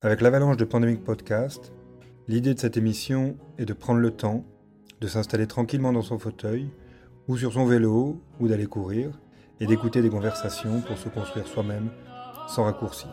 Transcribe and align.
Avec 0.00 0.20
l'avalanche 0.20 0.56
de 0.56 0.64
Pandemic 0.64 1.02
Podcast, 1.02 1.72
l'idée 2.28 2.54
de 2.54 2.60
cette 2.60 2.76
émission 2.76 3.36
est 3.58 3.64
de 3.64 3.72
prendre 3.72 3.98
le 3.98 4.12
temps 4.12 4.44
de 5.00 5.08
s'installer 5.08 5.48
tranquillement 5.48 5.92
dans 5.92 6.02
son 6.02 6.20
fauteuil 6.20 6.70
ou 7.26 7.36
sur 7.36 7.52
son 7.52 7.66
vélo 7.66 8.22
ou 8.38 8.46
d'aller 8.46 8.66
courir 8.66 9.18
et 9.58 9.66
d'écouter 9.66 10.00
des 10.00 10.08
conversations 10.08 10.82
pour 10.82 10.98
se 10.98 11.08
construire 11.08 11.48
soi-même 11.48 11.90
sans 12.46 12.62
raccourci. 12.62 13.08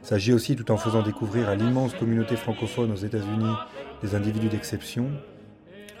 Il 0.00 0.06
s'agit 0.06 0.32
aussi, 0.32 0.56
tout 0.56 0.70
en 0.70 0.78
faisant 0.78 1.02
découvrir 1.02 1.50
à 1.50 1.56
l'immense 1.56 1.92
communauté 1.92 2.36
francophone 2.36 2.90
aux 2.90 2.96
États-Unis 2.96 3.54
des 4.00 4.14
individus 4.14 4.48
d'exception, 4.48 5.10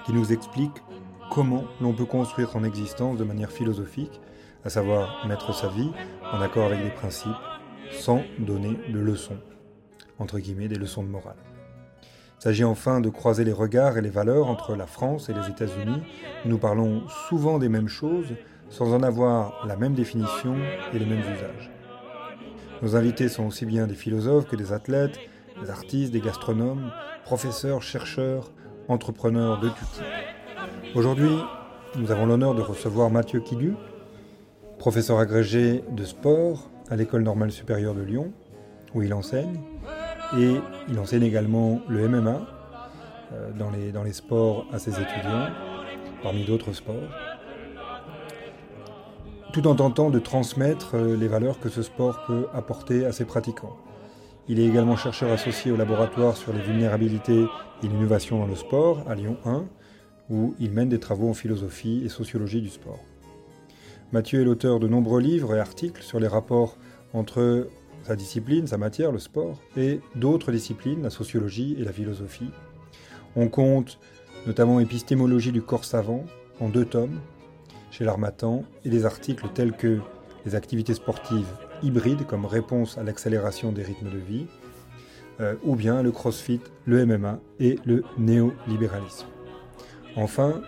qui 0.06 0.14
nous 0.14 0.32
expliquent 0.32 0.82
comment 1.30 1.64
l'on 1.82 1.92
peut 1.92 2.06
construire 2.06 2.48
son 2.48 2.64
existence 2.64 3.18
de 3.18 3.24
manière 3.24 3.52
philosophique, 3.52 4.22
à 4.64 4.70
savoir 4.70 5.26
mettre 5.26 5.54
sa 5.54 5.68
vie 5.68 5.90
en 6.32 6.40
accord 6.40 6.64
avec 6.64 6.82
des 6.82 6.92
principes 6.92 7.28
sans 7.90 8.22
donner 8.38 8.78
de 8.90 9.00
leçons 9.00 9.36
entre 10.18 10.38
guillemets, 10.38 10.68
des 10.68 10.76
leçons 10.76 11.02
de 11.02 11.08
morale. 11.08 11.36
Il 12.38 12.42
s'agit 12.42 12.64
enfin 12.64 13.00
de 13.00 13.08
croiser 13.08 13.44
les 13.44 13.52
regards 13.52 13.98
et 13.98 14.00
les 14.00 14.10
valeurs 14.10 14.46
entre 14.46 14.76
la 14.76 14.86
France 14.86 15.28
et 15.28 15.34
les 15.34 15.48
États-Unis. 15.48 16.02
Nous 16.44 16.58
parlons 16.58 17.02
souvent 17.28 17.58
des 17.58 17.68
mêmes 17.68 17.88
choses 17.88 18.34
sans 18.70 18.94
en 18.94 19.02
avoir 19.02 19.66
la 19.66 19.76
même 19.76 19.94
définition 19.94 20.56
et 20.92 20.98
les 20.98 21.06
mêmes 21.06 21.20
usages. 21.20 21.70
Nos 22.82 22.94
invités 22.94 23.28
sont 23.28 23.46
aussi 23.46 23.66
bien 23.66 23.88
des 23.88 23.94
philosophes 23.94 24.46
que 24.46 24.54
des 24.54 24.72
athlètes, 24.72 25.18
des 25.60 25.70
artistes, 25.70 26.12
des 26.12 26.20
gastronomes, 26.20 26.92
professeurs, 27.24 27.82
chercheurs, 27.82 28.52
entrepreneurs 28.86 29.58
de 29.58 29.68
tout 29.68 29.84
type. 29.94 30.04
Aujourd'hui, 30.94 31.36
nous 31.96 32.12
avons 32.12 32.26
l'honneur 32.26 32.54
de 32.54 32.62
recevoir 32.62 33.10
Mathieu 33.10 33.40
Kidu, 33.40 33.74
professeur 34.78 35.18
agrégé 35.18 35.82
de 35.90 36.04
sport 36.04 36.70
à 36.88 36.94
l'École 36.94 37.22
normale 37.22 37.50
supérieure 37.50 37.94
de 37.94 38.02
Lyon, 38.02 38.32
où 38.94 39.02
il 39.02 39.12
enseigne, 39.12 39.60
et 40.36 40.56
il 40.88 40.98
enseigne 40.98 41.22
également 41.22 41.80
le 41.88 42.08
MMA 42.08 42.46
euh, 43.32 43.50
dans, 43.52 43.70
les, 43.70 43.92
dans 43.92 44.02
les 44.02 44.12
sports 44.12 44.66
à 44.72 44.78
ses 44.78 44.90
étudiants, 44.90 45.48
parmi 46.22 46.44
d'autres 46.44 46.72
sports, 46.72 46.94
tout 49.52 49.66
en 49.66 49.74
tentant 49.74 50.10
de 50.10 50.18
transmettre 50.18 50.94
euh, 50.94 51.16
les 51.16 51.28
valeurs 51.28 51.58
que 51.60 51.68
ce 51.68 51.82
sport 51.82 52.24
peut 52.26 52.46
apporter 52.54 53.06
à 53.06 53.12
ses 53.12 53.24
pratiquants. 53.24 53.76
Il 54.48 54.60
est 54.60 54.66
également 54.66 54.96
chercheur 54.96 55.30
associé 55.30 55.70
au 55.70 55.76
laboratoire 55.76 56.36
sur 56.36 56.52
les 56.52 56.60
vulnérabilités 56.60 57.46
et 57.82 57.88
l'innovation 57.88 58.38
dans 58.38 58.46
le 58.46 58.54
sport 58.54 59.04
à 59.08 59.14
Lyon 59.14 59.36
1, 59.44 59.64
où 60.30 60.54
il 60.58 60.70
mène 60.70 60.88
des 60.88 61.00
travaux 61.00 61.28
en 61.28 61.34
philosophie 61.34 62.02
et 62.04 62.08
sociologie 62.08 62.62
du 62.62 62.68
sport. 62.68 63.00
Mathieu 64.12 64.40
est 64.40 64.44
l'auteur 64.44 64.80
de 64.80 64.88
nombreux 64.88 65.20
livres 65.20 65.54
et 65.54 65.60
articles 65.60 66.02
sur 66.02 66.18
les 66.18 66.28
rapports 66.28 66.78
entre 67.12 67.68
sa 68.08 68.16
discipline, 68.16 68.66
sa 68.66 68.78
matière, 68.78 69.12
le 69.12 69.18
sport, 69.18 69.60
et 69.76 70.00
d'autres 70.14 70.50
disciplines, 70.50 71.02
la 71.02 71.10
sociologie 71.10 71.76
et 71.78 71.84
la 71.84 71.92
philosophie. 71.92 72.50
On 73.36 73.48
compte 73.48 73.98
notamment 74.46 74.80
Épistémologie 74.80 75.52
du 75.52 75.60
corps 75.60 75.84
savant 75.84 76.24
en 76.58 76.70
deux 76.70 76.86
tomes 76.86 77.20
chez 77.90 78.04
l'Armatan 78.04 78.64
et 78.86 78.88
des 78.88 79.04
articles 79.04 79.46
tels 79.52 79.72
que 79.72 80.00
les 80.46 80.54
activités 80.54 80.94
sportives 80.94 81.52
hybrides 81.82 82.26
comme 82.26 82.46
réponse 82.46 82.96
à 82.96 83.02
l'accélération 83.02 83.72
des 83.72 83.82
rythmes 83.82 84.08
de 84.08 84.16
vie, 84.16 84.46
euh, 85.40 85.56
ou 85.62 85.76
bien 85.76 86.02
le 86.02 86.10
crossfit, 86.10 86.60
le 86.86 87.04
MMA 87.04 87.38
et 87.60 87.78
le 87.84 88.04
néolibéralisme. 88.16 89.26
Enfin, 90.16 90.62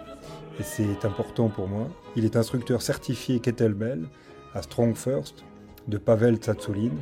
et 0.58 0.62
c'est 0.62 1.06
important 1.06 1.48
pour 1.48 1.68
moi, 1.68 1.88
il 2.16 2.26
est 2.26 2.36
instructeur 2.36 2.82
certifié 2.82 3.40
kettlebell 3.40 4.04
à 4.52 4.60
Strong 4.60 4.94
First 4.94 5.42
de 5.88 5.96
Pavel 5.96 6.36
Tsatsoulin 6.36 6.92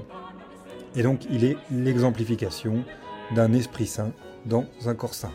et 0.95 1.03
donc 1.03 1.27
il 1.31 1.45
est 1.45 1.57
l'exemplification 1.71 2.85
d'un 3.35 3.53
esprit 3.53 3.87
saint 3.87 4.13
dans 4.47 4.65
un 4.87 4.95
corps 4.95 5.15
saint. 5.15 5.33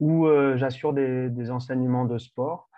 où 0.00 0.26
j'assure 0.56 0.92
des, 0.92 1.50
enseignements 1.52 2.04
de 2.04 2.18
sport 2.18 2.68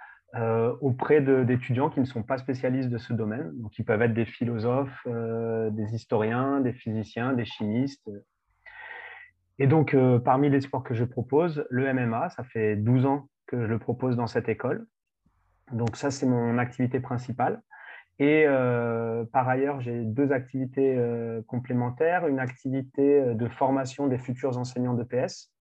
auprès 0.83 1.23
d'étudiants 1.23 1.89
qui 1.89 2.01
ne 2.01 2.05
sont 2.05 2.23
pas 2.23 2.37
spécialistes 2.37 2.91
de 2.91 2.99
ce 2.99 3.15
domaine, 3.15 3.53
donc 3.55 3.71
qui 3.71 3.83
peuvent 3.83 4.03
être 4.03 4.13
des 4.13 4.27
philosophes, 4.27 5.09
des 5.09 5.95
historiens, 5.95 6.61
des 6.61 6.75
physiciens, 6.75 7.33
des 7.33 7.47
chimistes, 7.47 8.07
et 9.59 9.67
donc, 9.67 9.95
euh, 9.95 10.19
parmi 10.19 10.51
les 10.51 10.61
sports 10.61 10.83
que 10.83 10.95
je 10.95 11.05
propose, 11.05 11.65
le 11.71 11.93
MMA, 11.93 12.31
ça 12.31 12.43
fait 12.43 12.77
12 12.77 13.07
ans 13.07 13.29
que 13.47 13.61
je 13.63 13.67
le 13.67 13.79
propose 13.79 14.17
dans 14.17 14.27
cette 14.27 14.49
école. 14.49 14.87
Donc 15.73 15.97
ça, 15.97 16.11
c'est 16.11 16.27
mon 16.27 16.59
activité 16.59 17.01
principale. 17.01 17.63
Et 18.19 18.45
euh, 18.47 19.25
par 19.25 19.49
ailleurs, 19.49 19.81
j'ai 19.81 20.05
deux 20.05 20.33
activités 20.33 20.97
euh, 20.97 21.43
complémentaires. 21.47 22.27
Une 22.27 22.39
activité 22.39 23.35
de 23.35 23.49
formation 23.49 24.07
des 24.09 24.19
futurs 24.19 24.59
enseignants 24.59 24.95
de 24.95 25.05
PS, 25.05 25.53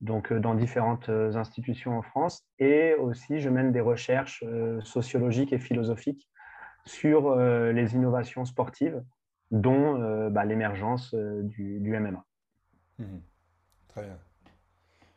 donc 0.00 0.32
dans 0.32 0.54
différentes 0.54 1.08
institutions 1.08 1.98
en 1.98 2.02
France. 2.02 2.46
Et 2.58 2.94
aussi, 2.94 3.40
je 3.40 3.48
mène 3.48 3.72
des 3.72 3.80
recherches 3.80 4.44
sociologiques 4.80 5.52
et 5.52 5.58
philosophiques 5.58 6.28
sur 6.86 7.36
les 7.36 7.94
innovations 7.94 8.46
sportives, 8.46 9.02
dont 9.50 10.30
bah, 10.30 10.46
l'émergence 10.46 11.14
du, 11.14 11.98
MMA. 12.00 12.24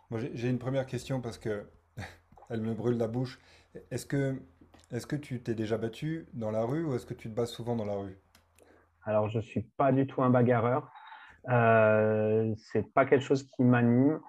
Moi, 0.10 0.20
j'ai 0.34 0.50
une 0.50 0.60
première 0.60 0.86
question 0.86 1.22
parce 1.22 1.38
que 1.38 1.66
elle 2.50 2.62
me 2.62 2.74
brûle 2.74 2.98
la 2.98 3.08
bouche. 3.08 3.40
Est-ce 3.92 4.06
que, 4.06 4.36
est 4.92 5.06
que 5.06 5.16
tu 5.16 5.42
t'es 5.42 5.56
déjà 5.56 5.78
battu 5.78 6.28
dans 6.34 6.52
la 6.52 6.64
rue 6.64 6.84
ou 6.84 6.96
est-ce 6.96 7.06
que 7.06 7.14
tu 7.14 7.30
te 7.30 7.36
bats 7.36 7.46
souvent 7.46 7.76
dans 7.76 7.86
la 7.86 7.96
rue? 7.96 8.18
Alors, 9.06 9.28
je 9.30 9.38
ne 9.38 9.44
suis 9.44 9.62
pas 9.62 9.92
du 9.92 10.08
tout 10.08 10.22
un 10.22 10.30
bagarreur. 10.30 10.92
Euh, 11.50 12.54
c'est 12.58 12.94
pas 12.94 13.06
quelque 13.06 13.24
chose 13.24 13.44
qui 13.44 13.64
m'anime. 13.64 14.20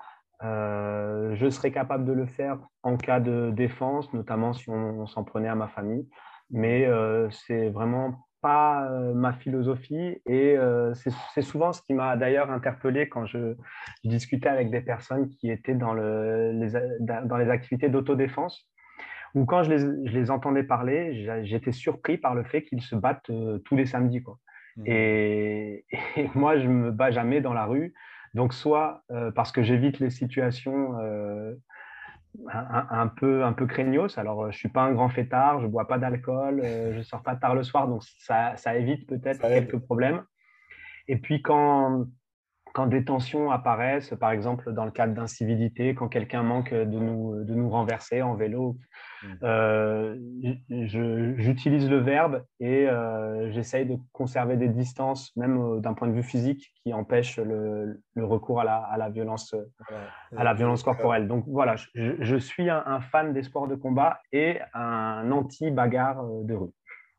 Euh, 0.42 1.34
je 1.36 1.48
serais 1.48 1.70
capable 1.70 2.04
de 2.04 2.12
le 2.12 2.26
faire 2.26 2.58
en 2.82 2.96
cas 2.96 3.20
de 3.20 3.52
défense, 3.54 4.12
notamment 4.12 4.52
si 4.52 4.68
on, 4.68 5.06
s'en 5.06 5.24
prenait 5.24 5.48
à 5.48 5.54
ma 5.54 5.68
famille. 5.68 6.08
Mais 6.50 6.86
euh, 6.86 7.30
c'est 7.30 7.70
vraiment 7.70 8.26
pas 8.44 8.90
euh, 8.90 9.14
ma 9.14 9.32
philosophie 9.32 10.20
et 10.26 10.54
euh, 10.58 10.92
c'est 10.92 11.40
souvent 11.40 11.72
ce 11.72 11.80
qui 11.80 11.94
m'a 11.94 12.14
d'ailleurs 12.14 12.50
interpellé 12.50 13.08
quand 13.08 13.24
je, 13.24 13.54
discutais 14.04 14.50
avec 14.50 14.70
des 14.70 14.82
personnes 14.82 15.30
qui 15.30 15.50
étaient 15.50 15.74
dans, 15.74 15.94
le, 15.94 16.52
les, 16.52 16.72
dans 17.00 17.38
les 17.38 17.48
activités 17.48 17.88
d'autodéfense 17.88 18.68
ou 19.34 19.46
quand 19.46 19.62
je 19.62 19.72
les, 19.72 20.30
entendais 20.30 20.62
parler, 20.62 21.26
j'étais 21.44 21.72
surpris 21.72 22.18
par 22.18 22.34
le 22.34 22.44
fait 22.44 22.64
qu'ils 22.64 22.82
se 22.82 22.94
battent 22.94 23.32
tous 23.64 23.76
les 23.76 23.86
samedis. 23.86 24.22
Quoi. 24.22 24.38
Mmh. 24.76 24.82
Et, 24.86 25.84
moi, 26.34 26.58
je 26.58 26.68
ne 26.68 26.74
me 26.74 26.90
bats 26.92 27.10
jamais 27.10 27.40
dans 27.40 27.54
la 27.54 27.64
rue. 27.64 27.94
Donc, 28.34 28.52
soit 28.52 29.02
parce 29.34 29.50
que 29.50 29.62
j'évite 29.62 29.98
les 29.98 30.10
situations 30.10 30.94
un, 32.52 33.08
peu, 33.08 33.44
un 33.44 33.52
peu 33.52 33.66
craignos. 33.66 34.18
Alors, 34.18 34.42
je 34.44 34.48
ne 34.48 34.52
suis 34.52 34.68
pas 34.68 34.82
un 34.82 34.92
grand 34.92 35.08
fêtard, 35.08 35.60
je 35.60 35.66
ne 35.66 35.70
bois 35.70 35.86
pas 35.86 35.98
d'alcool, 35.98 36.62
je 36.64 36.98
ne 36.98 37.02
sors 37.02 37.22
pas 37.22 37.36
tard 37.36 37.54
le 37.54 37.62
soir, 37.62 37.88
donc 37.88 38.02
ça, 38.18 38.56
ça 38.56 38.76
évite 38.76 39.06
peut-être 39.08 39.40
quelques 39.40 39.78
problèmes. 39.78 40.22
Et 41.08 41.16
puis, 41.16 41.42
quand, 41.42 42.06
quand 42.74 42.88
des 42.88 43.04
tensions 43.04 43.52
apparaissent, 43.52 44.14
par 44.18 44.32
exemple 44.32 44.72
dans 44.72 44.84
le 44.84 44.90
cadre 44.90 45.14
d'incivilité, 45.14 45.94
quand 45.94 46.08
quelqu'un 46.08 46.42
manque 46.42 46.74
de 46.74 46.98
nous, 46.98 47.44
de 47.44 47.54
nous 47.54 47.70
renverser 47.70 48.20
en 48.20 48.34
vélo, 48.34 48.76
mmh. 49.22 49.28
euh, 49.44 50.16
j'utilise 51.38 51.88
le 51.88 51.98
verbe 51.98 52.44
et 52.58 52.88
euh, 52.88 53.48
j'essaye 53.52 53.86
de 53.86 53.96
conserver 54.12 54.56
des 54.56 54.68
distances, 54.68 55.34
même 55.36 55.56
euh, 55.56 55.78
d'un 55.78 55.94
point 55.94 56.08
de 56.08 56.14
vue 56.14 56.24
physique, 56.24 56.72
qui 56.82 56.92
empêchent 56.92 57.38
le, 57.38 58.02
recours 58.16 58.60
à 58.60 58.64
la, 58.64 58.78
à 58.78 58.96
la 58.98 59.08
violence, 59.08 59.54
à 60.36 60.42
la 60.42 60.52
violence 60.52 60.82
corporelle. 60.82 61.28
Donc 61.28 61.44
voilà, 61.46 61.76
je, 61.94 62.36
suis 62.36 62.68
un, 62.70 63.00
fan 63.00 63.32
des 63.32 63.44
sports 63.44 63.68
de 63.68 63.76
combat 63.76 64.18
et 64.32 64.58
un 64.74 65.30
anti-bagarre 65.30 66.24
de 66.42 66.54
rue. 66.54 66.72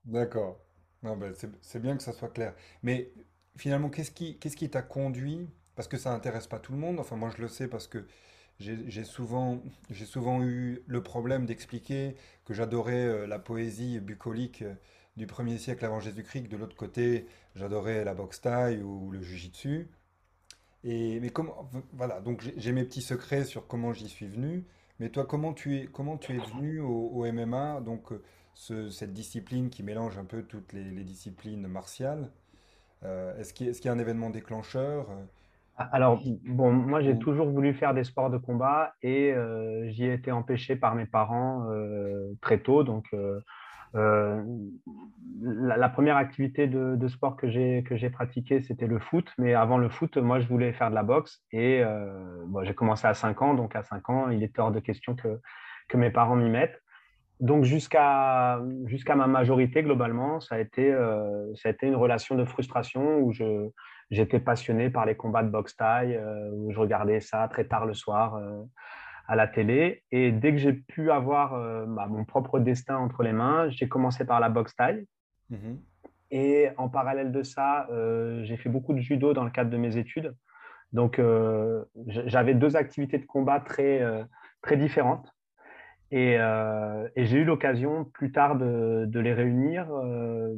D'accord. 0.03 0.59
Ben, 1.01 1.33
c'est 1.61 1.81
bien 1.81 1.95
que 1.95 2.03
ça 2.03 2.11
soit 2.11 2.33
clair. 2.33 2.53
Mais 2.83 3.11
finalement, 3.57 3.89
qu'est-ce 3.89 4.11
qui 4.11 4.37
qu'est-ce 4.37 4.65
t'a 4.65 4.81
conduit? 4.81 5.49
Parce 5.75 5.87
que 5.87 5.97
ça 5.97 6.11
n'intéresse 6.11 6.47
pas 6.47 6.59
tout 6.59 6.71
le 6.71 6.77
monde. 6.77 6.99
Enfin, 6.99 7.15
moi, 7.15 7.29
je 7.35 7.41
le 7.41 7.47
sais 7.47 7.67
parce 7.67 7.87
que 7.87 8.05
j'ai 8.59 9.03
souvent, 9.03 9.61
souvent 10.05 10.41
eu 10.43 10.81
le 10.87 11.03
problème 11.03 11.45
d'expliquer 11.45 12.15
que 12.45 12.53
j'adorais 12.53 13.05
euh, 13.05 13.27
la 13.27 13.37
poésie 13.37 13.99
bucolique 13.99 14.61
euh, 14.61 14.73
du 15.17 15.25
1er 15.27 15.57
siècle 15.57 15.83
avant 15.85 15.99
Jésus-Christ. 15.99 16.43
De 16.43 16.55
l'autre 16.55 16.75
côté, 16.75 17.25
j'adorais 17.55 18.05
la 18.05 18.13
boxe 18.13 18.41
taille 18.41 18.81
ou 18.81 19.11
le 19.11 19.21
jujitsu. 19.21 19.89
Et 20.85 21.19
mais 21.19 21.31
comment 21.31 21.69
voilà, 21.93 22.21
donc 22.21 22.43
j'ai 22.57 22.71
mes 22.71 22.85
petits 22.85 23.01
secrets 23.01 23.43
sur 23.43 23.67
comment 23.67 23.91
j'y 23.91 24.07
suis 24.07 24.27
venu. 24.27 24.65
Mais 24.99 25.09
toi, 25.09 25.25
comment 25.25 25.53
tu 25.53 25.77
es, 25.77 25.87
comment 25.87 26.17
tu 26.17 26.33
es 26.33 26.37
venu 26.37 26.79
au, 26.79 27.25
MMA, 27.29 27.81
donc 27.81 28.13
euh, 28.13 28.89
cette 28.89 29.11
discipline 29.11 29.69
qui 29.69 29.83
mélange 29.83 30.17
un 30.17 30.23
peu 30.23 30.43
toutes 30.43 30.71
les 30.71 31.03
disciplines 31.03 31.67
martiales 31.67 32.31
est-ce 33.39 33.53
qu'il 33.53 33.67
y, 33.67 33.87
a 33.87 33.91
un 33.91 33.99
événement 33.99 34.29
déclencheur 34.29 35.09
euh, 35.09 35.23
alors, 35.77 36.21
bon, 36.45 36.71
moi, 36.71 37.01
j'ai 37.01 37.19
toujours 37.19 37.49
voulu 37.49 37.73
faire 37.73 37.93
des 37.93 38.05
sports 38.05 38.29
de 38.29 38.37
combat 38.37 38.93
et 39.01 39.33
euh, 39.33 39.89
j'y 39.89 40.05
ai 40.05 40.13
été 40.13 40.31
empêché 40.31 40.77
par 40.77 40.95
mes 40.95 41.05
parents 41.05 41.67
très 42.39 42.59
tôt. 42.59 42.85
Donc, 42.85 43.13
la, 43.93 45.89
première 45.89 46.15
activité 46.15 46.67
de, 46.67 47.07
sport 47.09 47.35
que 47.35 47.49
j'ai 47.49 48.09
pratiquée, 48.09 48.61
c'était 48.61 48.87
le 48.87 48.99
foot. 48.99 49.29
Mais 49.37 49.53
avant 49.53 49.77
le 49.77 49.89
foot, 49.89 50.15
moi, 50.15 50.39
je 50.39 50.47
voulais 50.47 50.71
faire 50.71 50.91
de 50.91 50.95
la 50.95 51.03
boxe. 51.03 51.43
Et 51.51 51.83
j'ai 52.63 52.73
commencé 52.73 53.05
à 53.05 53.13
5 53.13 53.41
ans. 53.41 53.53
Donc, 53.53 53.75
à 53.75 53.83
5 53.83 54.09
ans, 54.09 54.29
il 54.29 54.43
était 54.43 54.61
hors 54.61 54.71
de 54.71 54.79
question 54.79 55.13
que, 55.13 55.41
que 55.89 55.97
mes 55.97 56.09
parents 56.09 56.37
m'y 56.37 56.49
mettent 56.49 56.81
donc 57.39 57.65
jusqu'à 57.65 58.61
jusqu'à 58.85 59.15
ma 59.15 59.27
majorité 59.27 59.83
globalement, 59.83 60.39
ça 60.39 60.55
a 60.55 60.59
été 60.59 60.91
euh, 60.91 61.53
ça 61.55 61.69
a 61.69 61.71
été 61.71 61.87
une 61.87 61.95
relation 61.95 62.35
de 62.35 62.45
frustration 62.45 63.19
où 63.19 63.33
je 63.33 63.69
j'étais 64.09 64.39
passionné 64.39 64.89
par 64.89 65.05
les 65.05 65.15
combats 65.15 65.43
de 65.43 65.49
boxe 65.49 65.75
taille, 65.75 66.15
euh, 66.15 66.49
où 66.53 66.71
je 66.71 66.79
regardais 66.79 67.19
ça 67.19 67.47
très 67.49 67.65
tard 67.65 67.85
le 67.85 67.93
soir 67.93 68.35
euh, 68.35 68.61
à 69.27 69.35
la 69.35 69.47
télé. 69.47 70.03
Et 70.11 70.31
dès 70.31 70.51
que 70.51 70.59
j'ai 70.59 70.73
pu 70.73 71.11
avoir 71.11 71.59
bah, 71.87 72.05
mon 72.07 72.23
propre 72.25 72.59
destin 72.59 72.97
entre 72.97 73.23
les 73.23 73.33
mains, 73.33 73.69
j'ai 73.69 73.89
commencé 73.89 74.23
par 74.23 74.39
la 74.39 74.49
boxe 74.49 74.75
taille. 74.75 75.05
Mmh 75.49 75.77
Et 76.29 76.69
en 76.77 76.89
parallèle 76.89 77.31
de 77.31 77.41
ça, 77.41 77.87
j'ai 78.43 78.55
fait 78.55 78.69
beaucoup 78.69 78.93
de 78.93 78.99
judo 78.99 79.33
dans 79.33 79.43
le 79.43 79.49
cadre 79.49 79.71
de 79.71 79.77
mes 79.77 79.97
études. 79.97 80.35
Donc 80.93 81.19
j'avais 82.05 82.53
deux 82.53 82.75
activités 82.75 83.17
de 83.17 83.25
combat 83.25 83.59
très 83.59 83.99
très 84.61 84.77
différentes. 84.77 85.34
Euh, 86.15 87.09
et, 87.15 87.25
j'ai 87.25 87.39
eu 87.39 87.43
l'occasion 87.43 88.05
plus 88.05 88.31
tard 88.31 88.55
de, 88.55 89.19
les 89.19 89.33
réunir. 89.33 89.87
Euh, 89.91 90.53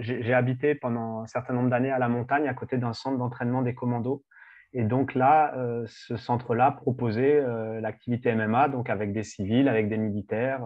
j'ai 0.00 0.32
habité 0.32 0.74
pendant 0.74 1.20
un 1.20 1.26
certain 1.26 1.52
nombre 1.52 1.70
d'années 1.70 1.90
à 1.90 1.98
la 1.98 2.08
montagne, 2.08 2.48
à 2.48 2.54
côté 2.54 2.78
d'un 2.78 2.92
centre 2.92 3.18
d'entraînement 3.18 3.62
des 3.62 3.74
commandos. 3.74 4.24
Et 4.72 4.84
donc 4.84 5.14
là, 5.14 5.54
euh, 5.56 5.84
ce 5.86 6.16
centre-là 6.16 6.72
proposait 6.72 7.44
l'activité 7.80 8.34
MMA, 8.34 8.68
donc 8.68 8.88
avec 8.88 9.12
des 9.12 9.22
civils, 9.22 9.68
avec 9.68 9.88
des 9.90 9.98
militaires, 9.98 10.62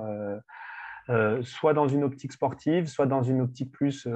soit 1.43 1.73
dans 1.73 1.89
une 1.89 2.05
optique 2.05 2.33
sportive, 2.33 2.87
soit 2.87 3.07
dans 3.07 3.23
une 3.23 3.41
optique 3.41 3.73
plus 3.73 4.07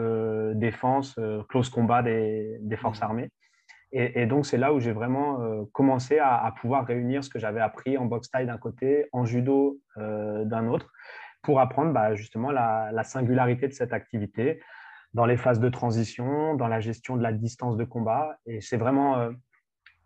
défense, 0.54 1.18
close 1.48 1.70
combat 1.70 2.02
des 2.02 2.76
forces 2.76 3.00
mmh. 3.00 3.04
armées. 3.04 3.30
Et, 3.92 4.26
donc, 4.26 4.46
c'est 4.46 4.56
là 4.56 4.72
où 4.72 4.78
j'ai 4.78 4.92
vraiment 4.92 5.40
euh, 5.40 5.64
commencé 5.72 6.20
à, 6.20 6.52
pouvoir 6.60 6.86
réunir 6.86 7.24
ce 7.24 7.30
que 7.30 7.40
j'avais 7.40 7.60
appris 7.60 7.98
en 7.98 8.04
boxe 8.04 8.30
taille 8.30 8.46
d'un 8.46 8.58
côté, 8.58 9.06
en 9.12 9.24
judo 9.24 9.80
euh, 9.96 10.44
d'un 10.44 10.68
autre, 10.68 10.92
pour 11.42 11.58
apprendre 11.58 11.92
bah, 11.92 12.14
justement 12.14 12.52
la, 12.52 13.02
singularité 13.02 13.66
de 13.66 13.72
cette 13.72 13.92
activité 13.92 14.60
dans 15.12 15.26
les 15.26 15.36
phases 15.36 15.58
de 15.58 15.68
transition, 15.68 16.54
dans 16.54 16.68
la 16.68 16.78
gestion 16.78 17.16
de 17.16 17.22
la 17.22 17.32
distance 17.32 17.76
de 17.76 17.82
combat. 17.82 18.38
Et 18.46 18.60
c'est 18.60 18.76
vraiment 18.76 19.18
euh, 19.18 19.32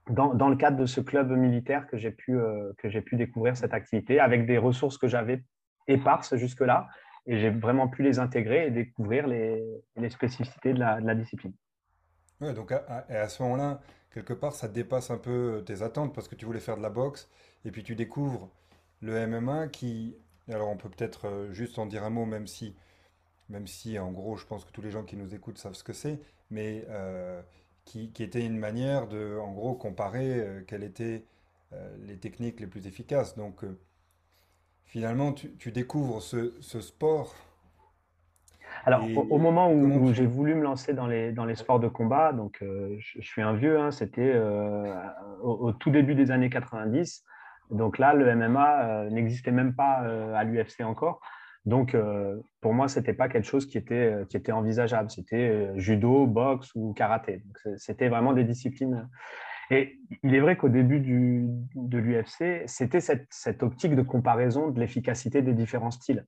dans, 0.08 0.48
le 0.48 0.56
cadre 0.56 0.78
de 0.78 0.86
ce 0.86 1.02
club 1.02 1.30
militaire 1.32 1.86
que 1.86 1.98
j'ai 1.98 2.10
pu, 2.10 2.38
que 2.78 3.00
pu 3.00 3.16
découvrir 3.16 3.54
cette 3.54 3.74
activité 3.74 4.18
avec 4.18 4.46
des 4.46 4.56
ressources 4.56 4.96
que 4.96 5.08
j'avais 5.08 5.44
éparses 5.88 6.36
jusque-là. 6.36 6.88
Et 7.26 7.38
j'ai 7.38 7.50
vraiment 7.50 7.88
pu 7.88 8.02
les 8.02 8.18
intégrer 8.18 8.66
et 8.66 8.70
découvrir 8.70 9.26
les, 9.26 9.62
spécificités 10.08 10.72
de 10.72 10.78
la 10.78 11.14
discipline. 11.14 11.52
Donc 12.40 12.72
à, 12.72 13.06
à 13.08 13.28
ce 13.28 13.42
moment-là, 13.42 13.80
quelque 14.12 14.32
part, 14.32 14.54
ça 14.54 14.68
dépasse 14.68 15.10
un 15.10 15.18
peu 15.18 15.62
tes 15.66 15.82
attentes 15.82 16.14
parce 16.14 16.28
que 16.28 16.34
tu 16.34 16.44
voulais 16.44 16.60
faire 16.60 16.76
de 16.76 16.82
la 16.82 16.90
boxe 16.90 17.28
et 17.64 17.70
puis 17.70 17.82
tu 17.82 17.96
découvres 17.96 18.50
le 19.02 19.26
MMA 19.26 19.68
qui, 19.68 20.16
alors 20.48 20.68
on 20.68 20.76
peut 20.76 20.88
peut-être 20.88 21.26
euh, 21.26 21.52
juste 21.52 21.78
en 21.78 21.86
dire 21.86 22.04
un 22.04 22.10
mot, 22.10 22.24
même 22.26 22.46
si, 22.46 22.74
même 23.48 23.66
si 23.66 23.98
en 23.98 24.12
gros, 24.12 24.36
je 24.36 24.46
pense 24.46 24.64
que 24.64 24.72
tous 24.72 24.82
les 24.82 24.90
gens 24.90 25.04
qui 25.04 25.16
nous 25.16 25.34
écoutent 25.34 25.58
savent 25.58 25.74
ce 25.74 25.84
que 25.84 25.92
c'est, 25.92 26.20
mais 26.50 26.84
euh, 26.88 27.42
qui, 27.84 28.10
était 28.20 28.44
une 28.44 28.58
manière 28.58 29.08
de, 29.08 29.38
en 29.38 29.52
gros, 29.52 29.74
comparer 29.74 30.40
euh, 30.40 30.62
quelles 30.66 30.84
étaient 30.84 31.26
les 32.02 32.16
techniques 32.18 32.60
les 32.60 32.68
plus 32.68 32.86
efficaces. 32.86 33.36
Donc 33.36 33.64
finalement, 34.84 35.32
tu, 35.32 35.72
découvres 35.72 36.22
ce 36.22 36.80
sport 36.80 37.34
alors, 38.84 39.06
au, 39.30 39.38
moment 39.38 39.72
où, 39.72 40.12
j'ai 40.12 40.26
voulu 40.26 40.54
me 40.54 40.62
lancer 40.62 40.92
dans 40.92 41.06
les, 41.06 41.32
dans 41.32 41.44
les 41.44 41.54
sports 41.54 41.80
de 41.80 41.88
combat, 41.88 42.32
donc 42.32 42.58
euh, 42.62 42.96
je, 42.98 43.20
suis 43.22 43.40
un 43.40 43.54
vieux, 43.54 43.78
hein, 43.78 43.90
c'était 43.90 44.32
euh, 44.34 44.94
au, 45.42 45.72
tout 45.72 45.90
début 45.90 46.14
des 46.14 46.30
années 46.30 46.50
90. 46.50 47.24
Donc 47.70 47.98
là, 47.98 48.12
le 48.12 48.34
MMA 48.34 48.82
euh, 48.82 49.10
n'existait 49.10 49.52
même 49.52 49.74
pas 49.74 50.04
à 50.34 50.44
l'UFC 50.44 50.82
encore. 50.82 51.20
Donc, 51.64 51.96
pour 52.60 52.74
moi, 52.74 52.88
ce 52.88 52.98
n'était 52.98 53.14
pas 53.14 53.30
quelque 53.30 53.46
chose 53.46 53.64
qui 53.64 53.78
était, 53.78 54.14
qui 54.28 54.36
était 54.36 54.52
envisageable. 54.52 55.10
C'était 55.10 55.70
judo, 55.76 56.26
boxe 56.26 56.70
ou 56.74 56.92
karaté. 56.92 57.42
C'était 57.78 58.10
vraiment 58.10 58.34
des 58.34 58.44
disciplines. 58.44 59.08
Et 59.70 59.98
il 60.22 60.34
est 60.34 60.40
vrai 60.40 60.56
qu'au 60.56 60.68
début 60.68 61.00
du, 61.00 61.46
de 61.74 61.96
l'UFC, 61.96 62.64
c'était 62.66 63.00
cette, 63.00 63.28
cette 63.30 63.62
optique 63.62 63.96
de 63.96 64.02
comparaison 64.02 64.68
de 64.68 64.78
l'efficacité 64.78 65.40
des 65.40 65.54
différents 65.54 65.90
styles. 65.90 66.26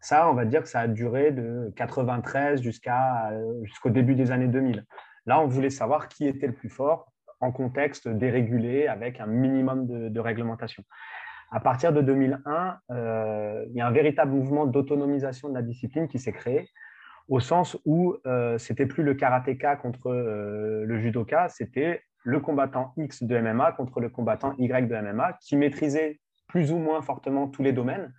Ça, 0.00 0.30
on 0.30 0.34
va 0.34 0.44
dire 0.44 0.62
que 0.62 0.68
ça 0.68 0.80
a 0.80 0.88
duré 0.88 1.32
de 1.32 1.72
93 1.76 2.62
jusqu'à, 2.62 3.30
euh, 3.30 3.64
jusqu'au 3.64 3.90
début 3.90 4.14
des 4.14 4.30
années 4.30 4.46
2000. 4.46 4.84
Là, 5.26 5.40
on 5.40 5.46
voulait 5.46 5.70
savoir 5.70 6.08
qui 6.08 6.26
était 6.26 6.46
le 6.46 6.52
plus 6.52 6.68
fort 6.68 7.12
en 7.40 7.52
contexte 7.52 8.08
dérégulé 8.08 8.86
avec 8.86 9.20
un 9.20 9.26
minimum 9.26 9.86
de, 9.86 10.20
réglementation. 10.20 10.82
À 11.50 11.60
partir 11.60 11.92
de 11.92 12.02
2001, 12.02 12.78
euh, 12.90 13.64
il 13.68 13.76
y 13.76 13.80
a 13.80 13.86
un 13.86 13.90
véritable 13.90 14.32
mouvement 14.32 14.66
d'autonomisation 14.66 15.48
de 15.48 15.54
la 15.54 15.62
discipline 15.62 16.08
qui 16.08 16.18
s'est 16.18 16.32
créé, 16.32 16.68
au 17.28 17.40
sens 17.40 17.78
où 17.84 18.16
euh, 18.26 18.58
c'était 18.58 18.86
plus 18.86 19.02
le 19.02 19.14
karatéka 19.14 19.76
contre 19.76 20.10
euh, 20.10 20.84
le 20.84 20.98
judoka, 20.98 21.48
c'était 21.48 22.02
le 22.24 22.40
combattant 22.40 22.92
X 22.96 23.22
de 23.22 23.38
MMA 23.38 23.72
contre 23.72 24.00
le 24.00 24.08
combattant 24.08 24.54
Y 24.58 24.88
de 24.88 24.96
MMA 24.96 25.34
qui 25.40 25.56
maîtrisait 25.56 26.20
plus 26.48 26.72
ou 26.72 26.78
moins 26.78 27.02
fortement 27.02 27.46
tous 27.48 27.62
les 27.62 27.72
domaines, 27.72 28.12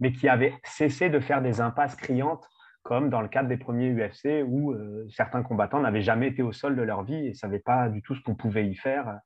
mais 0.00 0.12
qui 0.12 0.28
avait 0.28 0.54
cessé 0.64 1.10
de 1.10 1.20
faire 1.20 1.42
des 1.42 1.60
impasses 1.60 1.96
criantes, 1.96 2.46
comme 2.82 3.10
dans 3.10 3.20
le 3.20 3.28
cadre 3.28 3.48
des 3.48 3.56
premiers 3.56 3.92
UFC, 3.92 4.44
où 4.44 4.72
euh, 4.72 5.06
certains 5.10 5.42
combattants 5.42 5.80
n'avaient 5.80 6.02
jamais 6.02 6.28
été 6.28 6.42
au 6.42 6.52
sol 6.52 6.76
de 6.76 6.82
leur 6.82 7.04
vie 7.04 7.26
et 7.26 7.28
ne 7.30 7.34
savaient 7.34 7.60
pas 7.60 7.88
du 7.88 8.02
tout 8.02 8.14
ce 8.14 8.22
qu'on 8.22 8.34
pouvait 8.34 8.66
y 8.66 8.74
faire. 8.74 9.18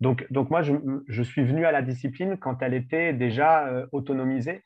Donc, 0.00 0.26
donc 0.30 0.50
moi, 0.50 0.62
je, 0.62 1.22
suis 1.22 1.44
venu 1.44 1.66
à 1.66 1.72
la 1.72 1.82
discipline 1.82 2.36
quand 2.38 2.62
elle 2.62 2.74
était 2.74 3.12
déjà 3.12 3.66
euh, 3.66 3.86
autonomisée, 3.92 4.64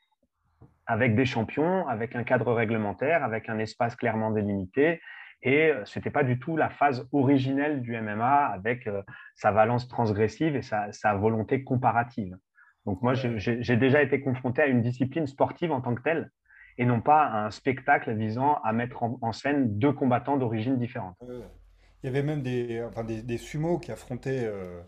avec 0.85 1.15
des 1.15 1.25
champions, 1.25 1.87
avec 1.87 2.15
un 2.15 2.23
cadre 2.23 2.53
réglementaire, 2.53 3.23
avec 3.23 3.49
un 3.49 3.59
espace 3.59 3.95
clairement 3.95 4.31
délimité. 4.31 5.01
Et 5.43 5.71
euh, 5.71 5.83
ce 5.85 5.99
n'était 5.99 6.11
pas 6.11 6.23
du 6.23 6.39
tout 6.39 6.55
la 6.55 6.69
phase 6.69 7.07
originelle 7.11 7.81
du 7.81 7.99
MMA 7.99 8.45
avec 8.45 8.89
sa 9.35 9.51
valence 9.51 9.87
transgressive 9.87 10.55
et 10.55 10.61
sa 10.61 11.15
volonté 11.15 11.63
comparative. 11.63 12.37
Donc 12.85 13.01
moi, 13.01 13.13
j'ai 13.13 13.77
déjà 13.77 14.01
été 14.01 14.21
confronté 14.21 14.61
à 14.61 14.67
une 14.67 14.81
discipline 14.81 15.27
sportive 15.27 15.71
en 15.71 15.81
tant 15.81 15.93
que 15.93 16.01
telle, 16.01 16.31
et 16.77 16.85
non 16.85 17.01
pas 17.01 17.25
à 17.25 17.45
un 17.45 17.51
spectacle 17.51 18.13
visant 18.13 18.55
à 18.63 18.73
mettre 18.73 19.03
en, 19.03 19.31
scène 19.31 19.77
deux 19.77 19.93
combattants 19.93 20.37
d'origine 20.37 20.77
différente. 20.77 21.15
Il 21.21 22.07
y 22.07 22.09
avait 22.09 22.23
même 22.23 22.41
des, 22.41 22.83
enfin, 22.83 23.03
des, 23.03 23.37
sumos 23.37 23.77
qui 23.77 23.91
affrontaient, 23.91 24.45
euh, 24.45 24.81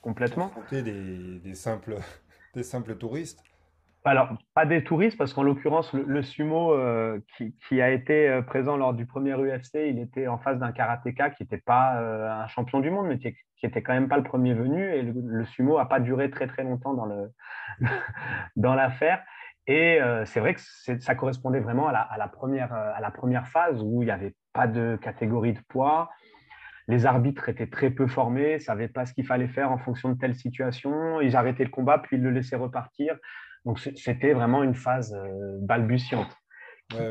Complètement. 0.00 0.50
des, 0.70 1.54
simples, 1.54 1.96
des 2.54 2.62
simples 2.62 2.96
touristes. 2.96 3.42
Alors, 4.06 4.36
pas 4.52 4.66
des 4.66 4.84
touristes, 4.84 5.16
parce 5.16 5.32
qu'en 5.32 5.42
l'occurrence, 5.42 5.94
le, 5.94 6.22
sumo 6.22 6.74
euh, 6.74 7.18
qui, 7.68 7.80
a 7.80 7.90
été 7.90 8.28
euh, 8.28 8.42
présent 8.42 8.76
lors 8.76 8.92
du 8.92 9.06
premier 9.06 9.34
UFC, 9.34 9.76
il 9.76 9.98
était 9.98 10.26
en 10.26 10.36
face 10.36 10.58
d'un 10.58 10.72
karatéka 10.72 11.30
qui 11.30 11.42
n'était 11.42 11.62
pas 11.64 11.96
euh, 11.96 12.30
un 12.30 12.46
champion 12.46 12.80
du 12.80 12.90
monde, 12.90 13.06
mais 13.06 13.18
qui, 13.18 13.34
n'était 13.62 13.82
quand 13.82 13.94
même 13.94 14.08
pas 14.08 14.18
le 14.18 14.22
premier 14.22 14.52
venu. 14.52 14.92
Et 14.94 15.00
le, 15.02 15.44
sumo 15.46 15.78
n'a 15.78 15.86
pas 15.86 16.00
duré 16.00 16.30
très 16.30 16.46
très 16.46 16.64
longtemps 16.64 16.92
dans, 16.92 17.08
dans 18.56 18.74
l'affaire. 18.74 19.22
Et 19.66 19.98
c'est 20.26 20.40
vrai 20.40 20.52
que 20.52 20.60
ça 20.60 21.14
correspondait 21.14 21.60
vraiment 21.60 21.88
à 21.88 22.18
la, 22.18 22.28
première, 22.28 22.74
à 22.74 23.00
la 23.00 23.10
première 23.10 23.48
phase 23.48 23.80
où 23.82 24.02
il 24.02 24.06
n'y 24.06 24.10
avait 24.10 24.34
pas 24.52 24.66
de 24.66 24.98
catégorie 25.00 25.54
de 25.54 25.60
poids. 25.70 26.10
Les 26.88 27.06
arbitres 27.06 27.48
étaient 27.48 27.68
très 27.68 27.88
peu 27.88 28.06
formés, 28.06 28.54
ne 28.54 28.58
savaient 28.58 28.88
pas 28.88 29.06
ce 29.06 29.14
qu'il 29.14 29.24
fallait 29.24 29.48
faire 29.48 29.72
en 29.72 29.78
fonction 29.78 30.10
de 30.10 30.18
telle 30.18 30.34
situation. 30.34 31.22
Ils 31.22 31.34
arrêtaient 31.34 31.64
le 31.64 31.70
combat, 31.70 31.96
puis 31.96 32.18
ils 32.18 32.22
le 32.22 32.30
laissaient 32.30 32.56
repartir. 32.56 33.16
Donc 33.64 33.78
c'était 33.78 34.32
vraiment 34.32 34.62
une 34.62 34.74
phase 34.74 35.14
euh, 35.14 35.58
balbutiante 35.60 36.36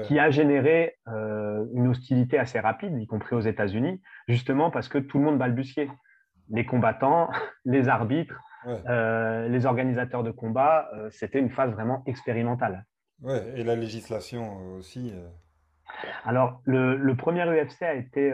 qui, 0.05 0.19
a 0.19 0.29
généré 0.29 0.97
euh, 1.07 1.65
une 1.73 1.87
hostilité 1.87 2.37
assez 2.37 2.59
rapide, 2.59 2.97
y 2.99 3.07
compris 3.07 3.35
aux 3.35 3.41
États-Unis, 3.41 4.01
justement 4.27 4.69
parce 4.69 4.87
que 4.87 4.99
tout 4.99 5.17
le 5.17 5.25
monde 5.25 5.39
balbutiait. 5.39 5.89
Les 6.49 6.65
combattants, 6.65 7.29
les 7.65 7.89
arbitres, 7.89 8.39
euh, 8.67 9.47
les 9.49 9.65
organisateurs 9.65 10.23
de 10.23 10.31
combat, 10.31 10.89
c'était 11.09 11.39
une 11.39 11.49
phase 11.49 11.71
vraiment 11.71 12.03
expérimentale. 12.05 12.85
Ouais, 13.21 13.43
et 13.55 13.63
la 13.63 13.75
législation 13.75 14.57
aussi. 14.75 15.11
Alors, 16.23 16.61
le, 16.65 17.13
premier 17.15 17.43
UFC 17.43 17.81
a 17.81 17.95
été, 17.95 18.31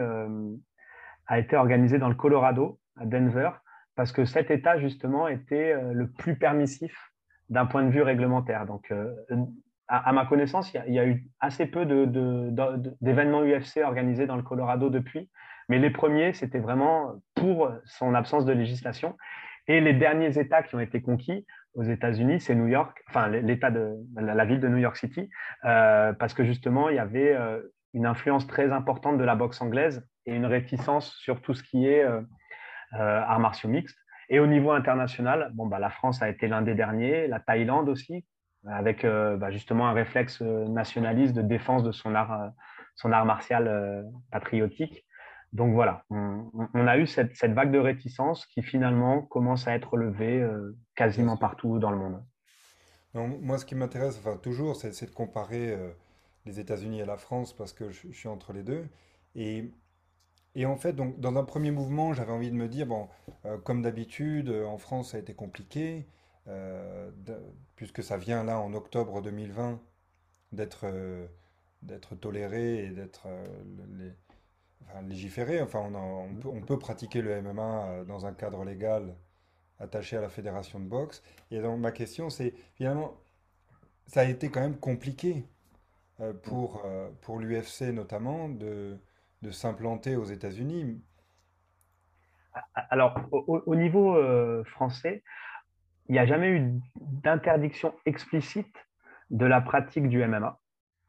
a 1.26 1.38
été 1.38 1.56
organisé 1.56 1.98
dans 1.98 2.08
le 2.08 2.14
Colorado, 2.14 2.78
à 2.96 3.06
Denver, 3.06 3.50
parce 3.96 4.12
que 4.12 4.24
cet 4.24 4.50
État, 4.50 4.78
justement, 4.78 5.26
était 5.26 5.74
le 5.92 6.10
plus 6.10 6.36
permissif 6.36 7.09
d'un 7.50 7.66
point 7.66 7.82
de 7.82 7.90
vue 7.90 8.02
réglementaire. 8.02 8.64
Donc, 8.64 8.90
euh, 8.92 9.12
à, 9.88 10.12
ma 10.12 10.24
connaissance, 10.24 10.72
il 10.72 10.94
y, 10.94 10.98
a, 11.00 11.06
eu 11.06 11.26
assez 11.40 11.66
peu 11.66 11.84
d'événements 11.84 13.42
UFC 13.42 13.78
organisés 13.84 14.26
dans 14.26 14.36
le 14.36 14.42
Colorado 14.42 14.88
depuis, 14.88 15.28
mais 15.68 15.78
les 15.78 15.90
premiers, 15.90 16.32
c'était 16.32 16.60
vraiment 16.60 17.14
pour 17.34 17.70
son 17.84 18.14
absence 18.14 18.44
de 18.44 18.52
législation. 18.52 19.16
Et 19.66 19.80
les 19.80 19.92
derniers 19.92 20.38
États 20.38 20.62
qui 20.62 20.76
ont 20.76 20.80
été 20.80 21.02
conquis 21.02 21.44
aux 21.74 21.82
États-Unis, 21.82 22.40
c'est 22.40 22.54
New 22.54 22.68
York, 22.68 23.02
enfin 23.08 23.28
l'État 23.28 23.70
de 23.72 23.96
la, 24.16 24.44
ville 24.44 24.60
de 24.60 24.68
New 24.68 24.78
York 24.78 24.96
City, 24.96 25.28
euh, 25.64 26.12
parce 26.12 26.34
que 26.34 26.44
justement, 26.44 26.88
il 26.88 26.96
y 26.96 27.00
avait 27.00 27.34
euh, 27.34 27.60
une 27.92 28.06
influence 28.06 28.46
très 28.46 28.70
importante 28.70 29.18
de 29.18 29.24
la 29.24 29.34
boxe 29.34 29.60
anglaise 29.60 30.06
et 30.24 30.34
une 30.34 30.46
réticence 30.46 31.14
sur 31.16 31.40
tout 31.42 31.54
ce 31.54 31.64
qui 31.64 31.88
est 31.88 32.04
arts 32.92 33.40
martiaux 33.40 33.68
mixtes. 33.68 33.99
Et 34.30 34.38
au 34.38 34.46
niveau 34.46 34.70
international, 34.70 35.50
bon, 35.54 35.66
bah, 35.66 35.80
la 35.80 35.90
France 35.90 36.22
a 36.22 36.28
été 36.28 36.46
l'un 36.46 36.62
des 36.62 36.74
derniers, 36.74 37.26
la 37.26 37.40
Thaïlande 37.40 37.88
aussi, 37.88 38.24
avec 38.66 39.04
euh, 39.04 39.36
bah, 39.36 39.50
justement 39.50 39.88
un 39.88 39.92
réflexe 39.92 40.40
euh, 40.40 40.66
nationaliste 40.68 41.34
de 41.34 41.42
défense 41.42 41.82
de 41.82 41.90
son 41.90 42.14
art, 42.14 42.32
euh, 42.32 42.48
son 42.94 43.10
art 43.10 43.26
martial 43.26 44.06
patriotique. 44.30 45.04
Donc 45.52 45.74
voilà, 45.74 46.04
on, 46.10 46.86
a 46.86 46.96
eu 46.96 47.08
cette, 47.08 47.34
cette, 47.34 47.52
vague 47.54 47.72
de 47.72 47.78
réticence 47.78 48.46
qui 48.46 48.62
finalement 48.62 49.20
commence 49.20 49.66
à 49.66 49.74
être 49.74 49.96
levée 49.96 50.48
quasiment 50.94 51.36
partout 51.36 51.80
dans 51.80 51.90
le 51.90 51.96
monde. 51.96 52.22
moi, 53.14 53.58
ce 53.58 53.64
qui 53.64 53.74
m'intéresse 53.74 54.16
enfin, 54.20 54.36
toujours, 54.36 54.76
c'est 54.76 55.04
de 55.06 55.10
comparer 55.10 55.76
les 56.46 56.60
États-Unis 56.60 57.00
et 57.00 57.04
la 57.04 57.16
France 57.16 57.52
parce 57.52 57.72
que 57.72 57.90
je, 57.90 58.06
je, 58.12 58.16
suis 58.16 58.28
entre 58.28 58.52
les 58.52 58.62
deux. 58.62 58.86
Et 59.34 59.72
et 60.54 60.66
en 60.66 60.76
fait, 60.76 60.92
donc, 60.94 61.20
dans 61.20 61.36
un 61.36 61.44
premier 61.44 61.70
mouvement, 61.70 62.12
j'avais 62.12 62.32
envie 62.32 62.50
de 62.50 62.56
me 62.56 62.68
dire, 62.68 62.86
bon, 62.86 63.08
euh, 63.46 63.58
comme 63.58 63.82
d'habitude, 63.82 64.48
euh, 64.48 64.66
en 64.66 64.78
France, 64.78 65.12
ça 65.12 65.16
a 65.16 65.20
été 65.20 65.34
compliqué, 65.34 66.06
euh, 66.48 67.10
puisque 67.76 68.02
ça 68.02 68.16
vient 68.16 68.42
là 68.44 68.58
en 68.58 68.74
octobre 68.74 69.22
2020 69.22 69.80
d'être 70.52 70.86
d'être 71.82 72.14
toléré 72.16 72.84
et 72.86 72.90
d'être 72.90 73.26
légiféré. 75.08 75.62
Enfin, 75.62 75.80
on, 75.94 76.34
peut, 76.34 76.48
on, 76.48 76.60
peut, 76.60 76.78
pratiquer 76.78 77.22
le 77.22 77.40
MMA 77.42 78.04
dans 78.06 78.26
un 78.26 78.32
cadre 78.34 78.64
légal 78.64 79.14
attaché 79.78 80.16
à 80.16 80.20
la 80.20 80.28
fédération 80.28 80.80
de 80.80 80.84
boxe. 80.86 81.22
Et 81.50 81.60
donc, 81.60 81.80
ma 81.80 81.92
question, 81.92 82.28
c'est 82.30 82.54
finalement, 82.74 83.14
ça 84.06 84.22
a 84.22 84.24
été 84.24 84.50
quand 84.50 84.60
même 84.60 84.76
compliqué 84.78 85.46
pour, 86.42 86.82
pour 87.22 87.38
l'UFC 87.38 87.92
notamment 87.92 88.48
de 88.48 88.98
de 89.42 89.50
s'implanter 89.50 90.16
aux 90.16 90.24
États-Unis 90.24 91.02
Alors, 92.90 93.14
au, 93.32 93.74
niveau 93.74 94.16
euh, 94.16 94.64
français, 94.64 95.22
il 96.08 96.12
n'y 96.12 96.18
a 96.18 96.26
jamais 96.26 96.48
eu 96.48 96.80
d'interdiction 97.00 97.94
explicite 98.04 98.74
de 99.30 99.46
la 99.46 99.60
pratique 99.60 100.08
du 100.08 100.24
MMA 100.24 100.58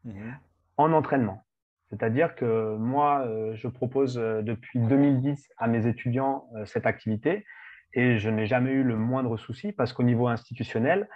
mhm. 0.04 0.34
en 0.76 0.92
entraînement. 0.92 1.44
C'est-à-dire 1.90 2.34
que 2.34 2.76
moi, 2.76 3.26
euh, 3.26 3.54
je 3.54 3.68
propose 3.68 4.16
euh, 4.16 4.40
depuis 4.40 4.78
2010 4.78 5.50
à 5.58 5.66
mes 5.66 5.86
étudiants 5.86 6.46
cette 6.64 6.86
activité 6.86 7.44
et 7.92 8.18
je 8.18 8.30
n'ai 8.30 8.46
jamais 8.46 8.70
eu 8.70 8.82
le 8.82 8.96
moindre 8.96 9.36
souci 9.36 9.72
parce 9.72 9.92
qu'au 9.92 10.04
niveau 10.04 10.28
institutionnel, 10.28 11.08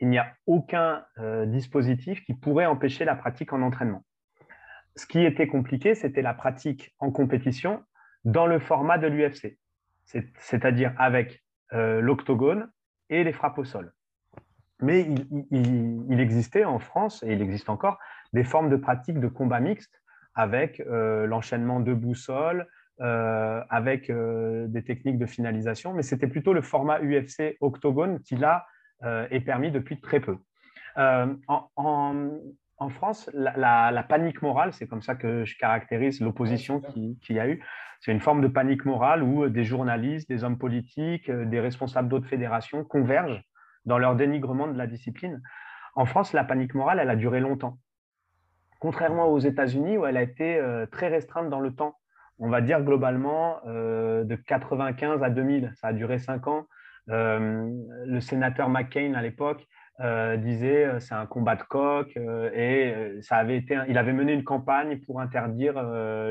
il 0.00 0.08
n'y 0.08 0.18
a 0.18 0.34
aucun 0.46 1.06
dispositif 1.46 2.22
qui 2.24 2.34
pourrait 2.34 2.66
empêcher 2.66 3.06
la 3.06 3.14
pratique 3.14 3.54
en 3.54 3.62
entraînement 3.62 4.04
ce 4.96 5.06
qui 5.06 5.24
était 5.24 5.46
compliqué, 5.46 5.94
c'était 5.94 6.22
la 6.22 6.34
pratique 6.34 6.94
en 6.98 7.10
compétition 7.10 7.82
dans 8.24 8.46
le 8.46 8.58
format 8.58 8.98
de 8.98 9.06
l'UFC, 9.06 9.58
c'est-à-dire 10.04 10.94
avec 10.98 11.44
euh, 11.72 12.00
l'octogone 12.00 12.70
et 13.10 13.22
les 13.22 13.32
frappes 13.32 13.58
au 13.58 13.64
sol. 13.64 13.92
Mais 14.80 15.08
il, 15.50 16.20
existait 16.20 16.64
en 16.64 16.78
France, 16.78 17.22
et 17.22 17.32
il 17.32 17.40
existe 17.40 17.70
encore, 17.70 17.98
des 18.32 18.44
formes 18.44 18.68
de 18.68 18.76
pratique 18.76 19.20
de 19.20 19.28
combat 19.28 19.60
mixte 19.60 20.02
avec 20.34 20.80
euh, 20.80 21.26
l'enchaînement 21.26 21.80
debout-sol, 21.80 22.66
euh, 23.00 23.62
avec 23.70 24.10
des 24.10 24.84
techniques 24.84 25.18
de 25.18 25.26
finalisation, 25.26 25.92
mais 25.94 26.02
c'était 26.02 26.26
plutôt 26.26 26.52
le 26.52 26.62
format 26.62 27.00
UFC 27.00 27.56
octogone 27.60 28.20
qui, 28.20 28.36
là, 28.36 28.66
est 29.30 29.40
permis 29.40 29.70
depuis 29.70 30.00
très 30.00 30.20
peu. 30.20 30.38
en 30.96 32.30
France, 32.90 33.30
la, 33.32 34.02
panique 34.08 34.42
morale, 34.42 34.72
c'est 34.72 34.86
comme 34.86 35.02
ça 35.02 35.14
que 35.14 35.44
je 35.44 35.56
caractérise 35.58 36.20
l'opposition 36.20 36.80
qu'il 36.80 37.16
qui 37.20 37.34
y 37.34 37.40
a 37.40 37.48
eu. 37.48 37.62
C'est 38.00 38.12
une 38.12 38.20
forme 38.20 38.42
de 38.42 38.48
panique 38.48 38.84
morale 38.84 39.22
où 39.22 39.44
euh, 39.44 39.50
des 39.50 39.64
journalistes, 39.64 40.28
des 40.28 40.44
hommes 40.44 40.58
politiques, 40.58 41.30
euh, 41.30 41.46
des 41.46 41.60
responsables 41.60 42.08
d'autres 42.08 42.28
fédérations 42.28 42.84
convergent 42.84 43.42
dans 43.86 43.98
leur 43.98 44.16
dénigrement 44.16 44.68
de 44.68 44.76
la 44.76 44.86
discipline. 44.86 45.40
En 45.94 46.04
France, 46.04 46.32
la 46.32 46.44
panique 46.44 46.74
morale, 46.74 46.98
elle 47.00 47.10
a 47.10 47.16
duré 47.16 47.40
longtemps. 47.40 47.78
Contrairement 48.80 49.28
aux 49.28 49.38
États-Unis, 49.38 49.96
où 49.96 50.04
elle 50.04 50.18
a 50.18 50.22
été 50.22 50.58
euh, 50.58 50.84
très 50.86 51.08
restreinte 51.08 51.48
dans 51.48 51.60
le 51.60 51.74
temps. 51.74 51.96
On 52.38 52.50
va 52.50 52.60
dire 52.60 52.82
globalement 52.82 53.62
de 53.64 54.34
95 54.46 55.22
à 55.22 55.30
2000. 55.30 55.72
Ça 55.76 55.88
a 55.88 55.92
duré 55.94 56.18
cinq 56.18 56.46
ans. 56.48 56.66
le 57.06 58.20
sénateur 58.20 58.68
McCain, 58.68 59.14
à 59.14 59.22
l'époque, 59.22 59.66
euh, 60.00 60.36
disait 60.36 60.84
euh, 60.84 61.00
c'est 61.00 61.14
un 61.14 61.24
combat 61.24 61.56
de 61.56 61.62
coq 61.62 62.14
euh, 62.18 62.50
et 62.52 63.22
ça 63.22 63.36
avait 63.36 63.56
été, 63.56 63.78
il 63.88 63.96
avait 63.96 64.12
mené 64.12 64.34
une 64.34 64.44
campagne 64.44 65.00
pour 65.00 65.22
interdire 65.22 65.82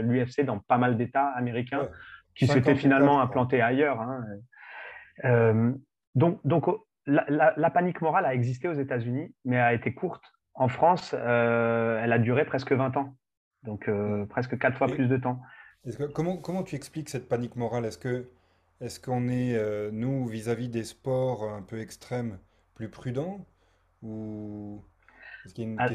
l'UFC 0.04 0.42
dans 0.46 0.60
pas 0.60 0.78
mal 0.78 0.98
d'États 0.98 1.30
américains 1.30 1.90
qui 2.36 2.46
s'étaient 2.46 2.76
finalement 2.76 3.22
implantés 3.22 3.62
ailleurs. 3.62 4.00
Hein. 4.02 5.74
donc, 6.14 6.40
donc 6.46 6.66
la, 7.08 7.70
panique 7.72 8.02
morale 8.02 8.26
a 8.26 8.36
existé 8.36 8.68
aux 8.68 8.74
États-Unis, 8.74 9.34
mais 9.46 9.60
a 9.60 9.74
été 9.74 9.96
courte. 9.96 10.24
En 10.54 10.68
France, 10.68 11.14
elle 11.14 12.14
a 12.14 12.20
duré 12.20 12.46
presque 12.46 12.72
20 12.72 12.98
ans, 12.98 13.16
donc 13.64 13.90
presque 14.30 14.60
quatre 14.60 14.78
fois 14.78 14.88
plus 14.88 15.08
de 15.08 15.18
temps. 15.18 15.42
comment, 16.14 16.38
comment 16.38 16.62
tu 16.62 16.76
expliques 16.76 17.10
cette 17.10 17.28
panique 17.28 17.56
morale? 17.56 17.86
Est-ce 17.86 17.98
que 17.98 18.30
est-ce 18.82 19.00
qu'on 19.00 19.30
est, 19.30 19.58
nous, 19.92 20.28
vis-à-vis 20.28 20.68
-vis 20.68 20.72
des 20.72 20.84
sports 20.84 21.50
un 21.50 21.62
peu 21.62 21.80
extrêmes, 21.80 22.38
plus 22.76 22.90
prudents? 22.90 23.46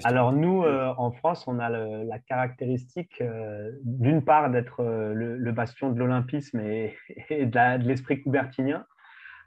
Alors 0.04 0.32
nous, 0.32 0.62
euh, 0.62 0.94
en 0.96 1.10
France, 1.10 1.46
on 1.48 1.58
a 1.58 1.68
la 1.68 2.18
caractéristique, 2.18 3.20
euh, 3.20 3.72
d'une 3.82 4.22
part, 4.22 4.50
d'être 4.50 4.80
euh, 4.80 5.12
le, 5.14 5.52
bastion 5.52 5.90
de 5.90 5.98
l'olympisme 5.98 6.60
et, 6.60 6.96
de 7.30 7.86
l'esprit 7.86 8.22
coubertinien, 8.22 8.86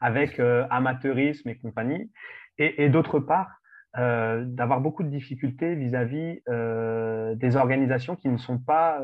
avec 0.01 0.39
amateurisme 0.69 1.47
et 1.47 1.57
compagnie, 1.57 2.11
et, 2.57 2.89
d'autre 2.89 3.19
part, 3.19 3.61
d'avoir 3.95 4.81
beaucoup 4.81 5.01
de 5.01 5.07
difficultés 5.07 5.75
vis-à-vis 5.75 6.41
des 7.37 7.55
organisations 7.55 8.17
qui 8.17 8.27
ne 8.27 8.35
sont 8.35 8.59
pas 8.59 9.01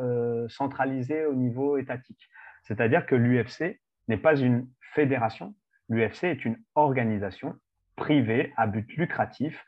centralisées 0.49 1.25
au 1.25 1.35
niveau 1.35 1.77
étatique. 1.77 2.27
C'est-à-dire 2.63 3.05
que 3.05 3.15
l'UFC 3.15 3.79
n'est 4.09 4.17
pas 4.17 4.35
une 4.35 4.67
fédération, 4.93 5.55
l'UFC 5.87 6.25
est 6.25 6.43
une 6.43 6.57
organisation 6.75 7.55
privées 7.99 8.53
à 8.57 8.65
but 8.65 8.91
lucratif 8.97 9.65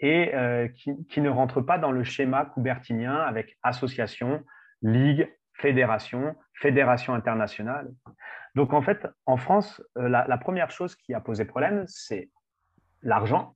et 0.00 0.32
qui, 0.74 1.20
ne 1.20 1.30
rentrent 1.30 1.60
pas 1.60 1.78
dans 1.78 1.92
le 1.92 2.02
schéma 2.02 2.44
coubertinien 2.44 3.14
avec 3.14 3.56
association, 3.62 4.42
ligue, 4.82 5.30
fédération, 5.54 6.34
fédération 6.54 7.14
internationale. 7.14 7.88
Donc 8.54 8.72
en 8.72 8.82
fait, 8.82 9.06
en 9.24 9.36
France, 9.36 9.80
la 9.94 10.38
première 10.38 10.70
chose 10.70 10.96
qui 10.96 11.14
a 11.14 11.20
posé 11.20 11.44
problème, 11.44 11.84
c'est 11.86 12.28
l'argent 13.02 13.54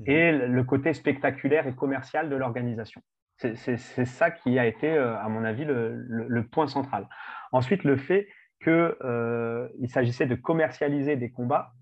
Mhm. 0.00 0.10
et 0.10 0.32
le 0.32 0.64
côté 0.64 0.92
spectaculaire 0.92 1.66
et 1.66 1.74
commercial 1.74 2.28
de 2.28 2.36
l'organisation. 2.36 3.00
C'est 3.38 3.76
ça 3.76 4.30
qui 4.30 4.58
a 4.58 4.66
été, 4.66 4.90
euh, 4.90 5.18
à 5.18 5.28
mon 5.28 5.44
avis, 5.44 5.66
le, 5.66 6.42
point 6.46 6.66
central. 6.66 7.06
Ensuite, 7.52 7.84
le 7.84 7.98
fait 7.98 8.28
qu'il 8.62 8.72
euh, 8.72 9.68
s'agissait 9.88 10.24
de 10.24 10.34
commercialiser 10.34 11.16
des 11.16 11.30
combats 11.30 11.72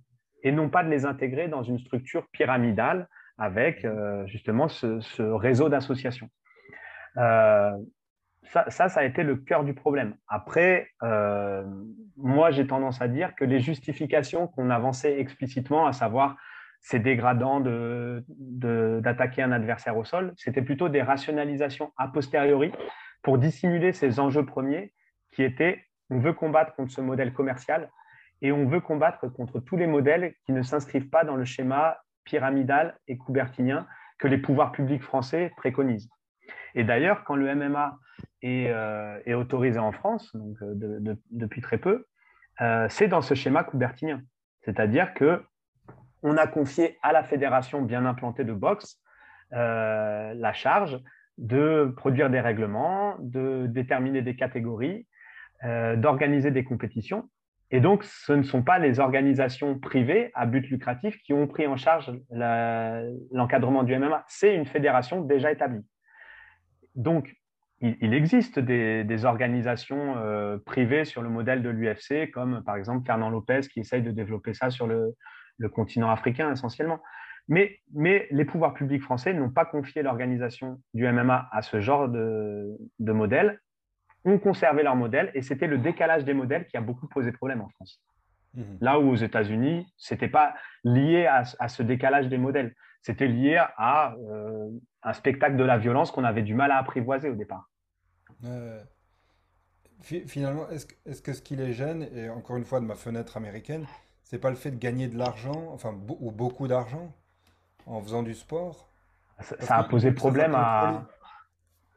et 0.44 0.52
non 0.52 0.68
pas 0.68 0.84
de 0.84 0.88
les 0.88 1.04
intégrer 1.04 1.48
dans 1.48 1.62
une 1.62 1.78
structure 1.78 2.28
pyramidale 2.30 3.08
avec 3.38 3.84
euh, 3.84 4.24
justement 4.26 4.68
ce, 4.68 5.22
réseau 5.22 5.68
d'associations. 5.68 6.28
ça, 7.16 7.78
ça, 8.68 9.00
a 9.00 9.04
été 9.04 9.24
le 9.24 9.36
cœur 9.36 9.64
du 9.64 9.74
problème. 9.74 10.14
Après, 10.28 10.90
moi, 12.16 12.50
j'ai 12.52 12.66
tendance 12.66 13.00
à 13.00 13.08
dire 13.08 13.34
que 13.34 13.44
les 13.44 13.58
justifications 13.58 14.46
qu'on 14.46 14.70
avançait 14.70 15.18
explicitement, 15.18 15.86
à 15.86 15.92
savoir 15.92 16.36
c'est 16.84 16.98
dégradant 16.98 17.60
d'attaquer 17.60 19.42
un 19.42 19.52
adversaire 19.52 19.96
au 19.96 20.04
sol. 20.04 20.34
C'était 20.36 20.60
plutôt 20.60 20.90
des 20.90 21.00
rationalisations 21.00 21.92
a 21.96 22.08
posteriori 22.08 22.72
pour 23.22 23.38
dissimuler 23.38 23.92
ces 23.92 24.20
enjeux 24.20 24.44
premiers 24.44 24.92
qui 25.32 25.42
étaient 25.42 25.82
on 26.10 26.18
veut 26.18 26.34
combattre 26.34 26.74
contre 26.74 26.92
ce 26.92 27.00
modèle 27.00 27.32
commercial 27.32 27.90
et 28.42 28.52
on 28.52 28.66
veut 28.66 28.80
combattre 28.80 29.28
contre 29.28 29.60
tous 29.60 29.76
les 29.76 29.86
modèles 29.86 30.34
qui 30.44 30.52
ne 30.52 30.62
s'inscrivent 30.62 31.08
pas 31.08 31.24
dans 31.24 31.36
le 31.36 31.44
schéma 31.44 31.98
pyramidal 32.24 32.98
et 33.08 33.16
coubertinien 33.16 33.86
que 34.18 34.28
les 34.28 34.38
pouvoirs 34.38 34.72
publics 34.72 35.02
français 35.02 35.52
préconisent. 35.56 36.08
Et 36.74 36.84
d'ailleurs, 36.84 37.24
quand 37.24 37.36
le 37.36 37.54
MMA 37.54 37.98
est, 38.42 38.68
euh, 38.68 39.36
autorisé 39.36 39.78
en 39.78 39.92
France, 39.92 40.34
donc 40.34 40.56
euh, 40.62 41.16
depuis 41.30 41.60
très 41.60 41.78
peu, 41.78 42.06
euh, 42.60 42.86
c'est 42.88 43.08
dans 43.08 43.22
ce 43.22 43.34
schéma 43.34 43.64
coubertinien. 43.64 44.22
C'est-à-dire 44.62 45.14
que 45.14 45.42
on 46.22 46.36
a 46.36 46.46
confié 46.46 46.98
à 47.02 47.12
la 47.12 47.22
fédération 47.22 47.82
bien 47.82 48.06
implantée 48.06 48.44
de 48.44 48.52
boxe 48.52 49.00
la 49.50 50.52
charge 50.52 50.98
de 51.38 51.92
produire 51.96 52.28
des 52.28 52.40
règlements, 52.40 53.16
de 53.20 53.66
déterminer 53.68 54.20
des 54.20 54.34
catégories, 54.34 55.06
d'organiser 55.62 56.50
des 56.50 56.64
compétitions. 56.64 57.28
Et 57.74 57.80
donc, 57.80 58.04
ce 58.04 58.32
ne 58.32 58.44
sont 58.44 58.62
pas 58.62 58.78
les 58.78 59.00
organisations 59.00 59.80
privées 59.80 60.30
à 60.34 60.46
but 60.46 60.64
lucratif 60.70 61.20
qui 61.24 61.32
ont 61.32 61.48
pris 61.48 61.66
en 61.66 61.76
charge 61.76 62.12
l'encadrement 62.30 63.82
du 63.82 63.98
MMA, 63.98 64.24
c'est 64.28 64.54
une 64.54 64.64
fédération 64.64 65.22
déjà 65.22 65.50
établie. 65.50 65.84
Donc, 66.94 67.34
il, 67.80 68.14
existe 68.14 68.60
des, 68.60 69.24
organisations 69.24 70.16
euh, 70.18 70.56
privées 70.56 71.04
sur 71.04 71.20
le 71.20 71.28
modèle 71.28 71.64
de 71.64 71.68
l'UFC, 71.68 72.30
comme 72.30 72.62
par 72.62 72.76
exemple 72.76 73.04
Fernand 73.04 73.28
Lopez 73.28 73.62
qui 73.62 73.80
essaye 73.80 74.02
de 74.02 74.12
développer 74.12 74.54
ça 74.54 74.70
sur 74.70 74.86
le, 74.86 75.12
continent 75.72 76.10
africain 76.10 76.52
essentiellement. 76.52 77.00
Mais, 77.48 77.80
les 77.92 78.44
pouvoirs 78.44 78.74
publics 78.74 79.02
français 79.02 79.34
n'ont 79.34 79.50
pas 79.50 79.64
confié 79.64 80.04
l'organisation 80.04 80.80
du 80.94 81.10
MMA 81.10 81.48
à 81.50 81.62
ce 81.62 81.80
genre 81.80 82.08
de 82.08 82.78
modèle, 83.00 83.58
ont 84.24 84.38
conservé 84.38 84.82
leur 84.82 84.96
modèle, 84.96 85.30
et 85.34 85.42
c'était 85.42 85.66
le 85.66 85.78
décalage 85.78 86.24
des 86.24 86.34
modèles 86.34 86.66
qui 86.66 86.76
a 86.76 86.80
beaucoup 86.80 87.06
posé 87.08 87.32
problème 87.32 87.60
en 87.60 87.68
France. 87.68 88.00
Mmh. 88.54 88.62
Là 88.80 88.98
où 88.98 89.10
aux 89.10 89.16
États-Unis, 89.16 89.86
ce 89.96 90.14
n'était 90.14 90.28
pas 90.28 90.54
lié 90.84 91.26
à, 91.26 91.68
ce 91.68 91.82
décalage 91.82 92.28
des 92.28 92.38
modèles, 92.38 92.74
c'était 93.02 93.26
lié 93.26 93.62
à 93.76 94.14
euh, 94.14 94.70
un 95.02 95.12
spectacle 95.12 95.56
de 95.56 95.64
la 95.64 95.76
violence 95.76 96.10
qu'on 96.10 96.24
avait 96.24 96.42
du 96.42 96.54
mal 96.54 96.70
à 96.70 96.78
apprivoiser 96.78 97.28
au 97.28 97.34
départ. 97.34 97.68
finalement, 100.02 100.68
est-ce 100.70 100.86
est 101.06 101.22
que 101.22 101.32
ce 101.32 101.42
qui 101.42 101.56
les 101.56 101.72
gêne, 101.72 102.08
et 102.14 102.30
encore 102.30 102.56
une 102.56 102.64
fois 102.64 102.80
de 102.80 102.86
ma 102.86 102.94
fenêtre 102.94 103.36
américaine, 103.36 103.86
c'est 104.22 104.38
pas 104.38 104.50
le 104.50 104.56
fait 104.56 104.70
de 104.70 104.78
gagner 104.78 105.08
de 105.08 105.18
l'argent, 105.18 105.70
enfin, 105.72 105.94
ou 106.08 106.30
beaucoup 106.30 106.66
d'argent 106.66 107.14
en 107.86 108.00
faisant 108.00 108.22
du 108.22 108.34
sport? 108.34 108.88
Ça, 109.40 109.76
a 109.76 109.84
posé 109.84 110.12
problème 110.12 110.54
à. 110.54 111.06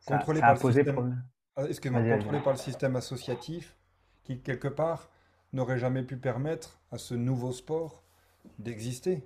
Contrôlé 0.06 0.40
par 0.40 0.54
le 0.54 0.60
système... 0.60 1.22
Ah, 1.58 1.64
contrôlé 1.64 2.40
par 2.40 2.54
le 2.54 2.60
système 2.60 2.96
associatif 2.96 3.76
qui, 4.24 4.40
quelque 4.42 4.68
part, 4.68 5.10
n'aurait 5.54 5.80
jamais 5.80 6.04
pu 6.04 6.16
permettre 6.18 6.80
à 6.92 7.00
ce 7.00 7.16
nouveau 7.16 7.52
sport 7.52 8.04
d'exister? 8.60 9.24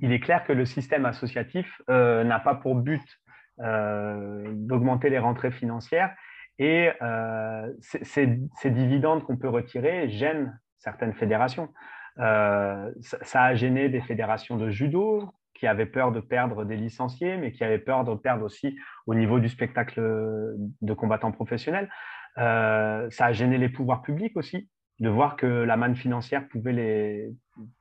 Il 0.00 0.12
est 0.12 0.18
clair 0.18 0.44
que 0.44 0.52
le 0.52 0.64
système 0.64 1.06
associatif 1.06 1.80
euh, 1.88 2.24
n'a 2.24 2.40
pas 2.40 2.56
pour 2.56 2.74
but 2.74 3.20
euh, 3.60 4.44
d'augmenter 4.52 5.08
les 5.08 5.20
rentrées 5.20 5.52
financières 5.52 6.16
et 6.58 6.90
euh, 7.00 7.72
ces 7.80 8.70
dividendes 8.70 9.22
qu'on 9.22 9.36
peut 9.36 9.48
retirer 9.48 10.08
gênent 10.08 10.58
certaines 10.78 11.14
fédérations. 11.14 11.72
Euh, 12.18 12.90
ça, 13.00 13.42
a 13.42 13.54
gêné 13.54 13.88
des 13.88 14.00
fédérations 14.00 14.56
de 14.56 14.68
judo 14.68 15.32
qui 15.60 15.66
avaient 15.66 15.86
peur 15.86 16.10
de 16.10 16.20
perdre 16.20 16.64
des 16.64 16.76
licenciés, 16.76 17.36
mais 17.36 17.52
qui 17.52 17.62
avaient 17.62 17.78
peur 17.78 18.04
de 18.04 18.14
perdre 18.14 18.46
aussi 18.46 18.78
au 19.06 19.14
niveau 19.14 19.38
du 19.38 19.50
spectacle 19.50 20.00
de 20.00 20.94
combattants 20.94 21.32
professionnels. 21.32 21.90
Euh, 22.38 23.10
ça 23.10 23.26
a 23.26 23.32
gêné 23.32 23.58
les 23.58 23.68
pouvoirs 23.68 24.00
publics 24.00 24.38
aussi, 24.38 24.70
de 25.00 25.10
voir 25.10 25.36
que 25.36 25.46
la 25.46 25.76
manne 25.76 25.96
financière 25.96 26.48
pouvait, 26.48 26.72
les, 26.72 27.30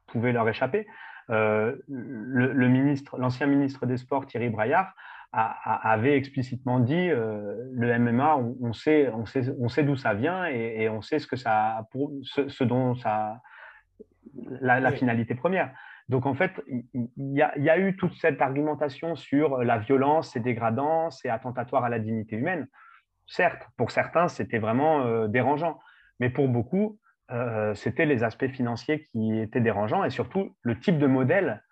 pouvait 0.07 0.33
leur 0.33 0.47
échapper. 0.49 0.87
Euh, 1.29 1.77
le, 1.87 2.67
ministre, 2.67 3.17
l'ancien 3.17 3.47
ministre 3.47 3.85
des 3.85 3.95
Sports, 3.95 4.25
Thierry 4.25 4.49
Braillard, 4.49 4.93
avait 5.31 6.17
explicitement 6.17 6.79
dit 6.79 7.07
le 7.07 7.99
MMA, 7.99 8.35
on, 8.35 8.73
sait, 8.73 9.09
on 9.09 9.27
sait, 9.27 9.43
on 9.59 9.69
sait 9.69 9.83
d'où 9.83 9.95
ça 9.95 10.15
vient 10.15 10.45
et, 10.45 10.89
on 10.89 11.01
sait 11.01 11.19
ce 11.19 11.27
que 11.27 11.35
ça, 11.35 11.87
pour, 11.91 12.11
ce, 12.23 12.63
dont 12.63 12.95
ça, 12.95 13.39
la, 14.59 14.91
finalité 14.91 15.35
première. 15.35 15.71
Donc 16.09 16.25
en 16.25 16.33
fait, 16.33 16.51
il 16.67 17.09
y, 17.17 17.41
a, 17.41 17.77
eu 17.79 17.95
toute 17.95 18.13
cette 18.15 18.41
argumentation 18.41 19.15
sur 19.15 19.59
la 19.59 19.77
violence, 19.77 20.31
c'est 20.31 20.39
dégradant, 20.39 21.11
c'est 21.11 21.29
attentatoire 21.29 21.85
à 21.85 21.89
la 21.89 21.99
dignité 21.99 22.35
humaine. 22.35 22.67
Certes, 23.27 23.67
pour 23.77 23.91
certains, 23.91 24.27
c'était 24.27 24.57
vraiment 24.57 25.27
dérangeant, 25.27 25.79
mais 26.19 26.31
pour 26.31 26.47
beaucoup, 26.47 26.99
c'était 27.75 28.07
les 28.07 28.23
aspects 28.23 28.47
financiers 28.47 29.03
qui 29.11 29.39
étaient 29.39 29.61
dérangeants 29.61 30.03
et 30.03 30.09
surtout 30.09 30.55
le 30.63 30.79
type 30.79 30.97
de 30.97 31.05
modèle 31.05 31.63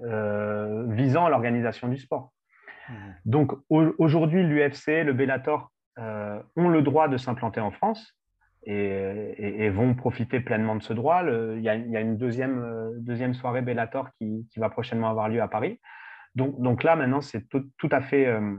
visant 0.00 1.28
l'organisation 1.28 1.86
du 1.86 1.96
sport. 1.96 2.32
Mmh. 2.88 2.94
Donc 3.24 3.52
aujourd'hui, 3.70 4.42
l'UFC, 4.42 5.04
le 5.04 5.12
Bellator 5.12 5.70
euh, 5.98 6.42
ont 6.56 6.68
le 6.68 6.82
droit 6.82 7.08
de 7.08 7.16
s'implanter 7.16 7.60
en 7.60 7.70
France 7.70 8.14
et, 8.66 9.70
vont 9.70 9.94
profiter 9.94 10.40
pleinement 10.40 10.76
de 10.76 10.82
ce 10.82 10.92
droit. 10.92 11.22
il, 11.24 11.62
y 11.62 11.68
a, 11.68 12.00
une 12.00 12.16
deuxième, 12.16 12.58
euh, 12.58 12.90
deuxième 12.98 13.34
soirée 13.34 13.62
Bellator 13.62 14.10
qui, 14.18 14.46
va 14.56 14.68
prochainement 14.70 15.08
avoir 15.08 15.28
lieu 15.28 15.40
à 15.40 15.48
Paris. 15.48 15.80
Donc, 16.34 16.60
donc 16.60 16.82
là, 16.82 16.96
maintenant, 16.96 17.20
c'est 17.20 17.48
tout, 17.48 17.88
à 17.90 18.00
fait, 18.00 18.26
euh, 18.26 18.56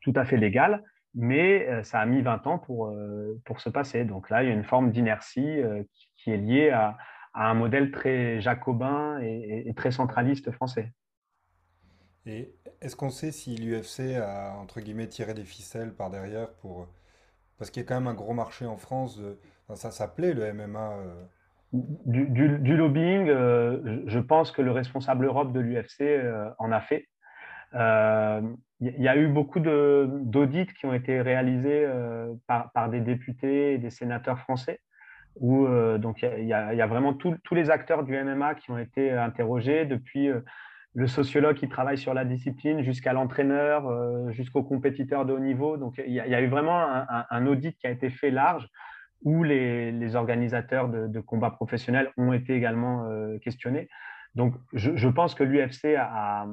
tout 0.00 0.12
à 0.16 0.24
fait 0.24 0.36
légal, 0.36 0.82
mais 1.14 1.82
ça 1.82 2.00
a 2.00 2.06
mis 2.06 2.22
20 2.22 2.46
ans 2.46 2.58
pour, 2.58 2.96
pour 3.44 3.60
se 3.60 3.68
passer. 3.68 4.04
Donc 4.04 4.30
là, 4.30 4.42
il 4.42 4.48
y 4.48 4.50
a 4.50 4.54
une 4.54 4.64
forme 4.64 4.90
d'inertie 4.90 5.60
qui, 6.16 6.30
est 6.30 6.38
liée 6.38 6.70
à, 6.70 6.96
un 7.34 7.54
modèle 7.54 7.90
très 7.90 8.40
jacobin 8.40 9.18
et 9.20 9.72
très 9.74 9.90
centraliste 9.90 10.50
français. 10.52 10.92
Et 12.26 12.54
est-ce 12.80 12.94
qu'on 12.94 13.10
sait 13.10 13.32
si 13.32 13.56
l'UFC 13.56 14.16
a, 14.16 14.56
entre 14.58 14.80
guillemets, 14.80 15.08
tiré 15.08 15.34
des 15.34 15.44
ficelles 15.44 15.92
par 15.92 16.10
derrière 16.10 16.52
pour... 16.54 16.88
Parce 17.62 17.70
qu'il 17.70 17.80
y 17.80 17.86
a 17.86 17.88
quand 17.88 17.94
même 17.94 18.08
un 18.08 18.14
gros 18.14 18.34
marché 18.34 18.66
en 18.66 18.76
France, 18.76 19.20
ça 19.74 19.92
s'appelait 19.92 20.34
le 20.34 20.52
MMA. 20.52 20.94
Euh. 20.94 21.22
Du, 21.72 22.76
lobbying, 22.76 23.28
euh, 23.28 24.02
je 24.08 24.18
pense 24.18 24.50
que 24.50 24.62
le 24.62 24.72
responsable 24.72 25.26
Europe 25.26 25.52
de 25.52 25.60
l'UFC 25.60 26.00
euh, 26.00 26.50
en 26.58 26.72
a 26.72 26.80
fait. 26.80 27.06
Il 27.72 29.00
y 29.00 29.06
a 29.06 29.16
eu 29.16 29.28
beaucoup 29.28 29.60
d'audits 29.60 30.66
qui 30.76 30.86
ont 30.86 30.92
été 30.92 31.20
réalisés 31.20 31.86
par, 32.48 32.88
des 32.90 33.00
députés 33.00 33.74
et 33.74 33.78
des 33.78 33.90
sénateurs 33.90 34.40
français, 34.40 34.80
où 35.36 35.64
donc 35.98 36.22
il 36.22 36.44
y, 36.44 36.52
a 36.52 36.86
vraiment 36.88 37.14
tous 37.14 37.54
les 37.54 37.70
acteurs 37.70 38.02
du 38.02 38.20
MMA 38.20 38.56
qui 38.56 38.72
ont 38.72 38.78
été 38.78 39.12
interrogés 39.12 39.84
depuis 39.84 40.30
le 40.94 41.06
sociologue 41.06 41.56
qui 41.56 41.68
travaille 41.68 41.96
sur 41.96 42.12
la 42.12 42.24
discipline 42.24 42.82
jusqu'à 42.82 43.12
l'entraîneur, 43.12 43.88
euh, 43.88 44.30
jusqu'au 44.32 44.62
compétiteur 44.62 45.24
de 45.24 45.32
haut 45.32 45.38
niveau. 45.38 45.76
Donc, 45.76 46.00
il 46.06 46.12
y, 46.12 46.20
a 46.20 46.40
eu 46.40 46.48
vraiment 46.48 46.78
un, 46.78 47.46
audit 47.46 47.76
qui 47.78 47.86
a 47.86 47.90
été 47.90 48.10
fait 48.10 48.30
large 48.30 48.68
où 49.22 49.42
les, 49.42 50.16
organisateurs 50.16 50.88
de, 50.88 51.20
combats 51.20 51.50
professionnels 51.50 52.10
ont 52.16 52.32
été 52.32 52.54
également 52.54 53.06
euh, 53.08 53.38
questionnés. 53.38 53.88
Donc, 54.34 54.54
je, 54.72 55.08
pense 55.08 55.34
que 55.34 55.44
l'UFC 55.44 55.96
a, 55.96 56.46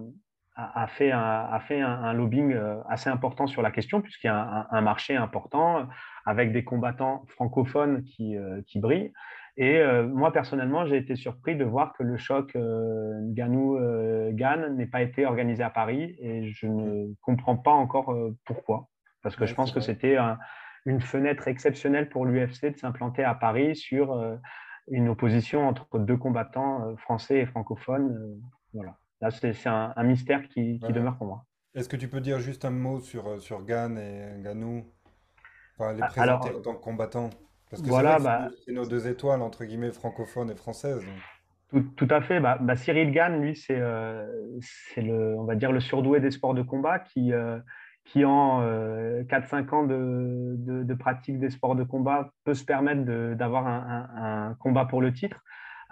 fait, 0.87 1.11
un, 1.11 2.13
lobbying 2.13 2.53
euh, 2.53 2.77
assez 2.87 3.09
important 3.09 3.47
sur 3.47 3.61
la 3.61 3.71
question, 3.71 4.01
puisqu'il 4.01 4.27
y 4.27 4.29
a 4.29 4.67
un, 4.69 4.81
marché 4.81 5.15
important 5.15 5.87
avec 6.25 6.53
des 6.53 6.63
combattants 6.63 7.25
francophones 7.27 8.03
qui 8.03 8.37
brillent. 8.75 9.11
Et 9.61 9.83
moi, 10.07 10.31
personnellement, 10.31 10.85
j'ai 10.85 10.95
été 10.95 11.17
surpris 11.17 11.57
de 11.57 11.65
voir 11.65 11.91
que 11.91 12.01
le 12.01 12.15
choc 12.15 12.55
Ganou-Gann 12.55 14.77
n'ait 14.77 14.85
pas 14.85 15.01
été 15.01 15.25
organisé 15.25 15.61
à 15.61 15.69
Paris 15.69 16.15
et 16.17 16.45
je 16.45 16.65
ne 16.65 17.13
comprends 17.21 17.57
pas 17.57 17.73
encore 17.73 18.15
pourquoi. 18.45 18.87
Parce 19.21 19.35
que 19.35 19.45
je 19.45 19.53
pense 19.53 19.73
que 19.73 19.81
c'était 19.81 20.15
une 20.85 21.01
fenêtre 21.01 21.49
exceptionnelle 21.49 22.07
pour 22.07 22.25
l'UFC 22.25 22.71
de 22.71 22.77
s'implanter 22.77 23.25
à 23.25 23.35
Paris 23.35 23.75
sur 23.75 24.17
une 24.87 25.09
opposition 25.09 25.67
entre 25.67 25.99
deux 25.99 26.15
combattants 26.15 26.95
français 26.95 27.39
et 27.39 27.45
francophones. 27.45 28.39
voilà. 28.73 28.95
Là, 29.21 29.31
c'est 29.31 29.67
un, 29.67 30.03
mystère 30.03 30.47
qui, 30.47 30.79
demeure 30.79 31.17
pour 31.17 31.27
moi. 31.27 31.45
Est-ce 31.75 31.89
que 31.89 31.97
tu 31.97 32.07
peux 32.07 32.21
dire 32.21 32.39
juste 32.39 32.63
un 32.63 32.69
mot 32.69 33.01
sur, 33.01 33.41
sur 33.41 33.65
Gann 33.65 33.97
et 33.97 34.41
Ganou 34.41 34.85
enfin, 35.77 35.93
Les 35.93 36.01
ah, 36.01 36.07
présenter 36.07 36.55
en 36.55 36.61
tant 36.61 36.75
que 36.75 36.81
combattants 36.81 37.29
Parce 37.69 37.81
que 37.81 37.87
voilà, 37.87 38.17
bah 38.19 38.49
c'est 38.65 38.71
nos 38.71 38.85
deux 38.85 39.07
étoiles, 39.07 39.41
entre 39.41 39.63
guillemets, 39.65 39.91
francophones 39.91 40.49
et 40.49 40.55
françaises. 40.55 41.03
Tout, 41.95 42.07
à 42.09 42.21
fait. 42.21 42.39
Bah, 42.39 42.57
bah, 42.59 42.75
Cyril 42.75 43.11
Gann, 43.11 43.41
lui, 43.41 43.55
c'est 43.55 43.77
le, 43.77 45.35
on 45.37 45.43
va 45.43 45.55
dire, 45.55 45.71
le 45.71 45.79
surdoué 45.79 46.19
des 46.19 46.31
sports 46.31 46.55
de 46.55 46.63
combat 46.63 46.97
qui, 46.97 47.31
qui 48.05 48.25
en 48.25 48.61
4-5 48.61 48.63
euh, 48.63 49.75
ans 49.75 49.83
de, 49.83 50.93
pratique 50.95 51.39
des 51.39 51.51
sports 51.51 51.75
de 51.75 51.83
combat, 51.83 52.31
peut 52.43 52.55
se 52.55 52.65
permettre 52.65 53.03
d'avoir 53.35 53.67
un, 53.67 54.55
combat 54.59 54.85
pour 54.85 55.01
le 55.01 55.13
titre. 55.13 55.43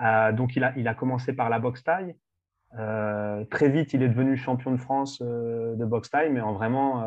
Euh, 0.02 0.32
donc, 0.32 0.56
il 0.56 0.64
a, 0.64 0.74
il 0.78 0.88
a, 0.88 0.96
commencé 0.96 1.34
par 1.34 1.50
la 1.50 1.60
boxe 1.60 1.84
taille. 1.84 2.16
Euh, 2.78 3.46
très 3.46 3.70
vite, 3.70 3.94
il 3.94 4.04
est 4.04 4.10
devenu 4.10 4.36
champion 4.36 4.72
de 4.72 4.78
France 4.78 5.22
de 5.22 5.86
boxe 5.86 6.10
taille, 6.10 6.32
mais 6.32 6.42
en 6.42 6.54
vraiment 6.54 7.04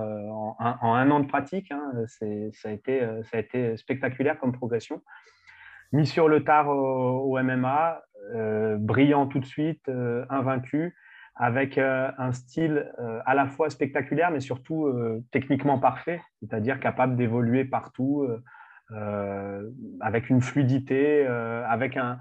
en 0.58 0.94
un, 0.94 1.10
an 1.10 1.20
de 1.20 1.26
pratique, 1.26 1.70
hein, 1.70 1.92
ça, 2.06 2.26
a 2.68 2.72
été, 2.72 3.00
ça 3.24 3.36
a 3.36 3.40
été 3.40 3.76
spectaculaire 3.76 4.38
comme 4.38 4.52
progression. 4.52 5.02
Mis 5.92 6.06
sur 6.06 6.28
le 6.28 6.44
tard 6.44 6.68
au 6.68 7.38
MMA, 7.42 8.02
brillant 8.78 9.26
tout 9.26 9.38
de 9.38 9.46
suite, 9.46 9.90
invaincu 10.30 10.94
avec 11.40 11.78
euh, 11.78 12.10
un 12.18 12.32
style 12.32 12.92
euh, 12.98 13.20
à 13.24 13.34
la 13.34 13.46
fois 13.46 13.70
spectaculaire, 13.70 14.30
mais 14.30 14.40
surtout 14.40 14.86
euh, 14.86 15.24
techniquement 15.32 15.78
parfait, 15.78 16.20
c'est-à-dire 16.40 16.78
capable 16.80 17.16
d'évoluer 17.16 17.64
partout, 17.64 18.28
avec 20.00 20.30
une 20.30 20.40
fluidité, 20.40 21.24
avec 21.24 21.96
un, 21.96 22.18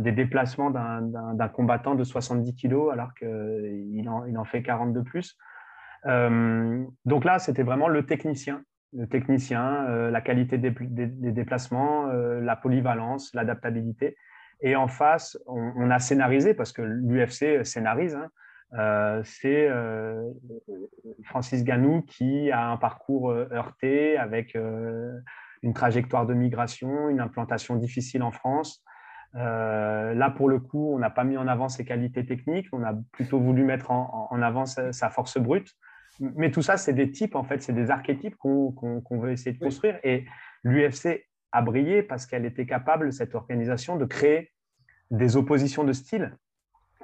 des 0.00 0.12
déplacements 0.12 0.70
d'un 0.70 1.48
combattant 1.48 1.94
de 1.94 2.04
70 2.04 2.54
kg, 2.54 2.90
alors 2.92 3.14
qu'il 3.14 4.08
en, 4.08 4.44
fait 4.44 4.62
40 4.62 4.92
de 4.92 5.00
plus. 5.00 5.36
donc 6.04 7.24
là, 7.24 7.38
c'était 7.38 7.62
vraiment 7.62 7.88
le 7.88 8.06
technicien, 8.06 8.62
le 8.96 9.06
technicien, 9.06 10.10
la 10.10 10.20
qualité 10.20 10.58
des, 10.58 10.70
déplacements, 10.70 12.06
la 12.06 12.56
polyvalence, 12.56 13.34
l'adaptabilité. 13.34 14.16
Et 14.60 14.74
en 14.76 14.88
face, 14.88 15.38
on, 15.46 15.90
a 15.90 15.98
scénarisé, 15.98 16.54
parce 16.54 16.72
que 16.72 16.82
l'UFC 16.82 17.64
scénarise, 17.64 18.14
hein, 18.14 18.30
euh, 18.74 19.22
c'est 19.24 19.68
euh, 19.68 20.28
Francis 21.22 21.62
Ganou 21.62 22.02
qui 22.02 22.50
a 22.50 22.68
un 22.68 22.76
parcours 22.76 23.30
euh, 23.30 23.48
heurté 23.52 24.16
avec 24.16 24.56
une 25.62 25.74
trajectoire 25.74 26.26
de 26.26 26.34
migration, 26.34 27.08
une 27.08 27.20
implantation 27.20 27.76
difficile 27.76 28.22
en 28.22 28.32
France. 28.32 28.82
Là, 29.36 30.30
pour 30.30 30.48
le 30.48 30.58
coup, 30.58 30.94
on 30.94 30.98
n'a 30.98 31.10
pas 31.10 31.24
mis 31.24 31.36
en 31.36 31.46
avant 31.46 31.68
ses 31.68 31.84
qualités 31.84 32.24
techniques, 32.24 32.68
on 32.72 32.82
a 32.82 32.94
plutôt 33.12 33.38
voulu 33.38 33.64
mettre 33.64 33.90
en, 33.90 34.42
avant 34.42 34.66
sa, 34.66 35.10
force 35.10 35.38
brute. 35.38 35.72
Mais 36.20 36.50
tout 36.50 36.62
ça, 36.62 36.78
c'est 36.78 36.94
des 36.94 37.10
types, 37.10 37.34
en 37.34 37.44
fait, 37.44 37.62
c'est 37.62 37.74
des 37.74 37.90
archétypes 37.90 38.36
qu'on 38.36 39.02
veut 39.10 39.32
essayer 39.32 39.52
de 39.52 39.62
construire. 39.62 39.98
Et 40.02 40.24
l'UFC 40.64 41.26
a 41.52 41.62
brillé 41.62 42.02
parce 42.02 42.26
qu'elle 42.26 42.46
était 42.46 42.66
capable, 42.66 43.12
cette 43.12 43.34
organisation, 43.34 43.96
de 43.96 44.04
créer 44.04 44.52
des 45.10 45.36
oppositions 45.36 45.84
de 45.84 45.92
style 45.92 46.36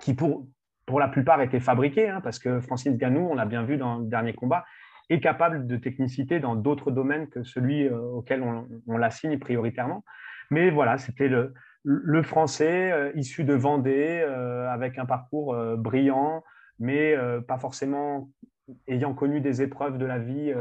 qui, 0.01 0.15
pour, 0.15 0.47
pour 0.87 0.99
la 0.99 1.09
plupart 1.09 1.41
étaient 1.43 1.61
fabriqués, 1.61 2.09
hein, 2.09 2.21
parce 2.21 2.39
que 2.39 2.61
Francis 2.61 2.97
Ganou, 2.97 3.29
on 3.31 3.35
l'a 3.35 3.45
bien 3.45 3.63
vu 3.63 3.77
dans 3.77 3.99
le 3.99 4.07
dernier 4.07 4.33
combat, 4.33 4.65
est 5.11 5.21
capable 5.21 5.67
de 5.67 5.77
technicité 5.77 6.41
dans 6.41 6.55
d'autres 6.55 6.91
domaines 6.91 7.29
que 7.29 7.43
celui 7.43 7.87
euh, 7.87 7.99
auquel 7.99 8.43
on, 8.43 8.97
l'assigne 8.97 9.39
prioritairement. 9.39 10.05
Mais 10.51 10.71
voilà, 10.71 10.99
c'était 10.99 11.29
le, 11.29 11.55
le, 11.85 12.23
français 12.23 12.93
euh, 12.93 13.13
issu 13.15 13.45
de 13.45 13.55
Vendée, 13.55 14.23
euh, 14.25 14.69
avec 14.71 14.99
un 14.99 15.07
parcours 15.07 15.57
brillant, 15.77 16.43
mais 16.79 17.17
pas 17.47 17.59
forcément 17.59 18.31
ayant 18.89 19.15
connu 19.15 19.41
des 19.41 19.63
épreuves 19.63 19.99
de 19.99 20.07
la 20.07 20.19
vie 20.19 20.53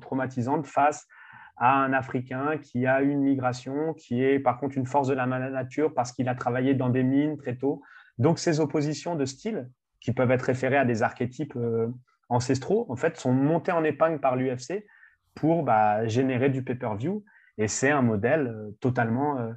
traumatisantes 0.00 0.66
face 0.66 1.06
à 1.56 1.76
un 1.76 1.92
Africain 1.92 2.56
qui 2.58 2.86
a 2.86 3.02
une 3.02 3.20
migration, 3.20 3.94
qui 3.94 4.24
est 4.24 4.40
par 4.40 4.58
contre 4.58 4.76
une 4.76 4.86
force 4.86 5.08
de 5.08 5.14
la 5.14 5.26
nature 5.26 5.92
parce 5.94 6.12
qu'il 6.12 6.28
a 6.28 6.34
travaillé 6.34 6.74
dans 6.74 6.88
des 6.88 7.02
mines 7.04 7.36
très 7.36 7.56
tôt. 7.56 7.82
Donc 8.16 8.38
ces 8.38 8.58
oppositions 8.58 9.14
de 9.14 9.24
style, 9.24 9.68
qui 10.00 10.12
peuvent 10.12 10.30
être 10.30 10.42
référées 10.42 10.76
à 10.76 10.84
des 10.84 11.02
archétypes 11.02 11.56
euh, 11.56 11.88
ancestraux, 12.28 12.86
en 12.88 12.96
fait, 12.96 13.16
sont 13.16 13.32
montées 13.32 13.72
en 13.72 13.84
épingle 13.84 14.20
par 14.20 14.36
l'UFC 14.36 14.84
pour 15.34 15.62
bah, 15.62 16.06
générer 16.06 16.50
du 16.50 16.62
pay-per-view. 16.62 17.24
Et 17.58 17.68
c'est 17.68 17.90
un 17.90 18.02
modèle 18.02 18.46
euh, 18.46 18.70
totalement, 18.80 19.38
euh, 19.38 19.52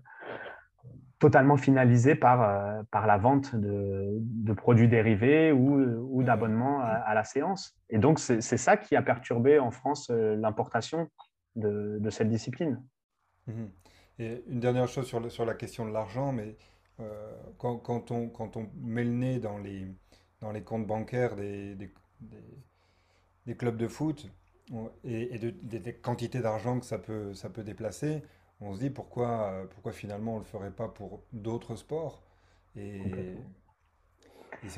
totalement 1.21 1.55
finalisé 1.55 2.15
par, 2.15 2.83
par 2.89 3.05
la 3.07 3.17
vente 3.17 3.55
de, 3.55 4.53
produits 4.53 4.89
dérivés 4.89 5.51
ou, 5.51 5.79
ou 6.09 6.23
d'abonnements 6.23 6.81
à, 6.81 7.13
la 7.13 7.23
séance. 7.23 7.77
Et 7.89 7.99
donc, 7.99 8.19
c'est 8.19 8.41
ça 8.41 8.75
qui 8.75 8.95
a 8.95 9.03
perturbé 9.03 9.59
en 9.59 9.71
France 9.71 10.09
l'importation 10.09 11.07
de, 11.55 11.99
de, 12.01 12.09
cette 12.09 12.27
discipline. 12.27 12.83
Mmh 13.47 13.65
Et 14.19 14.43
une 14.49 14.59
dernière 14.59 14.87
chose 14.87 15.05
sur, 15.05 15.31
sur 15.31 15.45
la 15.45 15.53
question 15.53 15.85
de 15.85 15.93
l'argent, 15.93 16.31
mais 16.31 16.57
euh, 16.99 17.33
quand, 17.57 17.77
quand, 17.77 18.11
on, 18.11 18.27
quand 18.29 18.57
on 18.57 18.69
met 18.81 19.03
le 19.03 19.11
nez 19.11 19.39
dans 19.39 19.57
les, 19.57 19.87
dans 20.41 20.51
les 20.51 20.63
comptes 20.63 20.87
bancaires 20.87 21.35
des, 21.35 21.75
des, 21.75 21.91
des, 23.45 23.55
clubs 23.55 23.77
de 23.77 23.87
foot 23.87 24.29
et, 25.03 25.37
des 25.39 25.93
quantités 25.93 26.41
d'argent 26.41 26.79
que 26.79 26.85
ça 26.85 26.97
peut, 26.99 27.33
ça 27.33 27.49
peut 27.49 27.63
déplacer, 27.63 28.23
on 28.61 28.73
se 28.73 28.79
dit 28.79 28.89
pourquoi, 28.89 29.53
pourquoi 29.71 29.91
finalement 29.91 30.33
on 30.33 30.39
ne 30.39 30.43
le 30.43 30.45
ferait 30.45 30.71
pas 30.71 30.87
pour 30.87 31.23
d'autres 31.33 31.75
sports 31.75 32.23
et, 32.75 33.01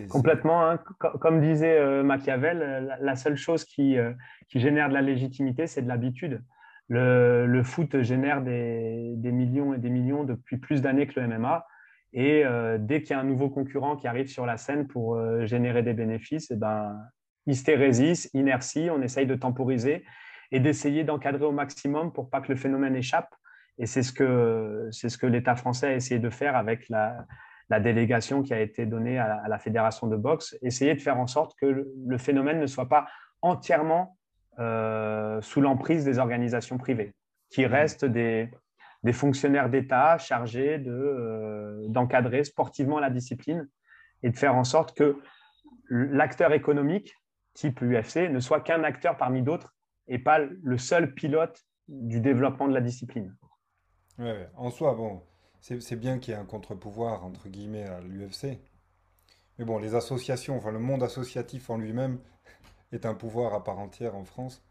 Complètement. 0.09 0.69
Hein. 0.69 0.79
Comme 1.19 1.41
disait 1.41 1.77
euh, 1.77 2.03
Machiavel, 2.03 2.95
la, 2.99 3.15
seule 3.15 3.35
chose 3.35 3.65
qui, 3.65 3.97
euh, 3.97 4.13
qui, 4.47 4.61
génère 4.61 4.87
de 4.87 4.93
la 4.93 5.01
légitimité, 5.01 5.67
c'est 5.67 5.81
de 5.81 5.89
l'habitude. 5.89 6.41
Le, 6.87 7.45
le, 7.45 7.63
foot 7.63 8.01
génère 8.01 8.41
des, 8.41 9.13
des, 9.17 9.31
millions 9.31 9.73
et 9.73 9.77
des 9.77 9.89
millions 9.89 10.23
depuis 10.23 10.57
plus 10.57 10.81
d'années 10.81 11.07
que 11.07 11.19
le 11.19 11.27
MMA. 11.27 11.65
Et 12.13 12.45
euh, 12.45 12.77
dès 12.79 13.01
qu'il 13.01 13.11
y 13.11 13.13
a 13.13 13.19
un 13.19 13.23
nouveau 13.23 13.49
concurrent 13.49 13.95
qui 13.95 14.07
arrive 14.07 14.27
sur 14.27 14.45
la 14.45 14.57
scène 14.57 14.87
pour 14.87 15.15
euh, 15.15 15.45
générer 15.45 15.81
des 15.81 15.93
bénéfices, 15.93 16.51
et 16.51 16.53
eh 16.53 16.57
ben, 16.57 16.95
hystérésis, 17.47 18.29
inertie, 18.33 18.89
on 18.91 19.01
essaye 19.01 19.25
de 19.25 19.35
temporiser 19.35 20.05
et 20.51 20.59
d'essayer 20.59 21.03
d'encadrer 21.03 21.45
au 21.45 21.51
maximum 21.51 22.13
pour 22.13 22.29
pas 22.29 22.41
que 22.41 22.51
le 22.51 22.57
phénomène 22.57 22.95
échappe. 22.95 23.33
Et 23.79 23.85
c'est 23.85 24.03
ce 24.03 24.13
que, 24.13 24.87
c'est 24.91 25.09
ce 25.09 25.17
que 25.17 25.25
l'État 25.25 25.55
français 25.55 25.87
a 25.87 25.95
essayé 25.95 26.19
de 26.19 26.29
faire 26.29 26.55
avec 26.55 26.89
la, 26.89 27.25
la 27.69 27.79
délégation 27.79 28.43
qui 28.43 28.53
a 28.53 28.59
été 28.59 28.85
donnée 28.85 29.17
à 29.17 29.47
la, 29.47 29.59
fédération 29.59 30.07
de 30.07 30.15
boxe, 30.15 30.55
essayer 30.61 30.93
de 30.93 31.01
faire 31.01 31.17
en 31.17 31.27
sorte 31.27 31.57
que 31.59 31.65
le, 31.65 32.17
phénomène 32.17 32.59
ne 32.59 32.67
soit 32.67 32.89
pas 32.89 33.07
entièrement 33.41 34.17
euh, 34.59 35.41
sous 35.41 35.61
l'emprise 35.61 36.05
des 36.05 36.19
organisations 36.19 36.77
privées, 36.77 37.13
qui 37.49 37.65
mmh. 37.65 37.69
restent 37.69 38.05
des, 38.05 38.49
des 39.03 39.13
fonctionnaires 39.13 39.69
d'État 39.69 40.17
chargés 40.17 40.81
euh, 40.85 41.85
d'encadrer 41.87 42.43
sportivement 42.43 42.99
la 42.99 43.09
discipline 43.09 43.67
et 44.23 44.29
de 44.29 44.37
faire 44.37 44.55
en 44.55 44.63
sorte 44.63 44.95
que 44.95 45.17
l'acteur 45.89 46.53
économique, 46.53 47.13
type 47.53 47.81
UFC, 47.81 48.29
ne 48.29 48.39
soit 48.39 48.61
qu'un 48.61 48.83
acteur 48.83 49.17
parmi 49.17 49.41
d'autres 49.41 49.75
et 50.07 50.19
pas 50.19 50.39
le 50.39 50.77
seul 50.77 51.13
pilote 51.13 51.61
du 51.87 52.21
développement 52.21 52.67
de 52.67 52.73
la 52.73 52.81
discipline. 52.81 53.35
En 54.55 54.69
soi, 54.69 54.93
bon, 54.93 55.21
c'est 55.59 55.95
bien 55.95 56.19
qu'il 56.19 56.33
y 56.33 56.37
ait 56.37 56.39
un 56.39 56.45
contre-pouvoir, 56.45 57.25
entre 57.25 57.49
guillemets, 57.49 57.85
à 57.85 58.01
l'UFC. 58.01 58.59
Mais 59.57 59.65
bon, 59.65 59.77
les 59.77 59.95
associations, 59.95 60.57
enfin 60.57 60.71
le 60.71 60.79
monde 60.79 61.03
associatif 61.03 61.69
en 61.69 61.77
lui-même 61.77 62.19
est 62.91 63.05
un 63.05 63.13
pouvoir 63.13 63.53
à 63.53 63.63
part 63.63 63.79
entière 63.79 64.15
en 64.15 64.25
France. 64.25 64.63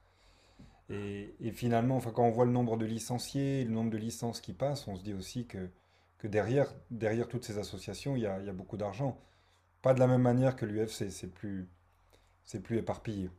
Et, 0.91 1.53
finalement, 1.53 2.01
quand 2.01 2.25
on 2.25 2.31
voit 2.31 2.45
le 2.45 2.53
nombre 2.53 2.77
de 2.77 2.85
licenciés, 2.85 3.65
le 3.65 3.71
nombre 3.71 3.91
de 3.91 3.97
licences 3.97 4.41
qui 4.43 4.53
passent, 4.53 4.87
on 4.89 4.97
se 4.97 5.03
dit 5.03 5.15
aussi 5.15 5.47
que, 5.47 5.71
que 6.19 6.29
derrière, 6.29 6.75
derrière 6.91 7.29
toutes 7.29 7.45
ces 7.45 7.57
associations, 7.59 8.15
il 8.15 8.23
y 8.23 8.27
a, 8.27 8.39
il 8.41 8.47
y 8.47 8.51
a 8.51 8.53
beaucoup 8.53 8.77
d'argent. 8.77 9.19
Pas 9.81 9.95
de 9.95 10.01
la 10.01 10.07
même 10.07 10.21
manière 10.21 10.55
que 10.55 10.67
l'UFC, 10.67 11.11
c'est 11.11 11.33
plus, 11.33 11.69
c'est 12.45 12.61
plus 12.61 12.77
éparpillé. 12.77 13.31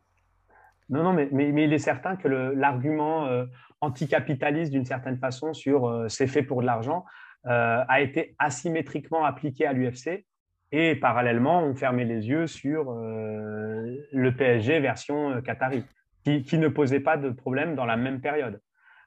Non, 0.94 1.02
non, 1.02 1.14
mais, 1.14 1.50
il 1.50 1.74
est 1.74 1.80
certain 1.80 2.16
que 2.16 2.28
l'argument 2.28 3.26
euh, 3.26 3.46
anticapitaliste, 3.82 4.72
d'une 4.72 4.86
certaine 4.86 5.18
façon, 5.18 5.56
sur 5.56 5.88
euh, 5.88 6.08
c'est 6.08 6.28
fait 6.28 6.44
pour 6.44 6.62
de 6.62 6.68
l'argent, 6.68 7.04
euh, 7.48 7.84
a 7.88 8.02
été 8.02 8.36
asymétriquement 8.38 9.26
appliqué 9.26 9.66
à 9.66 9.74
l'UFC. 9.74 10.24
Et 10.72 10.96
parallèlement, 10.96 11.64
on 11.64 11.74
fermait 11.74 12.06
les 12.06 12.28
yeux 12.28 12.46
sur 12.46 12.92
le 12.94 14.30
PSG 14.32 14.80
version 14.80 15.40
Qatari 15.42 15.84
qui, 16.24 16.58
ne 16.58 16.68
posait 16.68 17.00
pas 17.00 17.16
de 17.18 17.30
problème 17.30 17.76
dans 17.76 17.86
la 17.86 17.96
même 17.96 18.22
période. 18.22 18.60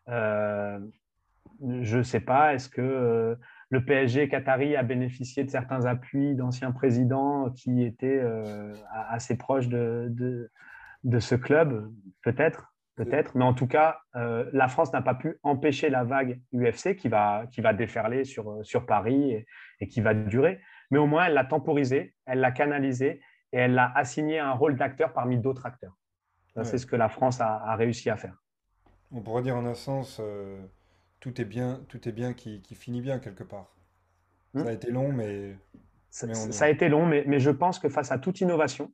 Je 0.07 0.79
ne 1.96 2.03
sais 2.05 2.20
pas, 2.20 2.55
est-ce 2.55 2.68
que 2.68 3.37
le 3.68 3.85
PSG 3.85 4.29
qatari 4.29 4.77
a 4.77 4.85
bénéficié 4.85 5.42
de 5.42 5.51
certains 5.51 5.87
appuis 5.87 6.37
d'anciens 6.37 6.70
présidents 6.70 7.51
qui 7.51 7.83
étaient 7.83 8.22
assez 9.09 9.37
proches 9.37 9.66
de, 9.66 10.49
ce 11.21 11.35
club, 11.35 11.90
peut-être. 12.23 12.73
Peut-être, 12.97 13.37
mais 13.37 13.45
en 13.45 13.53
tout 13.53 13.66
cas, 13.66 13.99
la 14.14 14.69
France 14.69 14.90
n'a 14.95 15.03
pas 15.03 15.14
pu 15.14 15.38
empêcher 15.42 15.90
la 15.90 16.03
vague 16.03 16.40
UFC 16.55 16.97
qui 16.97 17.09
va, 17.09 17.45
qui 17.51 17.61
va 17.61 17.75
déferler 17.75 18.25
sur, 18.25 18.64
sur 18.64 18.87
Paris 18.87 19.33
et, 19.33 19.47
et 19.81 19.87
qui 19.87 20.01
va 20.01 20.14
durer. 20.14 20.61
Mais 20.90 20.99
au 20.99 21.07
moins, 21.07 21.27
elle 21.27 21.35
l'a 21.35 21.45
temporisé, 21.45 22.14
elle 22.25 22.40
l'a 22.40 22.53
canalisé 22.53 23.21
et 23.53 23.59
elle 23.59 23.75
l'a 23.75 23.92
assigné 23.95 24.38
un 24.38 24.53
rôle 24.53 24.77
d'acteur 24.77 25.12
parmi 25.12 25.38
d'autres 25.38 25.66
acteurs. 25.66 25.97
C'est 26.62 26.79
ce 26.79 26.87
que 26.87 26.97
la 26.97 27.09
France 27.09 27.40
a, 27.40 27.77
réussi 27.77 28.09
à 28.09 28.16
faire. 28.16 28.42
On 29.12 29.21
pourrait 29.21 29.42
dire 29.42 29.57
en 29.57 29.66
un 29.66 29.75
sens, 29.75 30.19
euh, 30.21 30.59
tout 31.21 31.38
est 31.40 31.45
bien, 31.45 31.83
tout 31.88 32.09
est 32.09 32.12
bien 32.12 32.33
qui, 32.33 32.62
finit 32.75 33.03
bien 33.03 33.19
quelque 33.19 33.45
part. 33.45 33.77
Ça 34.55 34.62
a 34.62 34.64
hmm. 34.64 34.69
été 34.71 34.90
long, 34.90 35.12
mais... 35.12 35.57
Ça, 36.09 36.64
a 36.64 36.69
été 36.71 36.88
long, 36.88 37.05
mais, 37.05 37.38
je 37.38 37.51
pense 37.51 37.79
que 37.79 37.90
face 37.90 38.11
à 38.11 38.19
toute 38.19 38.40
innovation, 38.40 38.90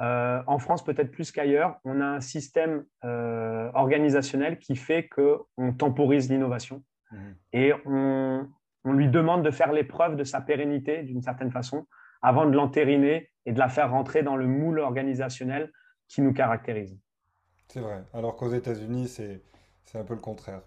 euh, 0.00 0.42
en 0.46 0.58
France 0.58 0.84
peut-être 0.84 1.10
plus 1.10 1.30
qu'ailleurs, 1.30 1.78
on 1.84 2.00
a 2.00 2.06
un 2.06 2.20
système 2.20 2.84
euh, 3.04 3.70
organisationnel 3.74 4.58
qui 4.58 4.76
fait 4.76 5.08
qu'on 5.08 5.72
temporise 5.76 6.30
l'innovation 6.30 6.82
mmh. 7.10 7.16
et 7.52 7.72
on, 7.84 8.48
on 8.84 8.92
lui 8.92 9.08
demande 9.08 9.44
de 9.44 9.50
faire 9.50 9.72
l'épreuve 9.72 10.16
de 10.16 10.24
sa 10.24 10.40
pérennité 10.40 11.02
d'une 11.02 11.22
certaine 11.22 11.50
façon 11.50 11.86
avant 12.22 12.46
de 12.46 12.54
l'entériner 12.54 13.30
et 13.46 13.52
de 13.52 13.58
la 13.58 13.68
faire 13.68 13.90
rentrer 13.90 14.22
dans 14.22 14.36
le 14.36 14.46
moule 14.46 14.78
organisationnel 14.78 15.72
qui 16.08 16.22
nous 16.22 16.32
caractérise. 16.32 16.98
C'est 17.68 17.80
vrai. 17.80 18.04
Alors 18.12 18.36
qu'aux 18.36 18.52
États-Unis, 18.52 19.08
c'est 19.08 19.98
un 19.98 20.04
peu 20.04 20.14
le 20.14 20.20
contraire. 20.20 20.62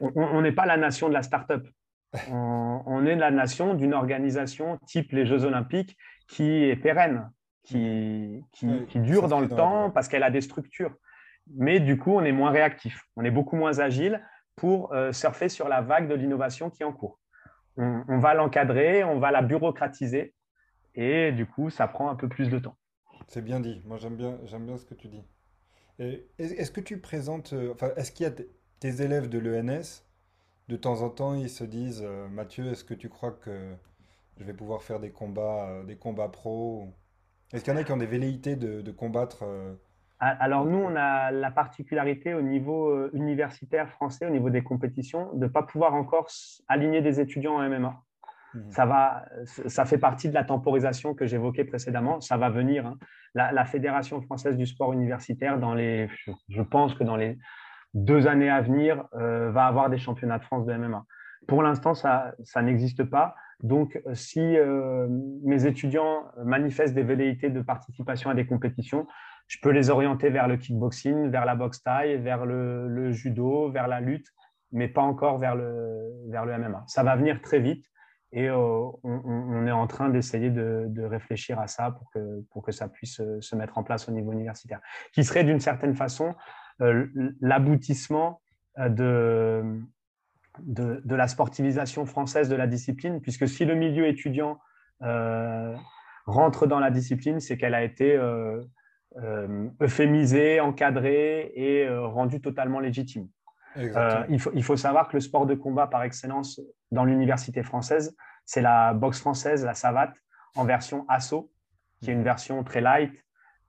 On 0.00 0.40
n'est 0.40 0.52
pas 0.52 0.66
la 0.66 0.76
nation 0.76 1.08
de 1.08 1.14
la 1.14 1.22
start-up. 1.22 1.66
on, 2.30 3.06
est 3.06 3.16
la 3.16 3.30
nation 3.30 3.74
d'une 3.74 3.94
organisation 3.94 4.78
type 4.86 5.12
les 5.12 5.24
Jeux 5.24 5.44
Olympiques 5.44 5.96
qui 6.28 6.64
est 6.64 6.76
pérenne, 6.76 7.30
qui, 7.62 8.44
qui, 8.52 9.00
dure 9.00 9.28
dans 9.28 9.40
le 9.40 9.48
temps 9.48 9.90
parce 9.90 10.08
qu'elle 10.08 10.22
a 10.22 10.30
des 10.30 10.40
structures. 10.40 10.94
Mais 11.54 11.80
du 11.80 11.98
coup, 11.98 12.12
on 12.12 12.24
est 12.24 12.32
moins 12.32 12.50
réactif, 12.50 13.08
on 13.16 13.24
est 13.24 13.30
beaucoup 13.30 13.56
moins 13.56 13.78
agile 13.78 14.22
pour 14.56 14.92
euh, 14.92 15.12
surfer 15.12 15.48
sur 15.48 15.68
la 15.68 15.80
vague 15.80 16.08
de 16.08 16.14
l'innovation 16.14 16.70
qui 16.70 16.82
est 16.82 16.86
en 16.86 16.92
cours. 16.92 17.18
on 17.76 18.18
va 18.18 18.34
l'encadrer, 18.34 19.02
on 19.04 19.18
va 19.18 19.30
la 19.30 19.42
bureaucratiser 19.42 20.34
et 20.94 21.32
du 21.32 21.46
coup, 21.46 21.70
ça 21.70 21.88
prend 21.88 22.10
un 22.10 22.14
peu 22.14 22.28
plus 22.28 22.48
de 22.48 22.58
temps. 22.58 22.76
C'est 23.28 23.42
bien 23.42 23.60
dit. 23.60 23.82
Moi, 23.86 23.96
j'aime 23.96 24.16
bien, 24.16 24.38
j'aime 24.44 24.66
bien 24.66 24.76
ce 24.76 24.84
que 24.84 24.94
tu 24.94 25.08
dis. 25.08 25.24
Est-ce 26.38 26.70
que 26.70 26.80
tu 26.80 26.98
présentes, 26.98 27.52
euh, 27.52 27.72
enfin, 27.72 27.90
est-ce 27.96 28.12
qu'il 28.12 28.24
y 28.24 28.28
a 28.28 28.32
tes 28.80 29.02
élèves 29.02 29.28
de 29.28 29.38
l'ENS, 29.38 30.04
de 30.68 30.76
temps 30.76 31.02
en 31.02 31.10
temps, 31.10 31.34
ils 31.34 31.50
se 31.50 31.64
disent, 31.64 32.02
euh, 32.04 32.28
Mathieu, 32.28 32.66
est-ce 32.66 32.84
que 32.84 32.94
tu 32.94 33.08
crois 33.08 33.32
que 33.32 33.74
je 34.38 34.44
vais 34.44 34.54
pouvoir 34.54 34.82
faire 34.82 35.00
des 35.00 35.10
combats, 35.10 35.82
des 35.86 35.96
combats 35.96 36.28
pro 36.28 36.92
Est-ce 37.52 37.64
qu'il 37.64 37.72
y 37.72 37.76
en 37.76 37.80
a 37.80 37.84
qui 37.84 37.92
ont 37.92 37.96
des 37.96 38.06
velléités 38.06 38.56
de, 38.56 38.90
combattre 38.90 39.44
Alors 40.18 40.64
nous, 40.64 40.78
on 40.78 40.96
a 40.96 41.30
la 41.30 41.50
particularité 41.50 42.34
au 42.34 42.42
niveau 42.42 43.08
universitaire 43.12 43.90
français, 43.90 44.26
au 44.26 44.30
niveau 44.30 44.50
des 44.50 44.62
compétitions, 44.62 45.32
de 45.34 45.46
ne 45.46 45.50
pas 45.50 45.62
pouvoir 45.62 45.94
encore 45.94 46.28
aligner 46.68 47.02
des 47.02 47.20
étudiants 47.20 47.54
en 47.54 47.68
MMA. 47.68 48.02
Mhm. 48.54 48.70
Ça, 48.70 48.86
va, 48.86 49.24
ça 49.44 49.84
fait 49.84 49.98
partie 49.98 50.28
de 50.28 50.34
la 50.34 50.44
temporisation 50.44 51.14
que 51.14 51.26
j'évoquais 51.26 51.64
précédemment. 51.64 52.20
Ça 52.20 52.36
va 52.36 52.50
venir. 52.50 52.86
Hein. 52.86 52.98
La, 53.34 53.64
Fédération 53.64 54.20
française 54.20 54.56
du 54.56 54.66
sport 54.66 54.92
universitaire, 54.92 55.58
dans 55.58 55.74
les, 55.74 56.08
je, 56.48 56.62
pense 56.62 56.94
que 56.94 57.04
dans 57.04 57.16
les 57.16 57.38
deux 57.94 58.26
années 58.26 58.50
à 58.50 58.60
venir, 58.60 59.04
euh, 59.14 59.50
va 59.50 59.66
avoir 59.66 59.88
des 59.88 59.98
championnats 59.98 60.38
de 60.38 60.44
France 60.44 60.66
de 60.66 60.74
MMA. 60.74 61.04
Pour 61.48 61.62
l'instant, 61.62 61.94
ça, 61.94 62.34
ça 62.44 62.62
n'existe 62.62 63.04
pas. 63.04 63.34
Donc, 63.62 64.00
si 64.12 64.40
euh, 64.40 65.06
mes 65.44 65.66
étudiants 65.66 66.24
manifestent 66.44 66.94
des 66.94 67.04
velléités 67.04 67.48
de 67.48 67.60
participation 67.60 68.28
à 68.30 68.34
des 68.34 68.44
compétitions, 68.44 69.06
je 69.46 69.58
peux 69.60 69.70
les 69.70 69.90
orienter 69.90 70.30
vers 70.30 70.48
le 70.48 70.56
kickboxing, 70.56 71.28
vers 71.28 71.44
la 71.44 71.54
boxe 71.54 71.82
taille, 71.82 72.18
vers 72.18 72.44
le, 72.44 73.12
judo, 73.12 73.70
vers 73.70 73.86
la 73.86 74.00
lutte, 74.00 74.26
mais 74.72 74.88
pas 74.88 75.02
encore 75.02 75.38
vers 75.38 75.54
le, 75.54 76.10
MMA. 76.28 76.84
Ça 76.86 77.02
va 77.02 77.16
venir 77.16 77.40
très 77.40 77.60
vite. 77.60 77.86
Et 78.34 78.48
euh, 78.48 78.56
on, 79.04 79.66
est 79.66 79.72
en 79.72 79.86
train 79.86 80.08
d'essayer 80.08 80.50
de, 80.50 81.04
réfléchir 81.04 81.60
à 81.60 81.66
ça 81.66 81.90
pour 81.90 82.10
que, 82.10 82.40
pour 82.50 82.62
que 82.62 82.72
ça 82.72 82.88
puisse 82.88 83.20
euh, 83.20 83.40
se 83.42 83.54
mettre 83.54 83.76
en 83.76 83.84
place 83.84 84.08
au 84.08 84.12
niveau 84.12 84.32
universitaire, 84.32 84.80
qui 85.12 85.22
serait 85.22 85.44
d'une 85.44 85.60
certaine 85.60 85.94
façon 85.94 86.34
euh, 86.80 87.06
l'aboutissement 87.42 88.40
de, 88.78 89.62
de, 90.60 91.14
la 91.14 91.28
sportivisation 91.28 92.06
française 92.06 92.48
de 92.48 92.56
la 92.56 92.66
discipline, 92.66 93.20
puisque 93.20 93.48
si 93.48 93.64
le 93.64 93.74
milieu 93.74 94.06
étudiant 94.06 94.58
rentre 96.26 96.66
dans 96.66 96.78
la 96.78 96.90
discipline, 96.90 97.40
c'est 97.40 97.56
qu'elle 97.56 97.74
a 97.74 97.82
été 97.82 98.16
euphémisée, 99.80 100.60
encadrée 100.60 101.52
et 101.56 101.88
rendue 101.88 102.40
totalement 102.40 102.80
légitime. 102.80 103.28
Euh, 103.76 104.24
il, 104.28 104.38
faut, 104.38 104.50
il, 104.54 104.62
faut, 104.62 104.76
savoir 104.76 105.08
que 105.08 105.16
le 105.16 105.20
sport 105.20 105.46
de 105.46 105.54
combat 105.54 105.86
par 105.86 106.02
excellence 106.02 106.60
dans 106.90 107.04
l'université 107.04 107.62
française, 107.62 108.14
c'est 108.44 108.60
la 108.60 108.92
boxe 108.92 109.20
française, 109.20 109.64
la 109.64 109.74
savate, 109.74 110.14
en 110.56 110.64
version 110.64 111.06
assaut, 111.08 111.50
qui 112.00 112.10
est 112.10 112.12
une 112.12 112.22
version 112.22 112.62
très 112.64 112.80
light, 112.80 113.12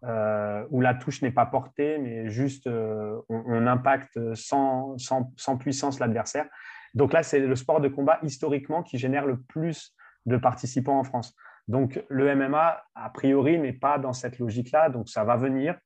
euh, 0.05 0.65
où 0.69 0.81
la 0.81 0.95
touche 0.95 1.21
n'est 1.21 1.31
pas 1.31 1.45
portée, 1.45 1.97
mais 1.97 2.29
juste 2.29 2.67
euh, 2.67 3.21
on, 3.29 3.65
impacte 3.67 4.19
sans, 4.35 4.97
sans, 4.97 5.31
sans 5.37 5.55
puissance 5.57 5.99
l'adversaire. 5.99 6.45
Donc 6.93 7.13
là, 7.13 7.23
c'est 7.23 7.39
le 7.39 7.55
sport 7.55 7.79
de 7.79 7.87
combat 7.87 8.19
historiquement 8.21 8.83
qui 8.83 8.97
génère 8.97 9.25
le 9.25 9.39
plus 9.39 9.95
de 10.25 10.35
participants 10.35 10.99
en 10.99 11.05
France. 11.05 11.33
Donc 11.69 12.03
le 12.09 12.35
MMA, 12.35 12.83
a 12.95 13.09
priori, 13.11 13.57
n'est 13.57 13.71
pas 13.71 13.97
dans 13.97 14.11
cette 14.11 14.39
logique-là, 14.39 14.89
donc 14.89 15.07
ça 15.07 15.23
va 15.23 15.37
venir. 15.37 15.77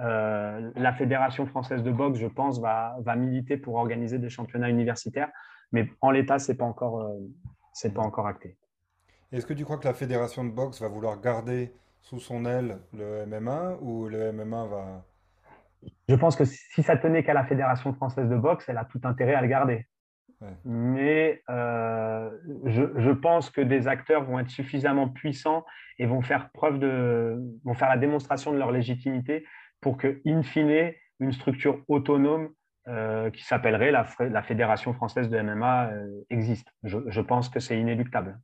Euh, 0.00 0.72
la 0.74 0.92
Fédération 0.92 1.46
française 1.46 1.84
de 1.84 1.92
boxe, 1.92 2.18
je 2.18 2.26
pense, 2.26 2.60
va, 2.60 2.96
va, 3.00 3.14
militer 3.14 3.56
pour 3.56 3.76
organiser 3.76 4.18
des 4.18 4.30
championnats 4.30 4.70
universitaires, 4.70 5.30
mais 5.70 5.88
en 6.00 6.10
l'état, 6.10 6.40
ce 6.40 6.50
n'est 6.50 6.58
pas, 6.58 6.64
encore, 6.64 7.08
pas 7.94 8.02
encore 8.02 8.26
acté. 8.26 8.56
Est-ce 9.30 9.46
que 9.46 9.54
tu 9.54 9.62
crois 9.62 9.78
que 9.78 9.86
la 9.86 9.94
Fédération 9.94 10.42
de 10.42 10.50
boxe 10.50 10.80
va 10.80 10.88
vouloir 10.88 11.20
garder 11.20 11.72
sous 12.00 12.20
son 12.20 12.44
aile 12.44 12.78
le 12.92 13.26
MMA 13.26 13.76
ou 13.80 14.08
le 14.08 14.32
MMA 14.32 14.64
va... 14.66 15.04
Je 16.08 16.14
pense 16.14 16.36
que 16.36 16.44
si 16.44 16.82
ça 16.82 16.96
tenait 16.96 17.22
qu'à 17.24 17.34
la 17.34 17.44
Fédération 17.44 17.94
française 17.94 18.28
de 18.28 18.36
boxe, 18.36 18.68
elle 18.68 18.78
a 18.78 18.84
tout 18.84 19.00
intérêt 19.04 19.34
à 19.34 19.40
le 19.40 19.48
garder. 19.48 19.86
Mais 20.64 21.42
euh, 21.50 22.30
je, 22.64 22.82
je, 22.96 23.10
pense 23.10 23.50
que 23.50 23.60
des 23.60 23.88
acteurs 23.88 24.24
vont 24.24 24.38
être 24.38 24.48
suffisamment 24.48 25.08
puissants 25.08 25.66
et 25.98 26.06
vont 26.06 26.22
faire 26.22 26.50
preuve 26.50 26.78
de, 26.78 27.38
vont 27.64 27.74
faire 27.74 27.90
la 27.90 27.98
démonstration 27.98 28.50
de 28.52 28.58
leur 28.58 28.72
légitimité 28.72 29.44
pour 29.82 29.98
que, 29.98 30.20
in 30.26 30.42
fine, 30.42 30.92
une 31.20 31.32
structure 31.32 31.82
autonome 31.88 32.48
euh, 32.88 33.30
qui 33.30 33.44
s'appellerait 33.44 33.90
la, 33.90 34.06
la, 34.18 34.42
Fédération 34.42 34.94
française 34.94 35.28
de 35.28 35.38
MMA 35.40 35.90
euh, 35.90 36.24
existe. 36.30 36.72
Je, 36.82 37.20
pense 37.20 37.50
que 37.50 37.60
c'est 37.60 37.78
inéluctable. 37.78 38.40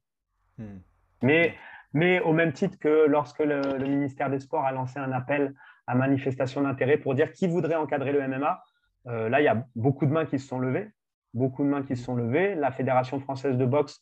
Hmm. 0.58 0.78
Mais, 1.22 1.54
mais 1.92 2.20
au 2.20 2.32
même 2.32 2.52
titre 2.52 2.78
que 2.78 3.06
lorsque 3.06 3.40
le, 3.40 3.78
ministère 3.78 4.30
des 4.30 4.40
Sports 4.40 4.64
a 4.64 4.72
lancé 4.72 4.98
un 4.98 5.12
appel 5.12 5.54
à 5.86 5.94
manifestation 5.94 6.62
d'intérêt 6.62 6.98
pour 6.98 7.14
dire 7.14 7.32
qui 7.32 7.46
voudrait 7.46 7.76
encadrer 7.76 8.12
le 8.12 8.26
MMA, 8.26 8.62
euh, 9.08 9.28
là, 9.28 9.40
il 9.40 9.44
y 9.44 9.48
a 9.48 9.64
beaucoup 9.76 10.06
de 10.06 10.12
mains 10.12 10.26
qui 10.26 10.38
se 10.38 10.46
sont 10.46 10.58
levées. 10.58 10.90
Beaucoup 11.34 11.62
de 11.62 11.68
mains 11.68 11.82
qui 11.82 11.96
se 11.96 12.04
sont 12.04 12.16
levées. 12.16 12.54
La 12.54 12.70
Fédération 12.70 13.20
française 13.20 13.56
de 13.56 13.64
boxe, 13.64 14.00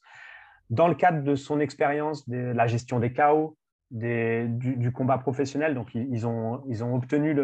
dans 0.70 0.88
le 0.88 0.94
cadre 0.94 1.22
de 1.22 1.34
son 1.34 1.60
expérience 1.60 2.28
de 2.28 2.38
la 2.38 2.66
gestion 2.66 3.00
des 3.00 3.12
chaos, 3.12 3.56
du, 3.90 4.92
combat 4.92 5.18
professionnel. 5.18 5.74
Donc, 5.74 5.94
ils, 5.94 6.26
ont, 6.26 6.62
ils 6.68 6.82
ont 6.82 6.94
obtenu 6.94 7.36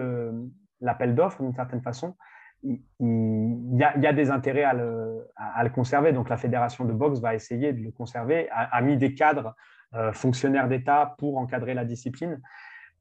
l'appel 0.80 1.14
d'offres 1.14 1.42
d'une 1.42 1.54
certaine 1.54 1.82
façon. 1.82 2.16
Il, 2.62 2.80
y 3.00 3.84
a, 3.84 4.12
des 4.12 4.30
intérêts 4.30 4.64
à 4.64 4.74
le, 4.74 5.28
à, 5.36 5.62
le, 5.64 5.70
conserver. 5.70 6.12
Donc, 6.12 6.28
la 6.28 6.36
fédération 6.36 6.84
de 6.84 6.92
boxe 6.92 7.20
va 7.20 7.34
essayer 7.34 7.72
de 7.72 7.82
le 7.82 7.90
conserver, 7.90 8.48
a, 8.50 8.80
mis 8.82 8.96
des 8.96 9.14
cadres 9.14 9.54
fonctionnaires 10.12 10.68
d'État 10.68 11.14
pour 11.18 11.38
encadrer 11.38 11.74
la 11.74 11.84
discipline. 11.84 12.40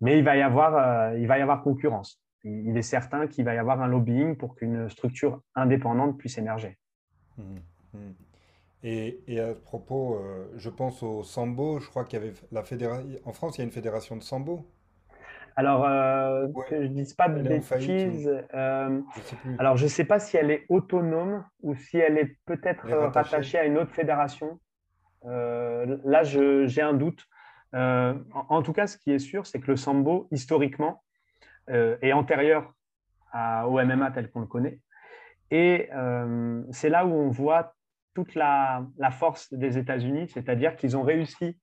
Mais 0.01 0.17
il 0.17 0.23
va 0.23 0.37
y 0.37 0.41
avoir, 0.41 0.75
euh, 0.75 1.17
il 1.17 1.27
va 1.27 1.37
y 1.37 1.41
avoir 1.41 1.61
concurrence. 1.61 2.21
Il, 2.43 2.77
est 2.77 2.81
certain 2.81 3.27
qu'il 3.27 3.43
va 3.43 3.53
y 3.53 3.57
avoir 3.57 3.81
un 3.81 3.87
lobbying 3.87 4.37
pour 4.37 4.55
qu'une 4.55 4.89
structure 4.89 5.41
indépendante 5.55 6.17
puisse 6.17 6.37
émerger. 6.37 6.77
Mmh, 7.37 7.43
mmh. 7.93 7.97
Et, 8.83 9.39
à 9.41 9.53
ce 9.53 9.59
propos, 9.59 10.15
euh, 10.15 10.45
je 10.55 10.69
pense 10.69 11.03
au 11.03 11.23
sambo. 11.23 11.79
Je 11.79 11.89
crois 11.89 12.05
qu'il 12.05 12.19
y 12.19 12.21
avait 12.21 12.33
la 12.53 12.63
fédération. 12.63 13.05
En 13.25 13.33
France, 13.33 13.57
il 13.57 13.59
y 13.59 13.61
a 13.63 13.65
une 13.65 13.73
fédération 13.73 14.15
de 14.15 14.21
sambo. 14.21 14.65
Alors, 15.57 15.85
euh, 15.85 16.47
que 16.69 16.81
je 16.81 16.87
ne 16.87 16.93
dise 16.93 17.13
pas 17.13 17.27
de 17.27 17.41
bêtises. 17.41 18.31
Euh, 18.53 19.01
alors, 19.57 19.75
je 19.75 19.83
ne 19.83 19.89
sais 19.89 20.05
pas 20.05 20.19
si 20.19 20.37
elle 20.37 20.51
est 20.51 20.65
autonome 20.69 21.43
ou 21.61 21.75
si 21.75 21.97
elle 21.97 22.17
est 22.17 22.37
peut-être 22.45 22.89
rattachée. 22.89 23.57
à 23.57 23.65
une 23.65 23.77
autre 23.77 23.91
fédération. 23.91 24.61
Là, 25.23 26.23
j'ai 26.23 26.81
un 26.81 26.93
doute. 26.93 27.25
En, 27.73 28.61
tout 28.63 28.73
cas, 28.73 28.87
ce 28.87 28.97
qui 28.97 29.11
est 29.11 29.19
sûr, 29.19 29.45
c'est 29.45 29.59
que 29.59 29.71
le 29.71 29.77
sambo, 29.77 30.27
historiquement, 30.31 31.03
est 31.67 32.13
antérieur 32.13 32.73
au 33.33 33.81
MMA 33.83 34.11
tel 34.11 34.29
qu'on 34.31 34.41
le 34.41 34.47
connaît. 34.47 34.79
Et 35.51 35.89
c'est 36.71 36.89
là 36.89 37.05
où 37.05 37.13
on 37.13 37.29
voit 37.29 37.73
toute 38.13 38.35
la, 38.35 38.85
force 39.11 39.53
des 39.53 39.77
États-Unis, 39.77 40.29
c'est-à-dire 40.29 40.75
qu'ils 40.75 40.97
ont 40.97 41.03
réussi 41.03 41.57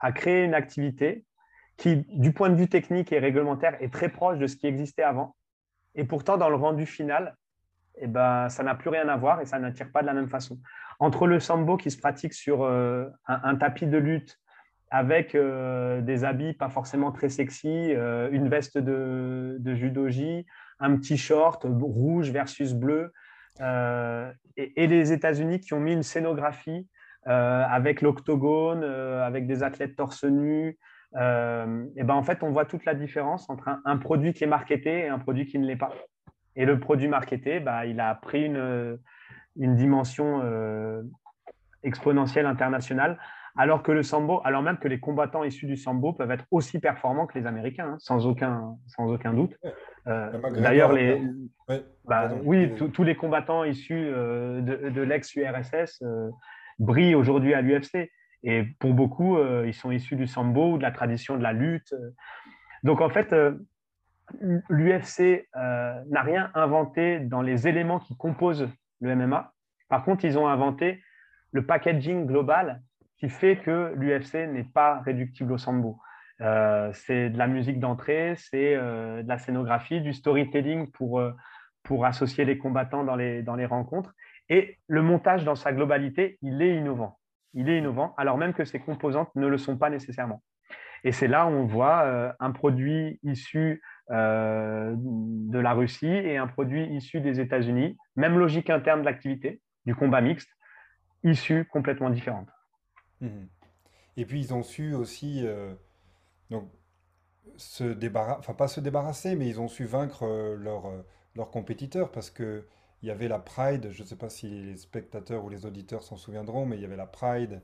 à 0.00 0.12
créer 0.12 0.44
une 0.44 0.54
activité 0.54 1.24
qui, 1.76 2.04
du 2.08 2.32
point 2.32 2.50
de 2.50 2.56
vue 2.56 2.68
technique 2.68 3.12
et 3.12 3.18
réglementaire, 3.18 3.80
est 3.80 3.92
très 3.92 4.08
proche 4.08 4.38
de 4.38 4.46
ce 4.46 4.56
qui 4.56 4.66
existait 4.66 5.02
avant. 5.02 5.36
Et 5.94 6.04
pourtant, 6.04 6.36
dans 6.36 6.48
le 6.48 6.56
rendu 6.56 6.86
final, 6.86 7.36
eh 8.00 8.06
ben, 8.06 8.48
ça 8.48 8.62
n'a 8.62 8.74
plus 8.74 8.90
rien 8.90 9.08
à 9.08 9.16
voir 9.16 9.40
et 9.40 9.46
ça 9.46 9.58
n'attire 9.58 9.90
pas 9.90 10.02
de 10.02 10.06
la 10.06 10.14
même 10.14 10.28
façon. 10.28 10.58
Entre 11.00 11.26
le 11.28 11.38
sambo 11.38 11.76
qui 11.76 11.90
se 11.90 11.98
pratique 11.98 12.32
sur 12.32 12.64
euh, 12.64 13.06
un, 13.26 13.54
tapis 13.54 13.86
de 13.86 13.98
lutte 13.98 14.38
avec 14.90 15.34
euh, 15.34 16.00
des 16.00 16.24
habits 16.24 16.54
pas 16.54 16.70
forcément 16.70 17.12
très 17.12 17.28
sexy, 17.28 17.68
euh, 17.68 18.28
une 18.32 18.48
veste 18.48 18.78
de, 18.78 19.56
de 19.60 19.74
judoji, 19.74 20.44
un 20.80 20.96
petit 20.96 21.16
short 21.16 21.64
rouge 21.64 22.30
versus 22.30 22.74
bleu, 22.74 23.12
et, 23.60 24.86
les 24.86 25.12
États-Unis 25.12 25.60
qui 25.60 25.74
ont 25.74 25.80
mis 25.80 25.92
une 25.92 26.04
scénographie 26.04 26.86
avec 27.24 28.02
l'octogone, 28.02 28.84
avec 28.84 29.48
des 29.48 29.64
athlètes 29.64 29.96
torse 29.96 30.22
nu. 30.22 30.78
et 31.16 32.04
ben 32.04 32.14
en 32.14 32.22
fait, 32.22 32.44
on 32.44 32.52
voit 32.52 32.66
toute 32.66 32.84
la 32.84 32.94
différence 32.94 33.50
entre 33.50 33.68
un 33.84 33.96
produit 33.96 34.32
qui 34.32 34.44
est 34.44 34.46
marketé 34.48 35.00
et 35.00 35.08
un 35.08 35.18
produit 35.18 35.44
qui 35.44 35.58
ne 35.58 35.66
l'est 35.66 35.74
pas. 35.74 35.92
Et 36.54 36.66
le 36.66 36.78
produit 36.78 37.08
marketé, 37.08 37.58
bah, 37.58 37.84
il 37.84 37.98
a 37.98 38.14
pris 38.14 38.44
une, 38.44 38.96
une 39.58 39.76
dimension 39.76 40.40
euh, 40.42 41.02
exponentielle 41.82 42.46
internationale, 42.46 43.18
alors 43.56 43.82
que 43.82 43.92
le 43.92 44.02
sambo, 44.02 44.40
alors 44.44 44.62
même 44.62 44.78
que 44.78 44.88
les 44.88 45.00
combattants 45.00 45.42
issus 45.42 45.66
du 45.66 45.76
sambo 45.76 46.12
peuvent 46.12 46.30
être 46.30 46.44
aussi 46.50 46.78
performants 46.78 47.26
que 47.26 47.38
les 47.38 47.46
Américains, 47.46 47.92
hein, 47.92 47.96
sans, 47.98 48.26
aucun, 48.26 48.76
sans 48.86 49.10
aucun 49.10 49.34
doute. 49.34 49.56
Euh, 50.06 50.30
d'ailleurs, 50.60 50.92
les, 50.92 51.22
bah, 52.04 52.30
oui, 52.44 52.72
tous 52.92 53.02
les 53.02 53.16
combattants 53.16 53.64
issus 53.64 54.06
euh, 54.06 54.60
de, 54.60 54.90
de 54.90 55.02
l'ex-URSS 55.02 56.02
brillent 56.78 57.16
aujourd'hui 57.16 57.54
à 57.54 57.60
l'UFC. 57.60 58.10
Et 58.44 58.62
pour 58.78 58.94
beaucoup, 58.94 59.36
ils 59.64 59.74
sont 59.74 59.90
issus 59.90 60.14
du 60.14 60.28
sambo 60.28 60.74
ou 60.74 60.78
de 60.78 60.82
la 60.82 60.92
tradition 60.92 61.36
de 61.36 61.42
la 61.42 61.52
lutte. 61.52 61.92
Donc 62.84 63.00
en 63.00 63.08
fait, 63.08 63.34
l'UFC 64.68 65.48
euh, 65.56 66.02
n'a 66.08 66.22
rien 66.22 66.50
inventé 66.54 67.20
dans 67.20 67.42
les 67.42 67.68
éléments 67.68 67.98
qui 67.98 68.16
composent 68.16 68.68
le 69.00 69.14
MMA. 69.14 69.52
Par 69.88 70.04
contre, 70.04 70.24
ils 70.24 70.38
ont 70.38 70.48
inventé 70.48 71.02
le 71.52 71.64
packaging 71.64 72.26
global 72.26 72.82
qui 73.16 73.28
fait 73.28 73.56
que 73.56 73.92
l'UFC 73.96 74.48
n'est 74.48 74.64
pas 74.64 75.00
réductible 75.00 75.52
au 75.52 75.58
sambo. 75.58 75.98
Euh, 76.40 76.90
c'est 76.92 77.30
de 77.30 77.38
la 77.38 77.48
musique 77.48 77.80
d'entrée, 77.80 78.34
c'est 78.36 78.74
euh, 78.76 79.22
de 79.22 79.28
la 79.28 79.38
scénographie, 79.38 80.00
du 80.00 80.12
storytelling 80.12 80.90
pour, 80.92 81.20
pour 81.82 82.06
associer 82.06 82.44
les 82.44 82.58
combattants 82.58 83.04
dans 83.04 83.16
les, 83.16 83.42
dans 83.42 83.56
les 83.56 83.66
rencontres. 83.66 84.14
Et 84.48 84.78
le 84.86 85.02
montage 85.02 85.44
dans 85.44 85.56
sa 85.56 85.72
globalité, 85.72 86.38
il 86.42 86.62
est 86.62 86.76
innovant. 86.76 87.18
Il 87.54 87.68
est 87.68 87.78
innovant, 87.78 88.14
alors 88.18 88.38
même 88.38 88.54
que 88.54 88.64
ses 88.64 88.78
composantes 88.78 89.34
ne 89.34 89.46
le 89.46 89.58
sont 89.58 89.76
pas 89.76 89.90
nécessairement. 89.90 90.42
Et 91.02 91.12
c'est 91.12 91.28
là 91.28 91.46
où 91.46 91.50
on 91.50 91.64
voit 91.64 92.34
un 92.40 92.50
produit 92.50 93.18
issu 93.22 93.80
euh, 93.80 93.80
de 94.10 95.58
la 95.58 95.72
Russie 95.74 96.06
et 96.06 96.36
un 96.36 96.46
produit 96.46 96.86
issu 96.94 97.20
des 97.20 97.40
États-Unis. 97.40 97.96
Même 98.16 98.38
logique 98.38 98.70
interne 98.70 99.00
de 99.00 99.04
l'activité, 99.04 99.60
du 99.86 99.94
combat 99.94 100.20
mixte, 100.20 100.48
issue 101.24 101.66
complètement 101.66 102.10
différente. 102.10 102.48
Mhm. 103.20 103.48
Et 104.16 104.24
puis 104.24 104.40
ils 104.40 104.54
ont 104.54 104.62
su 104.62 104.94
aussi 104.94 105.42
euh, 105.44 105.74
donc, 106.50 106.68
se 107.56 107.84
débarrasser, 107.84 108.38
enfin 108.40 108.54
pas 108.54 108.68
se 108.68 108.80
débarrasser, 108.80 109.36
mais 109.36 109.46
ils 109.48 109.60
ont 109.60 109.68
su 109.68 109.84
vaincre 109.84 110.24
euh, 110.24 110.56
leurs 111.34 111.50
compétiteurs 111.50 112.10
parce 112.10 112.30
que 112.30 112.66
il 113.02 113.08
y 113.08 113.12
avait 113.12 113.28
la 113.28 113.38
Pride, 113.38 113.90
je 113.92 114.02
ne 114.02 114.08
sais 114.08 114.16
pas 114.16 114.28
si 114.28 114.48
les 114.48 114.76
spectateurs 114.76 115.44
ou 115.44 115.48
les 115.48 115.66
auditeurs 115.66 116.02
s'en 116.02 116.16
souviendront, 116.16 116.66
mais 116.66 116.76
il 116.76 116.82
y 116.82 116.84
avait 116.84 116.96
la 116.96 117.06
Pride 117.06 117.62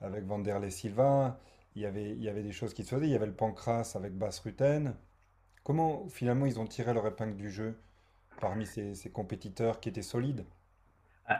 avec 0.00 0.24
Vanderlei 0.24 0.70
Silva, 0.70 1.38
il 1.74 1.82
y 1.82 1.86
avait, 1.86 2.12
il 2.12 2.22
y 2.22 2.30
avait 2.30 2.42
des 2.42 2.52
choses 2.52 2.72
qui 2.72 2.84
se 2.84 2.94
faisaient, 2.94 3.06
il 3.06 3.12
y 3.12 3.14
avait 3.14 3.26
le 3.26 3.34
Pancras 3.34 3.92
avec 3.94 4.16
Bass 4.16 4.40
Rutten, 4.40 4.94
Comment 5.62 6.08
finalement 6.08 6.46
ils 6.46 6.58
ont 6.58 6.66
tiré 6.66 6.94
leur 6.94 7.06
épingle 7.06 7.36
du 7.36 7.50
jeu 7.50 7.78
parmi 8.40 8.66
ces, 8.66 9.10
compétiteurs 9.12 9.80
qui 9.80 9.88
étaient 9.88 10.02
solides? 10.02 10.44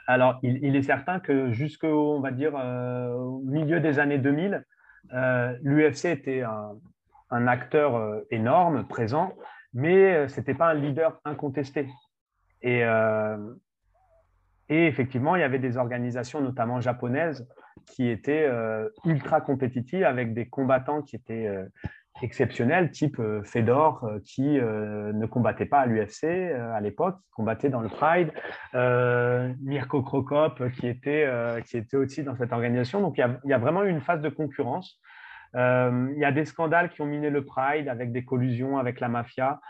Alors, 0.07 0.39
il, 0.43 0.77
est 0.77 0.83
certain 0.83 1.19
que 1.19 1.51
jusqu'au 1.51 2.15
on 2.17 2.21
va 2.21 2.31
dire, 2.31 2.53
euh, 2.55 3.41
milieu 3.45 3.81
des 3.81 3.99
années 3.99 4.19
2000, 4.19 4.65
euh, 5.13 5.57
l'UFC 5.63 6.05
était 6.05 6.43
un, 6.43 7.47
acteur 7.49 7.97
euh, 7.97 8.21
énorme, 8.31 8.87
présent, 8.87 9.35
mais 9.73 10.29
ce 10.29 10.39
n'était 10.39 10.55
pas 10.55 10.69
un 10.69 10.75
leader 10.75 11.21
incontesté. 11.25 11.89
Et 12.63 12.85
effectivement, 14.69 15.35
il 15.35 15.41
y 15.41 15.45
avait 15.45 15.59
des 15.59 15.77
organisations, 15.77 16.41
notamment 16.41 16.81
japonaises, 16.81 17.49
qui 17.87 18.09
étaient 18.09 18.49
ultra 19.05 19.41
compétitives 19.41 20.05
avec 20.05 20.35
des 20.35 20.49
combattants 20.49 21.03
qui 21.03 21.17
étaient 21.17 21.49
exceptionnels, 22.23 22.91
type 22.91 23.19
euh, 23.19 23.43
Fedor, 23.43 24.05
euh, 24.05 24.19
qui 24.25 24.59
euh, 24.59 25.13
ne 25.13 25.27
combattait 25.27 25.67
pas 25.67 25.81
à 25.81 25.87
l'UFC 25.87 26.25
à 26.25 26.81
l'époque, 26.81 27.17
qui 27.23 27.31
combattait 27.33 27.69
dans 27.69 27.81
le 27.81 27.89
Pride, 27.89 28.33
Mirko 29.63 30.03
Krokop, 30.03 30.71
qui 30.73 30.87
était, 30.87 31.29
qui 31.67 31.77
était 31.77 31.97
aussi 31.97 32.23
dans 32.23 32.37
cette 32.37 32.53
organisation. 32.53 33.01
Donc, 33.01 33.19
il 33.19 33.27
y 33.45 33.53
a, 33.53 33.59
vraiment 33.59 33.85
eu 33.85 33.91
une 33.91 34.01
phase 34.01 34.21
de 34.21 34.29
concurrence. 34.29 35.01
il 35.55 36.17
y 36.17 36.25
a 36.25 36.33
des 36.33 36.45
scandales 36.45 36.91
qui 36.91 37.01
ont 37.03 37.07
miné 37.07 37.31
le 37.31 37.45
Pride 37.45 37.89
avec 37.89 38.13
des 38.13 38.25
collusions 38.25 38.79
avec 38.79 39.01
la 39.01 39.09
mafia. 39.09 39.61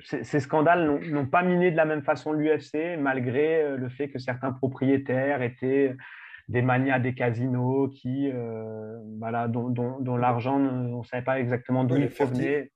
ces, 0.00 0.40
scandales 0.40 1.00
n'ont 1.10 1.26
pas 1.26 1.42
miné 1.42 1.70
de 1.70 1.76
la 1.76 1.84
même 1.84 2.02
façon 2.02 2.32
l'UFC, 2.32 2.96
malgré 2.98 3.76
le 3.76 3.88
fait 3.88 4.08
que 4.08 4.18
certains 4.18 4.52
propriétaires 4.52 5.42
étaient 5.42 5.96
des 6.48 6.62
manias 6.62 6.98
des 6.98 7.14
casinos 7.14 7.88
qui, 7.88 8.30
euh, 8.32 8.98
voilà, 9.18 9.48
dont, 9.48 9.68
dont, 9.68 10.16
l'argent, 10.16 10.56
on 10.56 10.98
ne 10.98 11.04
savait 11.04 11.22
pas 11.22 11.38
exactement 11.38 11.84
d'où 11.84 11.96
il 11.96 12.08
provenait. 12.08 12.70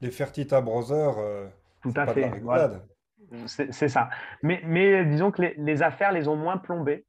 Les 0.00 0.10
Fertita 0.10 0.60
Brothers, 0.60 1.18
euh, 1.18 1.46
tout 1.82 1.92
à 1.96 2.06
fait. 2.06 2.30
C'est 3.46 3.88
ça. 3.88 4.08
Mais, 4.42 4.60
mais, 4.64 5.04
disons 5.04 5.32
que 5.32 5.42
les, 5.42 5.54
les, 5.56 5.82
affaires 5.82 6.12
les 6.12 6.28
ont 6.28 6.36
moins 6.36 6.58
plombées 6.58 7.04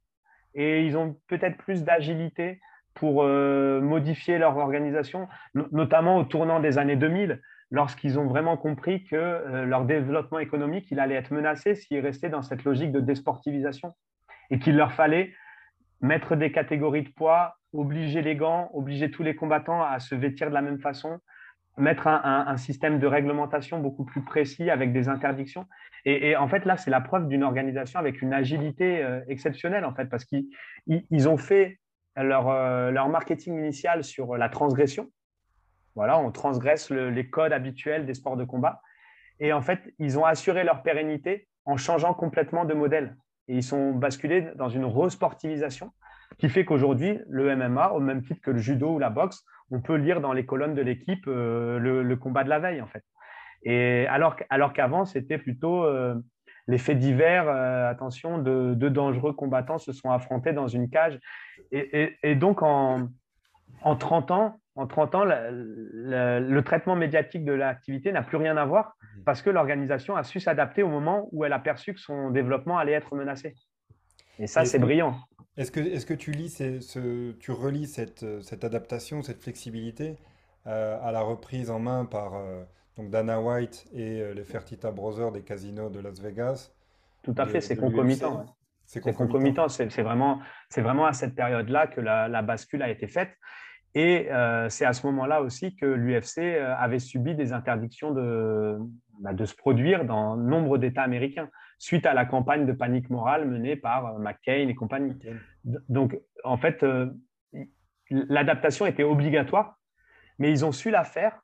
et 0.54 0.84
ils 0.84 0.96
ont 0.96 1.16
peut-être 1.28 1.56
plus 1.58 1.84
d'agilité 1.84 2.60
pour 2.94 3.22
euh, 3.22 3.80
modifier 3.80 4.38
leur 4.38 4.56
organisation, 4.56 5.28
notamment 5.54 6.16
au 6.16 6.24
tournant 6.24 6.58
des 6.58 6.78
années 6.78 6.96
2000, 6.96 7.40
lorsqu'ils 7.70 8.18
ont 8.18 8.26
vraiment 8.26 8.56
compris 8.56 9.04
que 9.04 9.64
leur 9.64 9.84
développement 9.84 10.40
économique 10.40 10.90
il 10.90 10.98
allait 10.98 11.14
être 11.14 11.30
menacé 11.30 11.74
s'ils 11.74 12.00
restaient 12.00 12.30
dans 12.30 12.42
cette 12.42 12.64
logique 12.64 12.90
de 12.90 13.00
désportivisation 13.00 13.94
et 14.50 14.58
qu'il 14.58 14.74
leur 14.74 14.92
fallait 14.92 15.34
mettre 16.00 16.36
des 16.36 16.52
catégories 16.52 17.02
de 17.02 17.10
poids, 17.10 17.56
obliger 17.72 18.22
les 18.22 18.36
gants, 18.36 18.70
obliger 18.72 19.10
tous 19.10 19.22
les 19.22 19.34
combattants 19.34 19.82
à 19.82 19.98
se 19.98 20.14
vêtir 20.14 20.48
de 20.48 20.54
la 20.54 20.62
même 20.62 20.78
façon, 20.78 21.18
mettre 21.76 22.06
un, 22.08 22.56
système 22.56 22.98
de 22.98 23.06
réglementation 23.06 23.78
beaucoup 23.78 24.04
plus 24.04 24.22
précis 24.22 24.68
avec 24.68 24.92
des 24.92 25.08
interdictions. 25.08 25.66
Et, 26.04 26.36
en 26.36 26.48
fait, 26.48 26.64
là, 26.64 26.76
c'est 26.76 26.90
la 26.90 27.00
preuve 27.00 27.28
d'une 27.28 27.44
organisation 27.44 28.00
avec 28.00 28.22
une 28.22 28.32
agilité 28.32 29.02
euh, 29.02 29.20
exceptionnelle, 29.28 29.84
en 29.84 29.94
fait, 29.94 30.06
parce 30.06 30.24
qu'ils 30.24 31.28
ont 31.28 31.36
fait 31.36 31.78
euh, 32.18 32.90
leur, 32.90 33.08
marketing 33.08 33.58
initial 33.58 34.02
sur 34.02 34.36
la 34.36 34.48
transgression. 34.48 35.08
Voilà, 35.94 36.18
on 36.18 36.30
transgresse 36.30 36.90
les 36.90 37.28
codes 37.28 37.52
habituels 37.52 38.06
des 38.06 38.14
sports 38.14 38.36
de 38.36 38.44
combat. 38.44 38.80
Et 39.40 39.52
en 39.52 39.62
fait, 39.62 39.92
ils 39.98 40.18
ont 40.18 40.24
assuré 40.24 40.64
leur 40.64 40.82
pérennité 40.82 41.48
en 41.64 41.76
changeant 41.76 42.14
complètement 42.14 42.64
de 42.64 42.74
modèle 42.74 43.16
et 43.48 43.56
ils 43.56 43.62
sont 43.62 43.92
basculés 43.92 44.48
dans 44.56 44.68
une 44.68 44.84
resportivisation 44.84 45.92
qui 46.38 46.48
fait 46.48 46.64
qu'aujourd'hui, 46.64 47.18
le 47.28 47.54
MMA, 47.56 47.92
au 47.92 48.00
même 48.00 48.22
titre 48.22 48.40
que 48.42 48.50
le 48.50 48.58
judo 48.58 48.94
ou 48.94 48.98
la 48.98 49.10
boxe, 49.10 49.44
on 49.70 49.80
peut 49.80 49.96
lire 49.96 50.20
dans 50.20 50.32
les 50.32 50.46
colonnes 50.46 50.74
de 50.74 50.82
l'équipe 50.82 51.26
euh, 51.26 51.78
le, 51.78 52.16
combat 52.16 52.44
de 52.44 52.48
la 52.48 52.58
veille, 52.58 52.80
en 52.80 52.86
fait. 52.86 53.04
Et 53.62 54.06
alors, 54.08 54.36
alors 54.50 54.72
qu'avant, 54.72 55.04
c'était 55.04 55.38
plutôt 55.38 55.84
euh, 55.84 56.14
les 56.68 56.78
faits 56.78 56.98
divers, 56.98 57.48
euh, 57.48 57.90
attention, 57.90 58.38
de 58.38 58.74
deux 58.74 58.90
dangereux 58.90 59.32
combattants 59.32 59.78
se 59.78 59.92
sont 59.92 60.10
affrontés 60.10 60.52
dans 60.52 60.68
une 60.68 60.90
cage. 60.90 61.18
Et, 61.72 62.34
donc, 62.36 62.62
en, 62.62 63.08
en 63.82 63.96
30 63.96 64.30
ans, 64.30 64.60
en 64.78 64.86
30 64.86 65.14
ans, 65.16 65.24
le 65.24 66.60
traitement 66.60 66.94
médiatique 66.94 67.44
de 67.44 67.52
l'activité 67.52 68.12
n'a 68.12 68.22
plus 68.22 68.36
rien 68.36 68.56
à 68.56 68.64
voir 68.64 68.96
mmh. 69.00 69.22
parce 69.24 69.42
que 69.42 69.50
l'organisation 69.50 70.14
a 70.14 70.22
su 70.22 70.38
s'adapter 70.38 70.84
au 70.84 70.88
moment 70.88 71.28
où 71.32 71.44
elle 71.44 71.52
a 71.52 71.58
perçu 71.58 71.94
que 71.94 72.00
son 72.00 72.30
développement 72.30 72.78
allait 72.78 72.92
être 72.92 73.16
menacé. 73.16 73.56
Et 74.38 74.46
ça, 74.46 74.64
c'est 74.64 74.78
brillant. 74.78 75.16
Est-ce 75.56 75.72
que, 75.72 75.80
est 75.80 76.06
que 76.06 76.14
tu, 76.14 76.30
lis 76.30 76.50
ce, 76.50 77.32
tu 77.32 77.50
relis 77.50 77.88
cette, 77.88 78.24
cette, 78.42 78.62
adaptation, 78.62 79.22
cette 79.22 79.42
flexibilité 79.42 80.16
euh, 80.68 80.96
à 81.02 81.10
la 81.10 81.22
reprise 81.22 81.70
en 81.72 81.80
main 81.80 82.04
par 82.04 82.36
euh, 82.36 82.62
donc 82.96 83.10
Dana 83.10 83.40
White 83.40 83.88
et 83.92 84.22
euh, 84.22 84.32
les 84.32 84.44
Fertita 84.44 84.92
Brothers 84.92 85.32
des 85.32 85.42
casinos 85.42 85.90
de 85.90 85.98
Las 85.98 86.20
Vegas? 86.20 86.70
Tout 87.24 87.34
à 87.36 87.46
fait, 87.46 87.60
c'est 87.60 87.76
concomitant. 87.76 88.46
C'est 88.86 89.00
concomitant, 89.00 89.68
c'est 89.68 90.02
vraiment, 90.02 90.40
vraiment 90.74 91.06
à 91.06 91.12
cette 91.12 91.34
période-là 91.34 91.88
que 91.88 92.00
la, 92.00 92.28
la, 92.28 92.42
bascule 92.42 92.82
a 92.82 92.88
été 92.88 93.08
faite. 93.08 93.30
Et 93.94 94.30
euh, 94.30 94.68
c'est 94.68 94.84
à 94.84 94.92
ce 94.92 95.06
moment-là 95.06 95.42
aussi 95.42 95.74
que 95.74 95.86
l'UFC 95.86 96.38
euh, 96.38 96.74
avait 96.76 96.98
subi 96.98 97.34
des 97.34 97.52
interdictions 97.52 98.12
de, 98.12 98.78
bah, 99.20 99.32
de 99.32 99.44
se 99.44 99.54
produire 99.54 100.04
dans 100.04 100.36
nombre 100.36 100.78
d'États 100.78 101.02
américains, 101.02 101.48
suite 101.78 102.06
à 102.06 102.14
la 102.14 102.24
campagne 102.24 102.66
de 102.66 102.72
panique 102.72 103.10
morale 103.10 103.48
menée 103.48 103.76
par 103.76 104.18
McCain 104.18 104.68
et 104.68 104.74
compagnie. 104.74 105.16
Donc, 105.88 106.18
en 106.44 106.56
fait, 106.56 106.84
l'adaptation 108.10 108.86
était 108.86 109.04
obligatoire, 109.04 109.78
mais 110.38 110.50
ils 110.50 110.64
ont 110.64 110.72
su 110.72 110.90
la 110.90 111.04
faire 111.04 111.40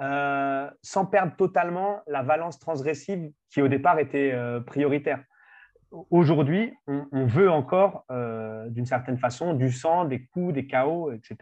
euh, 0.00 0.70
sans 0.82 1.06
perdre 1.06 1.34
totalement 1.36 2.02
la 2.06 2.22
valence 2.22 2.58
transgressive 2.58 3.30
qui 3.48 3.62
au 3.62 3.68
départ 3.68 3.98
était 3.98 4.32
euh, 4.34 4.60
prioritaire. 4.60 5.22
Aujourd'hui, 6.10 6.74
on, 6.86 7.26
veut 7.26 7.50
encore, 7.50 8.04
euh, 8.10 8.68
d'une 8.68 8.86
certaine 8.86 9.18
façon, 9.18 9.54
du 9.54 9.70
sang, 9.70 10.04
des 10.04 10.24
coups, 10.26 10.54
des 10.54 10.66
chaos, 10.66 11.12
etc. 11.12 11.36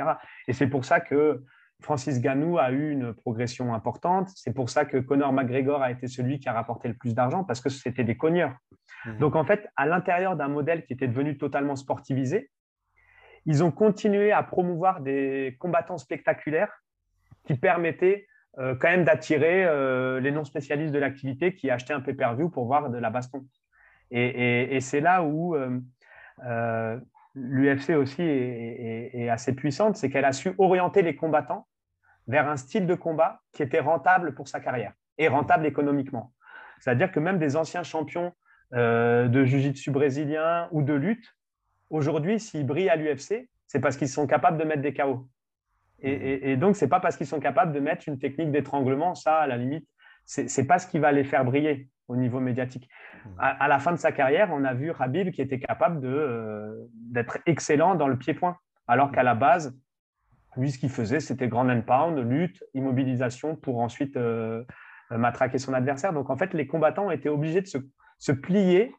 Et 0.48 0.52
c'est 0.52 0.66
pour 0.66 0.84
ça 0.84 1.00
que 1.00 1.42
Francis 1.80 2.20
Ganou 2.20 2.58
a 2.58 2.70
eu 2.70 2.90
une 2.90 3.12
progression 3.12 3.74
importante. 3.74 4.28
C'est 4.34 4.54
pour 4.54 4.70
ça 4.70 4.84
que 4.84 4.96
Conor 4.98 5.32
McGregor 5.32 5.82
a 5.82 5.90
été 5.90 6.06
celui 6.06 6.38
qui 6.38 6.48
a 6.48 6.52
rapporté 6.52 6.88
le 6.88 6.94
plus 6.94 7.14
d'argent 7.14 7.44
parce 7.44 7.60
que 7.60 7.68
c'était 7.68 8.04
des 8.04 8.16
cogneurs. 8.16 8.54
Mmh. 9.04 9.18
Donc 9.18 9.36
en 9.36 9.44
fait, 9.44 9.68
à 9.76 9.86
l'intérieur 9.86 10.36
d'un 10.36 10.48
modèle 10.48 10.84
qui 10.84 10.92
était 10.92 11.08
devenu 11.08 11.36
totalement 11.36 11.76
sportivisé, 11.76 12.50
ils 13.46 13.62
ont 13.62 13.70
continué 13.70 14.32
à 14.32 14.42
promouvoir 14.42 15.00
des 15.00 15.56
combattants 15.60 15.98
spectaculaires 15.98 16.72
qui 17.44 17.54
permettaient 17.54 18.26
euh, 18.58 18.74
quand 18.76 18.88
même 18.88 19.04
d'attirer 19.04 19.64
euh, 19.64 20.20
les 20.20 20.30
non-spécialistes 20.30 20.92
de 20.92 20.98
l'activité 20.98 21.54
qui 21.54 21.70
achetaient 21.70 21.92
un 21.92 22.00
pay-per-view 22.00 22.48
pour 22.50 22.66
voir 22.66 22.88
de 22.88 22.98
la 22.98 23.10
baston. 23.10 23.44
Et, 24.16 24.80
c'est 24.80 25.00
là 25.00 25.24
où 25.24 25.56
euh, 25.56 27.00
l'UFC 27.34 27.90
aussi 27.90 28.22
est, 28.22 29.28
assez 29.28 29.54
puissante, 29.54 29.96
c'est 29.96 30.08
qu'elle 30.08 30.24
a 30.24 30.32
su 30.32 30.54
orienter 30.58 31.02
les 31.02 31.16
combattants 31.16 31.66
vers 32.28 32.48
un 32.48 32.56
style 32.56 32.86
de 32.86 32.94
combat 32.94 33.40
qui 33.52 33.62
était 33.62 33.80
rentable 33.80 34.34
pour 34.34 34.46
sa 34.46 34.60
carrière 34.60 34.92
et 35.18 35.28
rentable 35.28 35.66
économiquement. 35.66 36.32
C'est-à-dire 36.78 37.10
que 37.10 37.18
même 37.18 37.38
des 37.38 37.56
anciens 37.56 37.82
champions 37.82 38.32
de 38.72 39.44
jiu-jitsu 39.44 39.90
brésilien 39.90 40.68
ou 40.70 40.82
de 40.82 40.94
lutte, 40.94 41.34
aujourd'hui, 41.90 42.38
s'ils 42.38 42.66
brillent 42.66 42.90
à 42.90 42.96
l'UFC, 42.96 43.48
c'est 43.66 43.80
parce 43.80 43.96
qu'ils 43.96 44.08
sont 44.08 44.26
capables 44.26 44.58
de 44.58 44.64
mettre 44.64 44.82
des 44.82 44.94
KO. 44.94 45.28
Mhm. 46.02 46.10
Et, 46.22 46.56
donc, 46.56 46.76
ce 46.76 46.84
n'est 46.84 46.88
pas 46.88 47.00
parce 47.00 47.16
qu'ils 47.16 47.26
sont 47.26 47.40
capables 47.40 47.72
de 47.72 47.80
mettre 47.80 48.08
une 48.08 48.18
technique 48.18 48.52
d'étranglement, 48.52 49.14
ça, 49.14 49.38
à 49.38 49.46
la 49.46 49.56
limite, 49.56 49.88
ce 50.26 50.42
n'est 50.42 50.66
pas 50.66 50.78
ce 50.78 50.86
qui 50.86 50.98
va 50.98 51.10
les 51.10 51.24
faire 51.24 51.44
briller 51.44 51.88
au 52.08 52.16
niveau 52.16 52.40
médiatique. 52.40 52.88
Mhm. 53.24 53.32
À, 53.38 53.68
la 53.68 53.78
fin 53.78 53.92
de 53.92 53.96
sa 53.96 54.12
carrière, 54.12 54.50
on 54.52 54.64
a 54.64 54.74
vu 54.74 54.90
Rabib 54.90 55.30
qui 55.30 55.42
était 55.42 55.58
capable 55.58 56.04
euh, 56.04 56.86
d'être 56.92 57.38
excellent 57.46 57.94
dans 57.94 58.08
le 58.08 58.16
pied-point, 58.16 58.56
alors 58.86 59.10
qu'à 59.10 59.22
la 59.22 59.34
base, 59.34 59.76
lui, 60.56 60.70
ce 60.70 60.78
qu'il 60.78 60.90
faisait, 60.90 61.20
c'était 61.20 61.48
grand 61.48 61.68
and 61.68 61.82
pound, 61.82 62.18
lutte, 62.18 62.62
immobilisation 62.74 63.56
pour 63.56 63.80
ensuite 63.80 64.16
euh, 64.16 64.64
matraquer 65.10 65.58
son 65.58 65.72
adversaire. 65.72 66.12
Donc, 66.12 66.30
en 66.30 66.36
fait, 66.36 66.54
les 66.54 66.66
combattants 66.66 67.10
étaient 67.10 67.28
obligés 67.28 67.60
de 67.60 67.66
se, 67.66 67.78
se 68.18 68.32
plier 68.32 68.94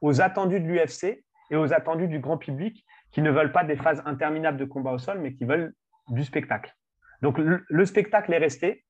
aux 0.00 0.20
attendus 0.20 0.60
de 0.60 0.66
l'UFC 0.66 1.24
et 1.50 1.56
aux 1.56 1.72
attendus 1.72 2.08
du 2.08 2.18
grand 2.18 2.38
public 2.38 2.84
qui 3.10 3.22
ne 3.22 3.30
veulent 3.30 3.52
pas 3.52 3.64
des 3.64 3.76
phases 3.76 4.02
interminables 4.04 4.58
de 4.58 4.64
combat 4.64 4.92
au 4.92 4.98
sol, 4.98 5.18
mais 5.20 5.32
qui 5.32 5.44
veulent 5.44 5.74
du 6.08 6.24
spectacle. 6.24 6.74
Donc 7.22 7.38
le, 7.38 7.84
spectacle 7.86 8.32
est 8.32 8.38
resté, 8.38 8.84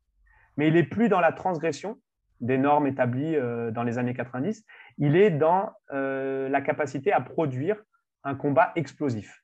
mais 0.57 0.69
il 0.69 0.75
n'est 0.75 0.83
plus 0.83 1.09
dans 1.09 1.21
la 1.21 1.33
transgression 1.33 1.99
des 2.41 2.59
normes 2.59 2.87
établies 2.87 3.37
euh, 3.37 3.71
dans 3.71 3.83
les 3.83 3.99
années 3.99 4.15
90, 4.15 4.65
il 4.99 5.17
est 5.17 5.31
dans 5.31 5.71
euh, 5.93 6.49
la 6.49 6.61
capacité 6.61 7.13
à 7.13 7.21
produire 7.21 7.77
un 8.25 8.35
combat 8.35 8.73
explosif. 8.77 9.43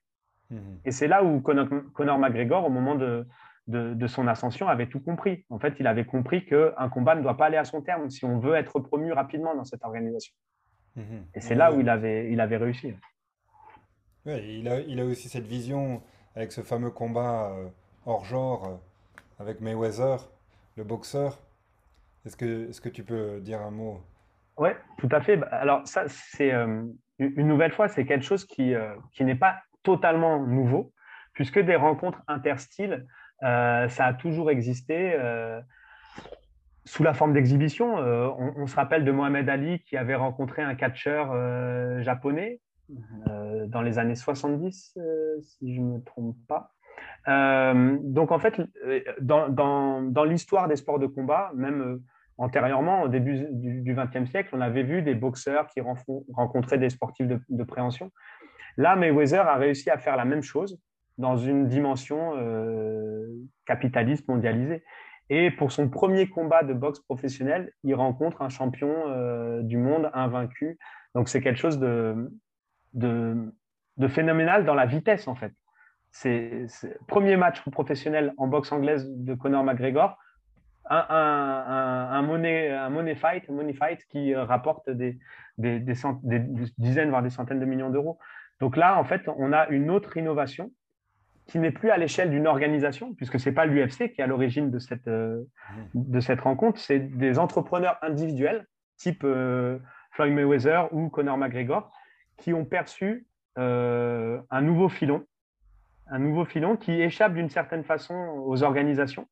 Mhm. 0.51 0.81
Et 0.85 0.91
c'est 0.91 1.09
là 1.09 1.25
où 1.25 1.41
Conor, 1.41 2.19
McGregor, 2.19 2.65
au 2.65 2.71
moment 2.71 2.95
de, 2.95 3.27
de, 3.67 4.07
son 4.07 4.29
ascension, 4.29 4.69
avait 4.69 4.87
tout 4.87 5.01
compris. 5.01 5.45
En 5.51 5.59
fait, 5.59 5.75
il 5.81 5.87
avait 5.87 6.05
compris 6.05 6.45
qu'un 6.45 6.89
combat 6.89 7.15
ne 7.15 7.23
doit 7.23 7.37
pas 7.37 7.47
aller 7.47 7.57
à 7.57 7.65
son 7.65 7.83
terme 7.83 8.11
si 8.11 8.25
on 8.25 8.39
veut 8.39 8.55
être 8.55 8.79
promu 8.81 9.13
rapidement 9.13 9.55
dans 9.55 9.65
cette 9.65 9.85
organisation. 9.85 10.35
Mhm. 10.97 11.27
Et 11.35 11.41
c'est 11.41 11.55
là 11.55 11.73
où 11.73 11.81
il 11.81 11.89
avait, 11.89 12.31
il 12.31 12.41
avait 12.41 12.57
réussi. 12.57 12.95
il, 14.27 14.69
a, 14.69 14.81
il 14.81 15.01
a 15.01 15.05
aussi 15.05 15.29
cette 15.29 15.47
vision 15.47 16.03
avec 16.37 16.53
ce 16.53 16.61
fameux 16.61 16.91
combat 16.91 17.53
euh, 17.53 17.69
hors 18.07 18.25
genre 18.25 18.81
avec 19.39 19.61
Mayweather, 19.61 20.29
le 20.77 20.85
boxeur. 20.85 21.39
Est-ce 22.25 22.37
que, 22.81 22.89
tu 22.89 23.05
peux 23.05 23.41
dire 23.41 23.61
un 23.61 23.71
mot? 23.71 24.01
Oui, 24.57 24.71
tout 24.99 25.09
à 25.11 25.21
fait. 25.21 25.37
Bah, 25.37 25.49
alors, 25.51 25.87
ça, 25.87 26.05
c'est 26.09 26.53
euh, 26.53 26.85
une 27.19 27.47
nouvelle 27.47 27.73
fois, 27.73 27.89
c'est 27.89 28.07
quelque 28.07 28.25
chose 28.25 28.45
qui, 28.45 28.75
qui 29.13 29.25
n'est 29.25 29.35
pas 29.35 29.59
totalement 29.83 30.45
nouveau, 30.45 30.93
puisque 31.33 31.59
des 31.59 31.77
rencontres 31.77 32.23
interstyles, 32.29 33.07
ça 33.41 34.07
a 34.07 34.15
toujours 34.15 34.51
existé 34.51 35.19
sous 36.87 37.03
la 37.03 37.13
forme 37.13 37.35
d'exhibition. 37.35 37.95
On, 37.97 38.67
se 38.67 38.75
rappelle 38.75 39.05
de 39.05 39.13
Mohamed 39.13 39.49
Ali 39.49 39.81
qui 39.81 39.97
avait 39.97 40.15
rencontré 40.15 40.63
un 40.63 40.75
catcheur 40.75 41.33
japonais 42.03 42.61
euh, 43.29 43.67
dans 43.67 43.81
les 43.81 43.99
années 43.99 44.15
70, 44.15 44.95
euh, 44.99 45.41
si 45.41 45.75
je 45.75 45.81
ne 45.81 45.95
me 45.95 46.05
trompe 46.05 46.37
pas. 46.47 46.73
Euh, 47.29 47.97
donc 48.03 48.31
en 48.31 48.39
fait, 48.39 48.61
dans 49.21 50.25
l'histoire 50.25 50.69
des 50.69 50.77
sports 50.77 50.99
de 50.99 51.07
combat, 51.07 51.51
même 51.55 52.01
antérieurement, 52.39 53.03
au 53.03 53.09
début 53.09 53.47
du 53.51 53.95
XXe 53.95 54.29
siècle, 54.31 54.51
on 54.53 54.61
avait 54.61 54.83
vu 54.83 55.03
des 55.03 55.15
boxeurs 55.15 55.67
qui 55.69 55.81
rencontraient 55.81 56.79
des 56.79 56.91
sportifs 56.91 57.27
de, 57.27 57.65
préhension. 57.65 58.11
Là, 58.77 58.97
Mayweather 58.97 59.47
a 59.47 59.57
réussi 59.57 59.91
à 59.91 59.99
faire 59.99 60.17
la 60.17 60.25
même 60.25 60.43
chose 60.43 60.81
dans 61.19 61.37
une 61.37 61.69
dimension 61.69 62.33
capitaliste 63.67 64.27
mondialisée. 64.29 64.83
Et 65.31 65.51
pour 65.51 65.73
son 65.73 65.89
premier 65.89 66.29
combat 66.29 66.63
de 66.63 66.75
boxe 66.75 67.01
professionnel, 67.01 67.73
il 67.83 67.95
rencontre 67.95 68.43
un 68.43 68.49
champion 68.49 69.63
du 69.63 69.77
monde 69.77 70.11
invaincu. 70.13 70.79
Donc 71.15 71.29
c'est 71.29 71.41
quelque 71.41 71.59
chose 71.59 71.79
de, 71.79 72.31
de, 72.95 74.09
phénoménal 74.09 74.65
dans 74.65 74.75
la 74.75 74.87
vitesse, 74.87 75.29
en 75.29 75.35
fait. 75.35 75.53
C'est 76.11 76.67
premier 77.09 77.37
match 77.37 77.63
professionnel 77.71 78.35
en 78.37 78.47
boxe 78.47 78.71
anglaise 78.71 79.09
de 79.09 79.35
Conor 79.35 79.65
McGregor, 79.65 80.17
un, 80.91 82.09
un, 82.11 82.23
money, 82.23 82.71
un 82.71 82.91
money 82.91 83.15
fight, 83.15 83.49
money 83.49 83.73
fight 83.73 84.05
qui 84.09 84.35
rapporte 84.35 84.91
des, 84.91 85.19
des, 85.59 85.81
dizaines, 86.79 87.11
voire 87.11 87.23
des 87.23 87.31
centaines 87.31 87.61
de 87.61 87.65
millions 87.65 87.91
d'euros. 87.91 88.19
Donc 88.61 88.77
là, 88.77 88.99
en 88.99 89.05
fait, 89.05 89.23
on 89.37 89.53
a 89.53 89.69
une 89.69 89.91
autre 89.91 90.17
innovation 90.17 90.71
qui 91.47 91.59
n'est 91.59 91.73
plus 91.73 91.91
à 91.91 91.97
l'échelle 91.97 92.31
d'une 92.31 92.47
organisation, 92.47 93.15
puisque 93.15 93.39
ce 93.39 93.49
n'est 93.49 93.55
pas 93.55 93.67
l'UFC 93.67 94.13
qui 94.13 94.21
est 94.21 94.23
à 94.23 94.27
l'origine 94.27 94.71
de 94.71 94.79
cette, 94.79 95.09
euh, 95.09 95.43
mmh. 95.95 96.11
de 96.11 96.21
cette 96.21 96.41
rencontre, 96.41 96.81
c'est 96.81 96.99
des 96.99 97.39
entrepreneurs 97.39 97.99
individuels, 98.03 98.67
type 98.97 99.25
euh, 99.25 99.79
Floyd 100.13 100.33
Mayweather 100.33 100.89
ou 100.93 101.09
Conor 101.11 101.37
McGregor, 101.37 101.91
qui 102.39 102.55
ont 102.55 102.65
perçu 102.65 103.27
euh, 103.59 104.41
un 104.51 104.63
nouveau 104.63 104.89
filon, 104.89 105.25
un 106.07 106.19
nouveau 106.19 106.45
filon 106.45 106.77
qui 106.77 106.93
échappe 106.93 107.35
d'une 107.35 107.51
certaine 107.51 107.85
façon 107.85 108.15
aux 108.15 108.63
organisations 108.63 109.29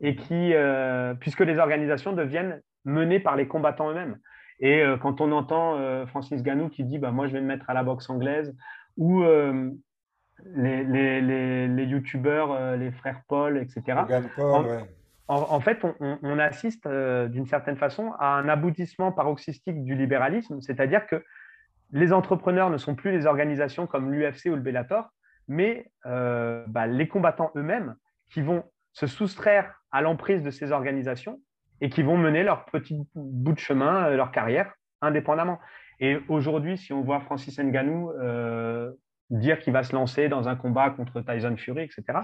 et 0.00 0.16
qui, 0.16 0.52
euh, 0.54 1.14
puisque 1.14 1.40
les 1.40 1.58
organisations 1.58 2.12
deviennent 2.12 2.60
menées 2.84 3.20
par 3.20 3.36
les 3.36 3.48
combattants 3.48 3.90
eux-mêmes. 3.90 4.18
Et 4.60 4.82
euh, 4.82 4.96
quand 4.96 5.20
on 5.20 5.32
entend 5.32 6.06
Francis 6.06 6.42
Ganou 6.42 6.68
qui 6.68 6.84
dit 6.84 6.98
bah, 6.98 7.10
Moi, 7.10 7.26
je 7.26 7.32
vais 7.32 7.40
me 7.40 7.46
mettre 7.46 7.68
à 7.68 7.74
la 7.74 7.82
boxe 7.82 8.08
anglaise, 8.08 8.54
ou 8.96 9.22
les, 9.24 10.84
les, 10.84 11.20
les, 11.20 11.68
les 11.68 11.84
youtubeurs, 11.84 12.76
les 12.76 12.90
frères 12.92 13.20
Paul, 13.28 13.58
etc. 13.58 14.00
en, 15.28 15.60
fait, 15.60 15.78
on, 15.84 16.18
on 16.22 16.38
assiste 16.38 16.88
d'une 16.88 17.46
certaine 17.46 17.76
façon 17.76 18.12
à 18.18 18.28
un 18.36 18.48
aboutissement 18.48 19.12
paroxystique 19.12 19.82
du 19.84 19.94
libéralisme, 19.94 20.60
c'est-à-dire 20.60 21.06
que 21.06 21.22
les 21.92 22.12
entrepreneurs 22.12 22.70
ne 22.70 22.78
sont 22.78 22.94
plus 22.94 23.12
les 23.12 23.26
organisations 23.26 23.86
comme 23.86 24.12
l'UFC 24.12 24.46
ou 24.46 24.54
le 24.54 24.60
Bellator, 24.60 25.10
mais 25.48 25.90
euh, 26.06 26.64
bah, 26.68 26.86
les 26.86 27.08
combattants 27.08 27.52
eux-mêmes 27.56 27.96
qui 28.30 28.42
vont 28.42 28.64
se 28.96 29.06
soustraire 29.06 29.74
à 29.92 30.00
l'emprise 30.00 30.42
de 30.42 30.50
ces 30.50 30.72
organisations 30.72 31.38
et 31.82 31.90
qui 31.90 32.02
vont 32.02 32.16
mener 32.16 32.42
leur 32.42 32.64
petit 32.64 32.98
bout 33.14 33.52
de 33.52 33.58
chemin, 33.58 34.06
euh, 34.06 34.16
leur 34.16 34.32
carrière, 34.32 34.72
indépendamment. 35.02 35.60
Et 36.00 36.16
aujourd'hui, 36.28 36.78
si 36.78 36.94
on 36.94 37.02
voit 37.02 37.20
Francis 37.20 37.58
Ngannou 37.58 38.10
euh, 38.12 38.90
dire 39.28 39.58
qu'il 39.58 39.74
va 39.74 39.82
se 39.82 39.94
lancer 39.94 40.30
dans 40.30 40.48
un 40.48 40.56
combat 40.56 40.88
contre 40.88 41.20
Tyson 41.20 41.56
Fury, 41.58 41.82
etc., 41.82 42.20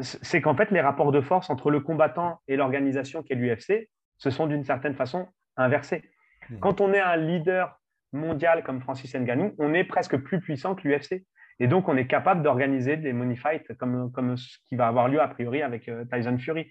c'est 0.00 0.40
qu'en 0.40 0.54
fait, 0.56 0.70
les 0.70 0.80
rapports 0.80 1.12
de 1.12 1.20
force 1.20 1.50
entre 1.50 1.70
le 1.70 1.80
combattant 1.80 2.40
et 2.48 2.56
l'organisation 2.56 3.22
qui 3.22 3.34
est 3.34 3.36
l'UFC 3.36 3.90
se 4.16 4.30
sont 4.30 4.46
d'une 4.46 4.64
certaine 4.64 4.94
façon 4.94 5.28
inversés. 5.56 6.02
Mmh. 6.48 6.58
Quand 6.60 6.80
on 6.80 6.94
est 6.94 7.00
un 7.00 7.16
leader 7.16 7.78
mondial 8.12 8.64
comme 8.64 8.80
Francis 8.80 9.14
Ngannou, 9.14 9.54
on 9.58 9.74
est 9.74 9.84
presque 9.84 10.16
plus 10.16 10.40
puissant 10.40 10.74
que 10.74 10.88
l'UFC. 10.88 11.24
Et 11.60 11.66
donc, 11.66 11.88
on 11.88 11.96
est 11.96 12.06
capable 12.06 12.42
d'organiser 12.42 12.96
des 12.96 13.12
money 13.12 13.36
fights 13.36 13.76
comme, 13.78 14.12
comme 14.12 14.36
ce 14.36 14.58
qui 14.68 14.76
va 14.76 14.86
avoir 14.86 15.08
lieu 15.08 15.20
a 15.20 15.28
priori 15.28 15.62
avec 15.62 15.88
euh, 15.88 16.04
Tyson 16.04 16.38
Fury. 16.38 16.68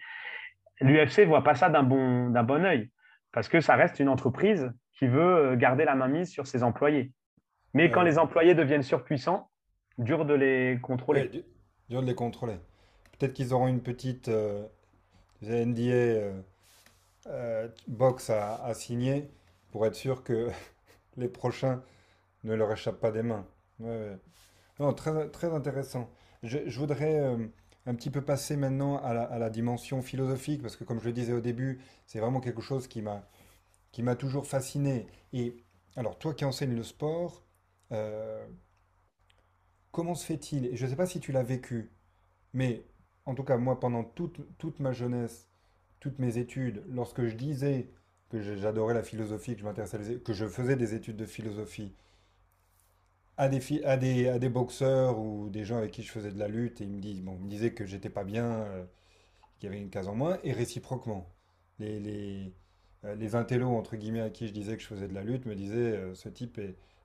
L'UFC 0.80 1.20
ne 1.20 1.26
voit 1.26 1.44
pas 1.44 1.56
ça 1.56 1.70
d'un 1.70 1.84
bon, 1.84 2.30
d'un 2.30 2.44
bon 2.44 2.66
œil 2.66 2.90
parce 3.34 3.50
que 3.50 3.60
ça 3.60 3.76
reste 3.76 4.00
une 4.00 4.10
entreprise 4.10 4.72
qui 4.94 5.08
veut 5.08 5.52
euh, 5.52 5.56
garder 5.56 5.84
la 5.84 5.96
main 5.96 6.08
mise 6.08 6.30
sur 6.30 6.48
ses 6.48 6.64
employés. 6.64 7.12
Mais 7.74 7.92
quand 7.92 8.02
les 8.02 8.18
employés 8.18 8.56
deviennent 8.56 8.84
surpuissants, 8.84 9.50
dur 9.98 10.26
de 10.26 10.34
les 10.34 10.80
contrôler. 10.82 11.46
dur 11.90 12.02
de 12.02 12.08
les 12.08 12.16
contrôler. 12.16 12.56
Peut-être 13.18 13.34
qu'ils 13.34 13.54
auront 13.54 13.68
une 13.68 13.82
petite 13.82 14.30
euh, 14.30 14.64
NDA 15.42 16.34
Box 17.88 18.30
a, 18.30 18.74
signé 18.74 19.30
pour 19.72 19.86
être 19.86 19.96
sûr 19.96 20.24
que 20.24 20.50
les 21.18 21.28
prochains 21.28 21.84
ne 22.46 22.56
leur 22.56 22.72
échappent 22.72 23.02
pas 23.02 23.12
des 23.12 23.24
mains. 23.24 23.46
Très, 24.78 25.54
intéressant. 25.54 26.10
Je, 26.44 26.78
voudrais 26.78 27.20
un 27.86 27.96
petit 27.96 28.10
peu 28.12 28.22
passer 28.22 28.56
maintenant 28.58 28.98
à 28.98 29.14
la, 29.40 29.50
dimension 29.50 30.02
philosophique, 30.02 30.62
parce 30.62 30.76
que 30.76 30.84
comme 30.84 31.00
je 31.00 31.06
le 31.06 31.14
disais 31.14 31.34
au 31.34 31.42
début, 31.42 31.80
c'est 32.06 32.20
vraiment 32.20 32.40
quelque 32.40 32.62
chose 32.62 32.88
qui 32.88 33.02
m'a 33.02 34.16
toujours 34.16 34.46
fasciné. 34.46 35.08
Et 35.34 35.64
alors, 35.98 36.20
toi 36.20 36.36
qui 36.36 36.46
enseignes 36.46 36.76
le 36.76 36.84
sport, 36.84 37.44
euh, 37.92 38.46
comment 39.92 40.14
se 40.14 40.26
fait-il? 40.26 40.76
Je 40.76 40.86
ne 40.86 40.90
sais 40.92 40.96
pas 40.96 41.08
si 41.08 41.20
tu 41.20 41.32
l'as 41.32 41.44
vécu, 41.44 41.92
mais 42.54 42.86
en 43.26 43.34
tout 43.34 43.44
cas, 43.44 43.58
moi, 43.58 43.80
pendant 43.80 44.04
toute, 44.04 44.40
toute 44.60 44.80
ma 44.80 44.94
jeunesse, 44.94 45.48
toutes 46.00 46.20
mes 46.20 46.38
études, 46.38 46.84
lorsque 46.88 47.26
je 47.26 47.36
disais 47.36 47.90
que 48.30 48.42
j'adorais 48.42 48.94
la 48.94 49.02
philosophie, 49.04 49.58
que 50.24 50.34
je 50.34 50.48
faisais 50.48 50.76
des 50.76 50.94
études 50.94 51.18
de 51.18 51.26
philosophie, 51.26 51.96
à 53.38 53.50
des, 53.50 53.84
à, 53.84 53.98
des, 53.98 54.28
à 54.28 54.40
des 54.40 54.50
boxeurs 54.50 55.20
ou 55.20 55.50
des 55.50 55.64
gens 55.66 55.78
avec 55.78 55.92
qui 55.92 56.04
je 56.04 56.12
faisais 56.12 56.32
de 56.32 56.40
la 56.40 56.48
lutte, 56.48 56.82
et 56.82 56.86
ils 56.86 56.92
me, 56.92 57.00
disent, 57.02 57.22
bon, 57.22 57.38
me 57.38 57.50
disaient 57.50 57.74
que 57.74 57.86
j'étais 57.86 58.10
pas 58.10 58.24
bien, 58.24 58.46
euh, 58.46 58.86
qu'il 59.60 59.70
y 59.70 59.74
avait 59.74 59.82
une 59.82 59.90
case 59.90 60.08
en 60.08 60.16
moins, 60.16 60.40
et 60.44 60.54
réciproquement. 60.54 61.30
Les, 61.80 62.00
les, 62.00 62.54
euh, 63.06 63.16
les 63.16 63.36
intellos, 63.36 63.70
entre 63.76 63.96
guillemets, 63.96 64.22
à 64.22 64.30
qui 64.30 64.48
je 64.48 64.54
disais 64.54 64.76
que 64.78 64.84
je 64.84 64.88
faisais 64.88 65.08
de 65.08 65.14
la 65.14 65.24
lutte, 65.24 65.46
me 65.46 65.56
disaient 65.56 65.76
euh, 65.76 66.16
ce 66.16 66.30
type 66.30 66.60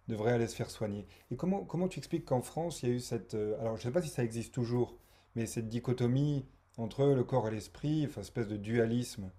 devrait 0.09 0.33
aller 0.33 0.47
se 0.49 0.57
faire 0.57 0.71
soigner. 0.71 1.07
Et 1.31 1.37
comment, 1.37 1.65
comment 1.65 1.89
tu 1.89 1.99
expliques 1.99 2.25
qu'en 2.25 2.43
France, 2.43 2.83
il 2.83 2.89
y 2.89 2.93
a 2.93 2.95
eu 2.95 3.01
cette... 3.01 3.35
Euh, 3.35 3.61
alors, 3.61 3.77
je 3.77 3.83
ne 3.83 3.85
sais 3.85 3.93
pas 3.93 4.03
si 4.03 4.09
ça 4.09 4.25
existe 4.25 4.55
toujours, 4.55 4.99
mais 5.37 5.47
cette 5.47 5.69
dichotomie 5.69 6.47
entre 6.79 7.05
le 7.07 7.25
corps 7.25 7.49
et 7.49 7.51
l'esprit, 7.51 8.07
enfin, 8.07 8.23
espèce 8.23 8.49
de 8.49 8.57
dualisme 8.57 9.31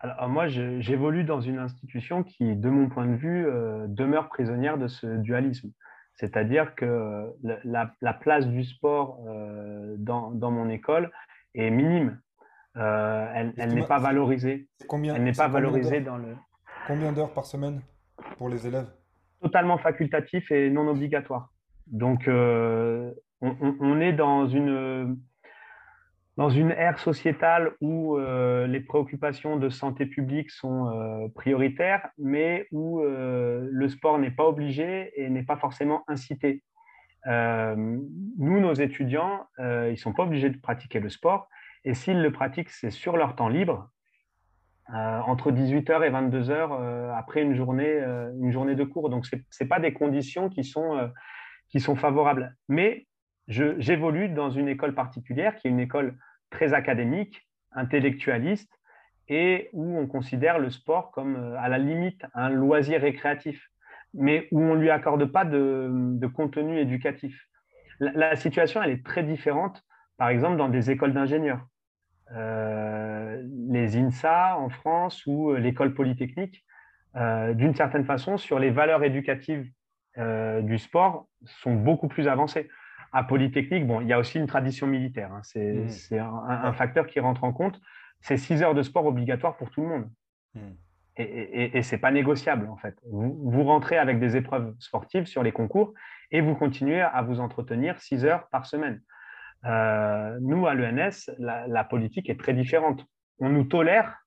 alors, 0.00 0.28
moi, 0.28 0.46
j'évolue 0.48 1.24
dans 1.24 1.40
une 1.40 1.58
institution 1.58 2.22
qui, 2.22 2.54
de 2.54 2.68
mon 2.68 2.88
point 2.88 3.06
de 3.06 3.16
vue, 3.16 3.46
demeure 3.88 4.28
prisonnière 4.28 4.78
de 4.78 4.88
ce 4.88 5.06
dualisme. 5.06 5.70
C'est-à-dire 6.14 6.74
que 6.74 7.32
la, 7.42 8.14
place 8.14 8.46
du 8.46 8.64
sport 8.64 9.18
dans, 9.98 10.30
dans, 10.30 10.50
mon 10.50 10.68
école 10.68 11.10
est 11.54 11.70
minime. 11.70 12.18
Euh, 12.76 13.50
elle, 13.56 13.74
n'est 13.74 13.86
pas 13.86 13.98
valorisée. 13.98 14.68
Combien, 14.86 15.14
elle 15.14 15.24
n'est 15.24 15.32
pas 15.32 15.48
valorisée 15.48 16.00
dans 16.00 16.18
le. 16.18 16.36
Combien 16.86 17.12
d'heures 17.12 17.32
par 17.32 17.46
semaine 17.46 17.80
pour 18.36 18.48
les 18.48 18.66
élèves? 18.66 18.88
Totalement 19.40 19.78
facultatif 19.78 20.50
et 20.50 20.70
non 20.70 20.86
obligatoire. 20.88 21.50
Donc, 21.86 22.28
euh, 22.28 23.12
on, 23.40 24.00
est 24.00 24.12
dans 24.12 24.46
une, 24.46 25.18
dans 26.36 26.50
une 26.50 26.70
ère 26.70 26.98
sociétale 26.98 27.72
où 27.80 28.18
euh, 28.18 28.66
les 28.66 28.80
préoccupations 28.80 29.56
de 29.56 29.68
santé 29.68 30.06
publique 30.06 30.50
sont 30.50 31.30
prioritaires, 31.34 32.08
mais 32.18 32.66
où 32.72 33.02
le 33.02 33.88
sport 33.88 34.18
n'est 34.18 34.30
pas 34.30 34.44
obligé 34.44 35.12
et 35.20 35.30
n'est 35.30 35.42
pas 35.42 35.56
forcément 35.56 36.04
incité. 36.08 36.62
nous, 37.26 38.60
nos 38.60 38.74
étudiants, 38.74 39.46
ils 39.58 39.90
ne 39.90 39.96
sont 39.96 40.12
pas 40.12 40.24
obligés 40.24 40.50
de 40.50 40.58
pratiquer 40.58 41.00
le 41.00 41.08
sport, 41.08 41.48
et 41.84 41.94
s'ils 41.94 42.20
le 42.20 42.32
pratiquent, 42.32 42.70
c'est 42.70 42.90
sur 42.90 43.16
leur 43.16 43.36
temps 43.36 43.48
libre, 43.48 43.88
euh, 44.94 45.20
entre 45.20 45.50
18h 45.50 46.04
et 46.04 46.10
22h 46.10 46.50
euh, 46.50 47.12
après 47.12 47.42
une 47.42 47.54
journée, 47.54 47.88
euh, 47.88 48.30
une 48.40 48.52
journée 48.52 48.76
de 48.76 48.84
cours. 48.84 49.10
Donc, 49.10 49.26
ce 49.26 49.34
n'est 49.34 49.68
pas 49.68 49.80
des 49.80 49.92
conditions 49.92 50.48
qui 50.48 50.62
sont, 50.62 51.10
qui 51.68 51.80
sont 51.80 51.96
favorables. 51.96 52.54
Mais 52.68 53.06
j'évolue 53.48 54.28
dans 54.28 54.50
une 54.50 54.68
école 54.68 54.94
particulière 54.94 55.56
qui 55.56 55.66
est 55.66 55.70
une 55.70 55.80
école 55.80 56.16
très 56.50 56.74
académique, 56.74 57.48
intellectualiste, 57.72 58.72
et 59.28 59.68
où 59.72 59.98
on 59.98 60.06
considère 60.06 60.58
le 60.58 60.70
sport 60.70 61.10
comme 61.10 61.56
à 61.58 61.68
la 61.68 61.78
limite 61.78 62.24
un 62.34 62.48
loisir 62.48 63.00
récréatif, 63.00 63.70
mais 64.14 64.48
où 64.50 64.60
on 64.60 64.74
ne 64.74 64.80
lui 64.80 64.90
accorde 64.90 65.26
pas 65.26 65.44
de, 65.44 66.26
contenu 66.34 66.78
éducatif. 66.78 67.46
La, 68.00 68.36
situation, 68.36 68.82
elle 68.82 68.90
est 68.90 69.04
très 69.04 69.22
différente, 69.22 69.82
par 70.16 70.28
exemple, 70.28 70.56
dans 70.56 70.68
des 70.68 70.90
écoles 70.90 71.12
d'ingénieurs. 71.12 71.64
Euh, 72.32 73.42
les 73.68 73.96
INSA 73.96 74.56
en 74.58 74.68
France 74.68 75.24
ou 75.26 75.50
euh, 75.50 75.58
l'école 75.58 75.94
polytechnique, 75.94 76.64
euh, 77.14 77.54
d'une 77.54 77.74
certaine 77.74 78.04
façon, 78.04 78.36
sur 78.36 78.58
les 78.58 78.70
valeurs 78.70 79.04
éducatives 79.04 79.70
du 80.62 80.78
sport, 80.78 81.28
sont 81.44 81.74
beaucoup 81.74 82.08
plus 82.08 82.26
avancées. 82.26 82.70
À 83.16 83.24
Polytechnique, 83.24 83.86
bon, 83.86 84.00
il 84.00 84.08
y 84.08 84.12
a 84.12 84.18
aussi 84.18 84.38
une 84.38 84.46
tradition 84.46 84.86
militaire. 84.86 85.32
Hein. 85.32 85.40
c'est 85.42 85.72
mmh. 86.10 86.18
un, 86.48 86.72
facteur 86.72 87.06
qui 87.06 87.18
rentre 87.20 87.44
en 87.44 87.52
compte. 87.52 87.80
C'est 88.20 88.36
six 88.36 88.62
heures 88.62 88.74
de 88.74 88.82
sport 88.82 89.06
obligatoire 89.06 89.56
pour 89.56 89.70
tout 89.70 89.80
le 89.82 89.88
monde. 89.88 90.10
Mmh. 90.54 90.60
Et, 91.18 91.78
et, 91.78 91.82
ce 91.82 91.94
n'est 91.94 92.00
pas 92.00 92.10
négociable, 92.10 92.68
en 92.68 92.76
fait. 92.76 92.94
Vous, 93.10 93.34
vous, 93.42 93.64
rentrez 93.64 93.96
avec 93.96 94.18
des 94.18 94.36
épreuves 94.36 94.74
sportives 94.78 95.24
sur 95.24 95.42
les 95.42 95.52
concours 95.52 95.94
et 96.30 96.42
vous 96.42 96.54
continuez 96.54 97.00
à 97.00 97.22
vous 97.22 97.40
entretenir 97.40 97.98
six 98.00 98.26
heures 98.26 98.48
par 98.48 98.66
semaine. 98.66 99.00
Euh, 99.64 100.38
nous, 100.40 100.66
à 100.66 100.74
l'ENS, 100.74 101.30
la, 101.38 101.84
politique 101.84 102.28
est 102.30 102.38
très 102.38 102.52
différente. 102.52 103.04
On 103.38 103.48
nous 103.48 103.64
tolère 103.64 104.18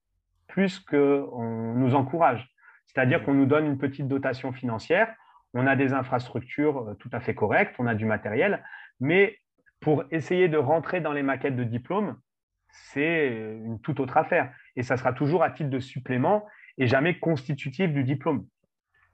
plus 0.48 0.80
qu'on 0.80 1.74
nous 1.76 1.94
encourage. 1.94 2.48
C'est-à-dire 2.86 3.22
qu'on 3.22 3.34
nous 3.34 3.46
donne 3.46 3.66
une 3.66 3.78
petite 3.78 4.08
dotation 4.08 4.52
financière, 4.52 5.14
on 5.54 5.66
a 5.66 5.76
des 5.76 5.92
infrastructures 5.92 6.78
euh, 6.78 6.94
tout 6.94 7.10
à 7.12 7.20
fait 7.20 7.34
correctes, 7.34 7.76
on 7.78 7.86
a 7.86 7.94
du 7.94 8.04
matériel, 8.04 8.64
mais 9.00 9.36
pour 9.80 10.04
essayer 10.10 10.48
de 10.48 10.58
rentrer 10.58 11.00
dans 11.00 11.12
les 11.12 11.22
maquettes 11.22 11.56
de 11.56 11.64
diplôme, 11.64 12.16
c'est 12.68 13.28
une 13.64 13.80
toute 13.80 14.00
autre 14.00 14.16
affaire. 14.16 14.52
Et 14.76 14.82
ça 14.82 14.96
sera 14.96 15.12
toujours 15.12 15.42
à 15.42 15.50
titre 15.50 15.70
de 15.70 15.80
supplément 15.80 16.46
et 16.78 16.86
jamais 16.86 17.18
constitutif 17.18 17.92
du 17.92 18.04
diplôme. 18.04 18.46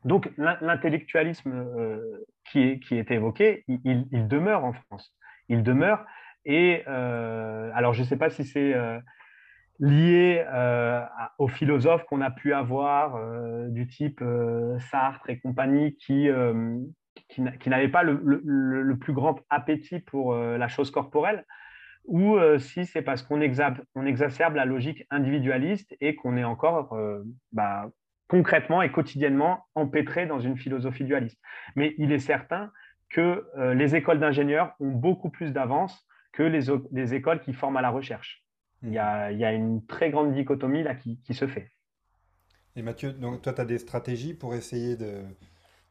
Donc 0.05 0.31
l'intellectualisme 0.37 1.53
euh, 1.53 2.25
qui, 2.45 2.61
est, 2.61 2.79
qui 2.81 2.97
est 2.97 3.11
évoqué, 3.11 3.65
il, 3.67 4.29
demeure 4.29 4.65
en 4.65 4.73
France 4.73 5.15
il 5.49 5.63
demeure. 5.63 6.05
Et 6.45 6.83
euh, 6.87 7.71
alors, 7.75 7.93
je 7.93 8.03
ne 8.03 8.07
sais 8.07 8.17
pas 8.17 8.31
si 8.31 8.45
c'est 8.45 8.75
euh, 8.75 8.99
lié 9.79 10.45
aux 11.39 11.49
philosophes 11.49 12.05
qu'on 12.05 12.21
a 12.21 12.31
pu 12.31 12.53
avoir, 12.55 13.21
du 13.69 13.87
type 13.87 14.23
Sartre 14.91 15.29
et 15.29 15.39
compagnie, 15.39 15.97
qui, 15.97 16.29
qui, 17.29 17.71
n'avaient 17.71 17.89
pas 17.89 18.03
le, 18.03 18.97
plus 19.01 19.13
grand 19.13 19.41
appétit 19.51 20.01
pour 20.01 20.35
la 20.35 20.69
chose 20.69 20.91
corporelle, 20.91 21.45
ou 22.05 22.39
si 22.59 22.87
c'est 22.87 23.03
parce 23.03 23.23
qu'on 23.23 23.41
exacerbe 23.41 24.55
la 24.55 24.65
logique 24.65 25.05
individualiste 25.11 25.97
et 26.01 26.15
qu'on 26.15 26.37
est 26.37 26.45
encore 26.45 26.97
bah, 27.53 27.91
concrètement 28.29 28.83
et 28.83 28.91
quotidiennement 28.91 29.67
empêtré 29.75 30.27
dans 30.27 30.41
une 30.41 30.57
philosophie 30.57 31.05
dualiste. 31.05 31.41
Mais 31.75 31.95
il 31.99 32.13
est 32.13 32.19
certain 32.19 32.71
que 33.09 33.47
euh, 33.57 33.75
les 33.75 33.95
écoles 33.95 34.19
d'ingénieurs 34.19 34.75
ont 34.81 34.91
beaucoup 34.91 35.31
plus 35.31 35.53
d'avance 35.53 36.07
que 36.33 36.43
les, 36.43 37.15
écoles 37.15 37.41
qui 37.41 37.53
forment 37.53 37.79
à 37.79 37.83
la 37.83 37.91
recherche. 37.91 38.45
Il 38.83 38.93
y, 38.93 38.99
a, 38.99 39.33
il 39.33 39.39
y 39.39 39.45
a 39.45 39.53
une 39.53 39.85
très 39.87 40.11
grande 40.11 40.35
dichotomie 40.35 40.83
là 40.83 40.95
qui, 40.95 41.21
qui 41.23 41.33
se 41.33 41.47
fait. 41.47 41.71
Et 42.75 42.83
Mathieu, 42.83 43.13
donc 43.13 43.41
toi, 43.41 43.55
tu 43.55 43.61
as 43.63 43.65
des 43.65 43.79
stratégies 43.79 44.35
pour 44.35 44.55
essayer 44.55 44.97
de, 44.97 45.23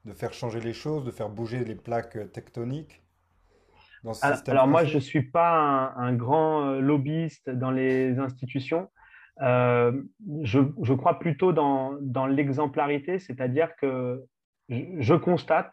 de, 0.06 0.14
faire 0.14 0.34
changer 0.34 0.60
les 0.60 0.74
choses, 0.74 1.06
de 1.06 1.12
faire 1.12 1.30
bouger 1.30 1.64
les 1.66 1.76
plaques 1.76 2.32
tectoniques 2.32 3.02
dans 4.06 4.14
ce 4.14 4.26
alors, 4.26 4.40
alors 4.48 4.68
moi, 4.68 4.86
je 4.86 4.96
ne 4.96 5.02
suis 5.02 5.24
pas 5.24 5.94
un, 5.98 6.14
grand 6.14 6.64
euh, 6.64 6.80
lobbyiste 6.80 7.50
dans 7.50 7.72
les 7.72 8.20
institutions. 8.20 8.90
Euh, 9.42 9.92
je, 10.44 10.60
je, 10.82 10.94
crois 10.94 11.20
plutôt 11.20 11.52
dans, 11.52 11.98
dans 12.00 12.28
l'exemplarité, 12.28 13.20
c'est-à-dire 13.20 13.76
que 13.76 14.24
je, 14.70 14.80
je, 15.00 15.14
constate 15.16 15.72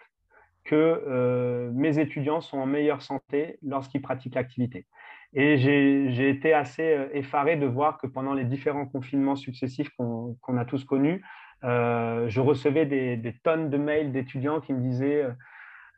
que 0.64 0.74
euh, 0.74 1.70
mes 1.74 1.98
étudiants 1.98 2.40
sont 2.40 2.58
en 2.58 2.66
meilleure 2.66 3.02
santé 3.02 3.58
lorsqu'ils 3.62 4.02
pratiquent 4.02 4.34
l'activité. 4.34 4.86
Et 5.34 5.58
j'ai 5.58 6.28
été 6.28 6.52
assez 6.52 7.08
effaré 7.12 7.56
de 7.56 7.66
voir 7.66 7.96
que 7.96 8.06
pendant 8.06 8.34
les 8.34 8.44
différents 8.44 8.84
confinements 8.84 9.36
successifs 9.36 9.88
qu'on 9.96 10.58
a 10.58 10.64
tous 10.66 10.84
connus, 10.84 11.24
euh, 11.64 12.28
je 12.28 12.40
recevais 12.40 12.86
des, 12.86 13.34
tonnes 13.42 13.70
de 13.70 13.76
mails 13.76 14.12
d'étudiants 14.12 14.60
qui 14.60 14.72
me 14.72 14.80
disaient 14.80 15.26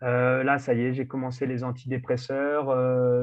là, 0.00 0.58
ça 0.58 0.74
y 0.74 0.82
est, 0.82 0.92
j'ai 0.92 1.06
commencé 1.06 1.46
les 1.46 1.64
antidépresseurs, 1.64 2.66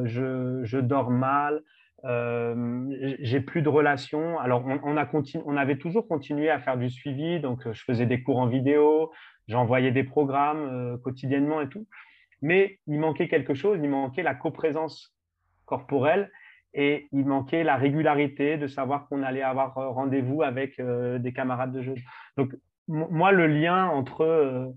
je, 0.06 0.80
dors 0.80 1.12
mal, 1.12 1.62
j'ai 2.04 3.40
plus 3.42 3.62
de 3.62 3.70
relations. 3.70 4.40
Alors, 4.40 4.66
on, 4.66 4.98
a 4.98 5.08
on 5.46 5.58
avait 5.58 5.78
toujours 5.78 6.08
continué 6.08 6.50
à 6.50 6.60
faire 6.60 6.78
du 6.78 6.90
suivi, 6.90 7.40
donc 7.40 7.72
je 7.72 7.84
faisais 7.84 8.08
des 8.08 8.24
cours 8.24 8.40
en 8.40 8.48
vidéo, 8.48 9.12
J'envoyais 9.52 9.92
des 9.92 10.06
programmes 10.06 10.70
euh, 10.72 10.98
quotidiennement 10.98 11.62
et 11.62 11.68
tout. 11.68 11.86
Mais 12.42 12.80
il 12.88 13.00
manquait 13.00 13.28
quelque 13.28 13.54
chose, 13.54 13.80
il 13.84 13.90
manquait 13.90 14.24
la 14.24 14.34
coprésence 14.34 15.14
corporelle 15.66 16.32
et 16.74 17.08
il 17.12 17.26
manquait 17.26 17.64
la 17.64 17.76
régularité 17.76 18.58
de 18.58 18.68
savoir 18.68 19.08
qu'on 19.08 19.24
allait 19.24 19.42
avoir 19.42 19.78
euh, 19.78 19.90
rendez-vous 19.90 20.42
avec 20.44 20.80
euh, 20.80 21.20
des 21.20 21.34
camarades 21.34 21.72
de 21.74 21.82
jeu. 21.82 21.96
Donc, 22.38 22.56
moi, 22.88 23.32
le 23.32 23.48
lien 23.48 23.86
entre 23.88 24.74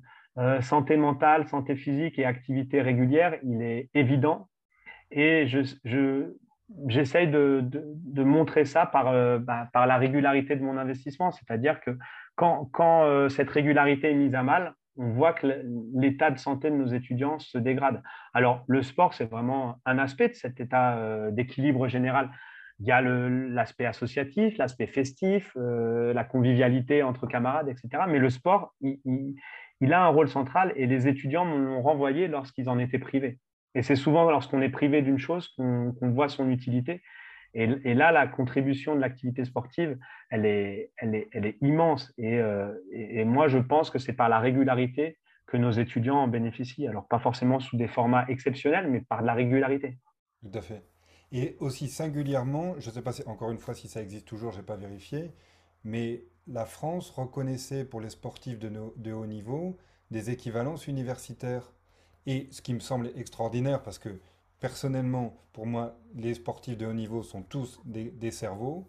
santé 0.60 0.96
mentale, 0.96 1.48
santé 1.48 1.74
physique 1.74 2.18
et 2.18 2.24
activité 2.24 2.80
régulière, 2.80 3.36
il 3.42 3.62
est 3.62 3.88
évident. 3.94 4.48
Et 5.10 5.46
je, 5.46 5.62
j'essaye 6.88 7.28
de, 7.28 7.62
de, 7.62 8.24
montrer 8.24 8.64
ça 8.64 8.86
par, 8.86 9.08
euh, 9.08 9.38
bah, 9.38 9.68
par 9.72 9.86
la 9.86 9.96
régularité 9.96 10.56
de 10.56 10.62
mon 10.62 10.76
investissement. 10.76 11.30
C'est-à-dire 11.30 11.80
que 11.80 11.96
quand, 12.36 12.68
quand 12.72 13.04
euh, 13.04 13.28
cette 13.28 13.50
régularité 13.50 14.10
est 14.10 14.14
mise 14.14 14.34
à 14.34 14.42
mal, 14.42 14.74
on 14.96 15.10
voit 15.10 15.32
que 15.32 15.46
l'état 15.94 16.30
de 16.30 16.38
santé 16.38 16.70
de 16.70 16.76
nos 16.76 16.86
étudiants 16.86 17.38
se 17.38 17.58
dégrade. 17.58 18.02
Alors, 18.32 18.64
le 18.66 18.82
sport, 18.82 19.14
c'est 19.14 19.24
vraiment 19.24 19.80
un 19.84 19.98
aspect 19.98 20.28
de 20.28 20.34
cet 20.34 20.60
état 20.60 20.96
euh, 20.96 21.30
d'équilibre 21.30 21.88
général. 21.88 22.30
Il 22.80 22.86
y 22.86 22.92
a 22.92 23.00
l'aspect 23.00 23.86
associatif, 23.86 24.58
l'aspect 24.58 24.88
festif, 24.88 25.56
la 25.56 26.24
convivialité 26.24 27.04
entre 27.04 27.28
camarades, 27.28 27.68
etc. 27.68 28.04
Mais 28.08 28.18
le 28.18 28.30
sport, 28.30 28.74
il, 28.80 29.92
a 29.92 30.02
un 30.02 30.08
rôle 30.08 30.28
central 30.28 30.72
et 30.74 30.86
les 30.86 31.06
étudiants 31.06 31.44
m'ont 31.44 31.82
renvoyé 31.82 32.26
lorsqu'ils 32.26 32.68
en 32.68 32.80
étaient 32.80 32.98
privés. 32.98 33.38
Et 33.76 33.82
c'est 33.82 33.94
souvent 33.94 34.28
lorsqu'on 34.28 34.60
est 34.60 34.70
privé 34.70 35.02
d'une 35.02 35.18
chose 35.18 35.48
qu'on 35.56 35.94
voit 36.10 36.28
son 36.28 36.50
utilité. 36.50 37.00
Et, 37.54 37.94
là, 37.94 38.10
la 38.10 38.26
contribution 38.26 38.96
de 38.96 39.00
l'activité 39.00 39.44
sportive, 39.44 39.96
elle 40.30 40.44
est, 40.44 40.90
immense. 41.60 42.12
Euh, 42.18 42.74
et, 42.92 43.24
moi, 43.24 43.46
je 43.46 43.58
pense 43.58 43.90
que 43.90 43.98
c'est 43.98 44.12
par 44.12 44.28
la 44.28 44.40
régularité 44.40 45.18
que 45.46 45.56
nos 45.56 45.70
étudiants 45.70 46.16
en 46.16 46.28
bénéficient. 46.28 46.88
Alors, 46.88 47.06
pas 47.06 47.20
forcément 47.20 47.60
sous 47.60 47.76
des 47.76 47.86
formats 47.86 48.24
exceptionnels, 48.28 48.90
mais 48.90 49.00
par 49.00 49.22
la 49.22 49.34
régularité. 49.34 49.98
Tout 50.42 50.58
à 50.58 50.62
fait. 50.62 50.82
Et 51.30 51.56
aussi 51.60 51.88
singulièrement, 51.88 52.74
je 52.78 52.88
ne 52.88 52.94
sais 52.94 53.02
pas 53.02 53.12
encore 53.26 53.50
une 53.50 53.58
fois 53.58 53.74
si 53.74 53.88
ça 53.88 54.02
existe 54.02 54.26
toujours, 54.26 54.52
je 54.52 54.58
n'ai 54.58 54.64
pas 54.64 54.76
vérifié, 54.76 55.32
mais 55.84 56.24
la 56.46 56.64
France 56.64 57.10
reconnaissait 57.10 57.84
pour 57.84 58.00
les 58.00 58.10
sportifs 58.10 58.58
de 58.58 59.12
haut 59.12 59.26
niveau 59.26 59.78
des 60.10 60.30
équivalences 60.30 60.86
universitaires. 60.86 61.72
Et 62.26 62.48
ce 62.50 62.62
qui 62.62 62.74
me 62.74 62.80
semble 62.80 63.10
extraordinaire, 63.16 63.82
parce 63.82 63.98
que 63.98 64.20
personnellement, 64.64 65.36
pour 65.52 65.66
moi, 65.66 65.94
les 66.14 66.32
sportifs 66.32 66.78
de 66.78 66.86
haut 66.86 66.94
niveau 66.94 67.22
sont 67.22 67.42
tous 67.42 67.82
des, 67.84 68.30
cerveaux. 68.30 68.88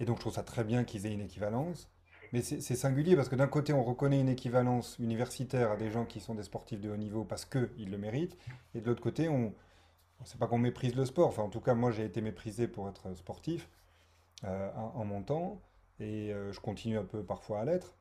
Et 0.00 0.06
donc, 0.06 0.16
je 0.16 0.20
trouve 0.22 0.32
ça 0.32 0.42
très 0.42 0.64
bien 0.64 0.84
qu'ils 0.84 1.04
aient 1.04 1.12
une 1.12 1.20
équivalence. 1.20 1.90
Mais 2.32 2.40
c'est 2.40 2.74
singulier 2.74 3.14
parce 3.14 3.28
que 3.28 3.36
d'un 3.36 3.48
côté, 3.48 3.74
on 3.74 3.84
reconnaît 3.84 4.18
une 4.18 4.30
équivalence 4.30 4.96
universitaire 4.98 5.72
à 5.72 5.76
des 5.76 5.90
gens 5.90 6.06
qui 6.06 6.20
sont 6.20 6.34
des 6.34 6.42
sportifs 6.42 6.80
de 6.80 6.88
haut 6.88 6.96
niveau 6.96 7.22
parce 7.22 7.44
qu'ils 7.44 7.90
le 7.90 7.98
méritent. 7.98 8.38
Et 8.74 8.80
de 8.80 8.86
l'autre 8.86 9.02
côté, 9.02 9.28
on 9.28 9.52
ne 10.20 10.24
sait 10.24 10.38
pas 10.38 10.46
qu'on 10.46 10.56
méprise 10.56 10.94
le 10.94 11.04
sport. 11.04 11.28
Enfin, 11.28 11.42
en 11.42 11.50
tout 11.50 11.60
cas, 11.60 11.74
moi, 11.74 11.90
j'ai 11.90 12.06
été 12.06 12.22
méprisé 12.22 12.66
pour 12.66 12.88
être 12.88 13.14
sportif 13.14 13.68
euh, 14.44 14.70
en, 14.74 15.04
montant. 15.04 15.60
Et 16.00 16.32
euh, 16.32 16.50
je 16.50 16.60
continue 16.60 16.96
un 16.96 17.04
peu 17.04 17.22
parfois 17.22 17.60
à 17.60 17.66
l'être. 17.66 17.94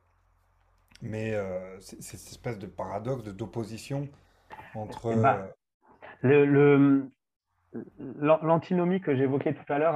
Mais 1.02 1.34
euh, 1.34 1.78
c'est 1.82 2.02
cette 2.02 2.30
espèce 2.30 2.58
de 2.58 2.66
paradoxe, 2.66 3.26
d'opposition 3.26 4.08
entre... 4.74 5.14
l'antinomie 8.20 9.02
que 9.02 9.16
j'évoquais 9.16 9.54
tout 9.54 9.72
à 9.72 9.78
l'heure 9.78 9.96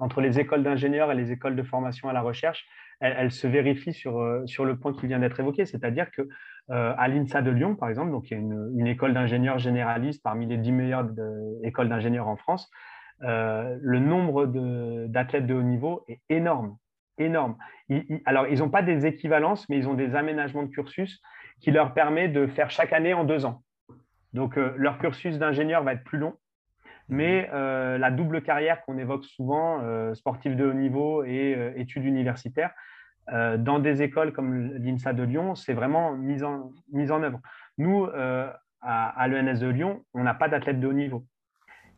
entre 0.00 0.20
les 0.20 0.40
écoles 0.40 0.62
d'ingénieurs 0.62 1.10
et 1.12 1.14
les 1.14 1.32
écoles 1.32 1.56
de 1.56 1.62
formation 1.62 2.08
à 2.08 2.12
la 2.12 2.20
recherche, 2.20 2.66
elle, 3.00 3.30
se 3.30 3.46
vérifie 3.46 3.92
sur, 3.92 4.18
euh, 4.18 4.44
sur 4.46 4.64
le 4.64 4.76
point 4.76 4.92
qui 4.92 5.06
vient 5.06 5.20
d'être 5.20 5.38
évoqué, 5.38 5.66
c'est-à-dire 5.66 6.10
que 6.10 6.22
euh, 6.70 6.94
à 6.98 7.08
l'INSA 7.08 7.42
de 7.42 7.50
Lyon, 7.50 7.76
par 7.76 7.88
exemple, 7.88 8.10
donc 8.10 8.30
il 8.30 8.34
y 8.34 8.36
a 8.36 8.40
une, 8.40 8.86
école 8.86 9.14
d'ingénieurs 9.14 9.58
généralistes 9.58 10.22
parmi 10.22 10.46
les 10.46 10.56
10 10.56 10.72
meilleures 10.72 11.08
écoles 11.62 11.88
d'ingénieurs 11.88 12.28
en 12.28 12.36
France, 12.36 12.68
euh, 13.22 13.78
le 13.80 14.00
nombre 14.00 14.46
d'athlètes 15.06 15.46
de, 15.46 15.54
haut 15.54 15.62
niveau 15.62 16.04
est 16.08 16.20
énorme, 16.28 16.76
énorme. 17.18 17.56
alors, 18.26 18.46
ils 18.48 18.58
n'ont 18.58 18.70
pas 18.70 18.82
des 18.82 19.06
équivalences, 19.06 19.68
mais 19.68 19.76
ils 19.76 19.88
ont 19.88 19.94
des 19.94 20.14
aménagements 20.14 20.62
de 20.62 20.68
cursus 20.68 21.20
qui 21.60 21.70
leur 21.70 21.94
permet 21.94 22.28
de 22.28 22.46
faire 22.46 22.70
chaque 22.70 22.92
année 22.92 23.14
en 23.14 23.24
deux 23.24 23.44
ans. 23.44 23.62
Donc, 24.32 24.56
euh, 24.56 24.74
leur 24.76 24.98
cursus 24.98 25.38
d'ingénieur 25.38 25.82
va 25.82 25.94
être 25.94 26.04
plus 26.04 26.18
long, 26.18 26.36
mais 27.08 27.48
euh, 27.52 27.98
la 27.98 28.10
double 28.10 28.42
carrière 28.42 28.82
qu'on 28.84 28.98
évoque 28.98 29.24
souvent, 29.24 29.80
euh, 29.82 30.14
sportif 30.14 30.56
de 30.56 30.66
haut 30.66 30.74
niveau 30.74 31.24
et 31.24 31.72
études 31.76 32.04
universitaires, 32.04 32.72
dans 33.30 33.78
des 33.78 34.00
écoles 34.00 34.32
comme 34.32 34.72
l'INSA 34.78 35.12
de 35.12 35.22
Lyon, 35.22 35.54
c'est 35.54 35.74
vraiment 35.74 36.16
mis 36.16 36.42
en, 36.42 36.72
mise 36.90 37.10
en 37.10 37.22
œuvre. 37.22 37.40
Nous, 37.76 38.06
à, 38.06 38.58
à 38.80 39.28
l'ENS 39.28 39.58
de 39.58 39.66
Lyon, 39.66 40.02
on 40.14 40.22
n'a 40.22 40.32
pas 40.32 40.48
d'athlètes 40.48 40.80
de 40.80 40.86
haut 40.86 40.94
niveau. 40.94 41.26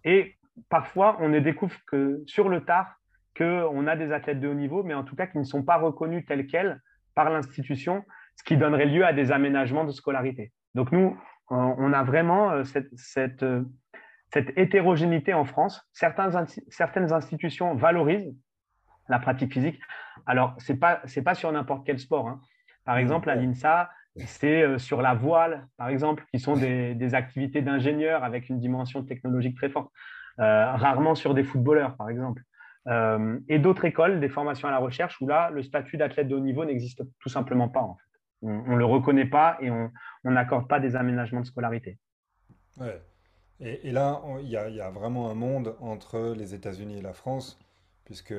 Et 0.02 0.34
parfois, 0.68 1.18
on 1.20 1.28
ne 1.28 1.38
découvre 1.38 1.76
que 1.86 2.20
sur 2.26 2.48
le 2.48 2.64
tard 2.64 2.96
qu'on 3.38 3.86
a 3.86 3.94
des 3.94 4.10
athlètes 4.10 4.40
de 4.40 4.48
haut 4.48 4.54
niveau, 4.54 4.82
mais 4.82 4.94
en 4.94 5.04
tout 5.04 5.14
cas 5.14 5.28
qui 5.28 5.38
ne 5.38 5.44
sont 5.44 5.62
pas 5.62 5.76
reconnus 5.76 6.24
tels 6.26 6.48
quels 6.48 6.80
par 7.14 7.30
l'institution, 7.30 8.04
ce 8.34 8.42
qui 8.42 8.56
donnerait 8.56 8.86
lieu 8.86 9.04
à 9.04 9.12
des 9.12 9.30
aménagements 9.30 9.84
de 9.84 9.92
scolarité. 9.92 10.52
Donc 10.74 10.90
nous, 10.90 11.16
on 11.50 11.92
a 11.92 12.02
vraiment 12.02 12.52
euh, 12.52 12.62
euh, 13.42 13.64
cette, 14.32 14.56
hétérogénéité 14.56 15.34
en 15.34 15.44
France. 15.44 15.88
certaines 15.92 17.12
institutions 17.12 17.74
valorisent 17.74 18.34
la 19.08 19.18
pratique 19.18 19.52
physique. 19.52 19.80
Alors, 20.26 20.54
ce 20.58 20.72
n'est 20.72 20.78
pas, 20.78 21.02
pas 21.24 21.34
sur 21.34 21.50
n'importe 21.50 21.84
quel 21.84 21.98
sport. 21.98 22.28
Hein. 22.28 22.40
Par 22.84 22.96
exemple, 22.96 23.28
à 23.28 23.34
l'INSA, 23.34 23.90
c'est 24.16 24.62
euh, 24.62 24.78
sur 24.78 25.02
la 25.02 25.14
voile, 25.14 25.66
par 25.76 25.88
exemple, 25.88 26.24
qui 26.32 26.38
sont 26.38 26.54
des, 26.56 27.14
activités 27.14 27.62
d'ingénieurs 27.62 28.22
avec 28.22 28.48
une 28.48 28.60
dimension 28.60 29.02
technologique 29.02 29.56
très 29.56 29.68
forte. 29.68 29.90
rarement 30.38 31.14
sur 31.14 31.34
des 31.34 31.44
footballeurs, 31.44 31.96
par 31.96 32.08
exemple. 32.08 32.42
et 33.48 33.58
d'autres 33.58 33.84
écoles, 33.84 34.20
des 34.20 34.28
formations 34.28 34.68
à 34.68 34.70
la 34.70 34.78
recherche, 34.78 35.20
où 35.20 35.26
là, 35.26 35.50
le 35.50 35.62
statut 35.62 35.96
d'athlète 35.96 36.28
de 36.28 36.36
haut 36.36 36.40
niveau 36.40 36.64
n'existe 36.64 37.02
tout 37.18 37.28
simplement 37.28 37.68
pas. 37.68 37.82
En 37.82 37.96
fait. 37.96 38.09
On 38.42 38.72
ne 38.72 38.78
le 38.78 38.84
reconnaît 38.84 39.26
pas 39.26 39.58
et 39.60 39.70
on 39.70 39.90
n'accorde 40.24 40.66
pas 40.66 40.80
des 40.80 40.96
aménagements 40.96 41.40
de 41.40 41.46
scolarité. 41.46 41.98
Ouais. 42.78 43.02
Et, 43.60 43.90
là, 43.90 44.22
il 44.40 44.48
y, 44.48 44.56
a 44.56 44.90
vraiment 44.90 45.30
un 45.30 45.34
monde 45.34 45.76
entre 45.80 46.34
les 46.34 46.54
États-Unis 46.54 46.98
et 46.98 47.02
la 47.02 47.12
France, 47.12 47.58
puisque 48.06 48.34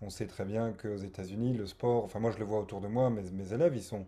on 0.00 0.08
sait 0.08 0.26
très 0.26 0.46
bien 0.46 0.72
qu'aux 0.72 0.96
États-Unis, 0.96 1.52
le 1.52 1.66
sport, 1.66 2.04
enfin 2.04 2.18
moi 2.18 2.30
je 2.30 2.38
le 2.38 2.44
vois 2.44 2.60
autour 2.60 2.80
de 2.80 2.88
moi, 2.88 3.10
mes, 3.10 3.30
mes 3.30 3.52
élèves, 3.52 3.76
ils 3.76 3.82
sont, 3.82 4.06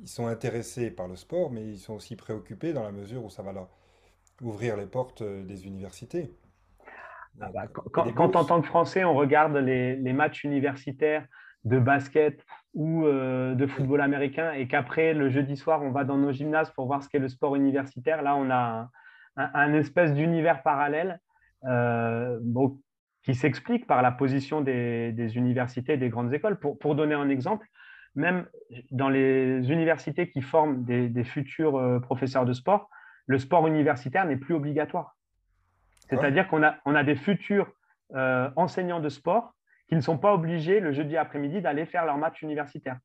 ils 0.00 0.08
sont 0.08 0.28
intéressés 0.28 0.92
par 0.92 1.08
le 1.08 1.16
sport, 1.16 1.50
mais 1.50 1.64
ils 1.64 1.78
sont 1.78 1.94
aussi 1.94 2.14
préoccupés 2.14 2.72
dans 2.72 2.84
la 2.84 2.92
mesure 2.92 3.24
où 3.24 3.30
ça 3.30 3.42
va 3.42 3.52
leur 3.52 3.68
ouvrir 4.40 4.76
les 4.76 4.86
portes 4.86 5.24
des 5.24 5.66
universités. 5.66 6.32
Ah 7.40 7.50
bah, 7.52 7.66
quand, 7.66 8.36
en 8.36 8.44
tant 8.44 8.60
que 8.60 8.66
Français, 8.68 9.02
on 9.02 9.14
regarde 9.14 9.56
les, 9.56 9.96
les 9.96 10.12
matchs 10.12 10.44
universitaires 10.44 11.26
de 11.64 11.80
basket 11.80 12.44
ou 12.78 13.06
euh, 13.06 13.56
de 13.56 13.66
football 13.66 14.00
américain 14.00 14.52
et 14.52 14.68
qu'après, 14.68 15.12
le 15.12 15.28
jeudi 15.30 15.56
soir, 15.56 15.82
on 15.82 15.90
va 15.90 16.04
dans 16.04 16.16
nos 16.16 16.30
gymnases 16.30 16.70
pour 16.70 16.86
voir 16.86 17.02
ce 17.02 17.08
qu'est 17.08 17.18
le 17.18 17.28
sport 17.28 17.56
universitaire, 17.56 18.22
là, 18.22 18.36
on 18.36 18.50
a 18.50 18.88
un, 19.36 19.74
espèce 19.74 20.14
d'univers 20.14 20.62
parallèle 20.62 21.18
euh, 21.64 22.38
qui 23.24 23.34
s'explique 23.34 23.88
par 23.88 24.00
la 24.00 24.12
position 24.12 24.60
des, 24.60 25.32
universités 25.34 25.94
et 25.94 25.96
des 25.96 26.08
grandes 26.08 26.32
écoles. 26.32 26.56
Pour, 26.60 26.78
pour, 26.78 26.94
donner 26.94 27.14
un 27.14 27.28
exemple, 27.28 27.66
même 28.14 28.46
dans 28.92 29.08
les 29.08 29.72
universités 29.72 30.30
qui 30.30 30.40
forment 30.40 30.84
des, 30.84 31.24
futurs 31.24 31.76
euh, 31.76 31.98
professeurs 31.98 32.44
de 32.44 32.52
sport, 32.52 32.90
le 33.26 33.40
sport 33.40 33.66
universitaire 33.66 34.24
n'est 34.24 34.36
plus 34.36 34.54
obligatoire. 34.54 35.16
C'est-à-dire 36.08 36.46
qu'on 36.46 36.62
a, 36.62 36.76
on 36.86 36.94
a 36.94 37.02
des 37.02 37.16
futurs 37.16 37.66
enseignants 38.56 39.00
de 39.00 39.10
sport 39.10 39.52
qui 39.88 39.96
ne 39.96 40.00
sont 40.00 40.18
pas 40.18 40.34
obligés 40.34 40.80
le 40.80 40.92
jeudi 40.92 41.16
après-midi 41.16 41.60
d'aller 41.60 41.86
faire 41.86 42.04
leur 42.04 42.18
match 42.18 42.42
universitaire. 42.42 42.98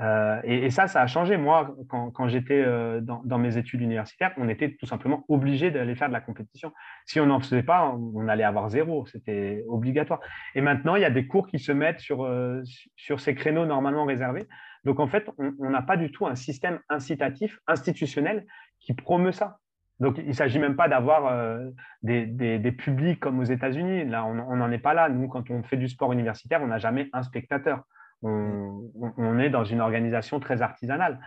Euh, 0.00 0.40
et, 0.44 0.70
ça, 0.70 0.86
ça 0.86 1.02
a 1.02 1.06
changé. 1.06 1.36
Moi, 1.36 1.74
quand, 1.88 2.28
j'étais 2.28 2.62
euh, 2.64 3.00
dans, 3.00 3.38
mes 3.38 3.56
études 3.56 3.80
universitaires, 3.80 4.32
on 4.36 4.48
était 4.48 4.76
tout 4.76 4.86
simplement 4.86 5.24
obligé 5.28 5.70
d'aller 5.70 5.96
faire 5.96 6.08
de 6.08 6.12
la 6.12 6.20
compétition. 6.20 6.72
Si 7.04 7.18
on 7.18 7.26
n'en 7.26 7.40
faisait 7.40 7.64
pas, 7.64 7.92
on, 8.14 8.28
allait 8.28 8.44
avoir 8.44 8.68
zéro. 8.68 9.06
C'était 9.06 9.64
obligatoire. 9.66 10.20
Et 10.54 10.60
maintenant, 10.60 10.94
il 10.94 11.02
y 11.02 11.04
a 11.04 11.10
des 11.10 11.26
cours 11.26 11.48
qui 11.48 11.58
se 11.58 11.72
mettent 11.72 12.00
sur, 12.00 12.24
euh, 12.24 12.62
sur 12.96 13.18
ces 13.18 13.34
créneaux 13.34 13.66
normalement 13.66 14.04
réservés. 14.04 14.46
Donc, 14.84 15.00
en 15.00 15.08
fait, 15.08 15.28
on 15.38 15.70
n'a 15.70 15.82
pas 15.82 15.96
du 15.96 16.12
tout 16.12 16.26
un 16.26 16.36
système 16.36 16.78
incitatif, 16.88 17.58
institutionnel, 17.66 18.46
qui 18.78 18.94
promeut 18.94 19.32
ça. 19.32 19.58
Donc, 20.00 20.18
il 20.18 20.28
ne 20.28 20.32
s'agit 20.32 20.58
même 20.58 20.76
pas 20.76 20.88
d'avoir 20.88 21.26
euh, 21.26 21.70
des, 22.02 22.72
publics 22.72 23.18
comme 23.18 23.40
aux 23.40 23.44
États-Unis. 23.44 24.04
Là, 24.04 24.24
on 24.24 24.56
n'en 24.56 24.70
est 24.70 24.78
pas 24.78 24.94
là. 24.94 25.08
Nous, 25.08 25.28
quand 25.28 25.50
on 25.50 25.62
fait 25.62 25.76
du 25.76 25.88
sport 25.88 26.12
universitaire, 26.12 26.62
on 26.62 26.68
n'a 26.68 26.78
jamais 26.78 27.08
un 27.12 27.22
spectateur. 27.22 27.82
On, 28.22 29.38
est 29.38 29.50
dans 29.50 29.64
une 29.64 29.80
organisation 29.80 30.40
très 30.40 30.62
artisanale. 30.62 31.20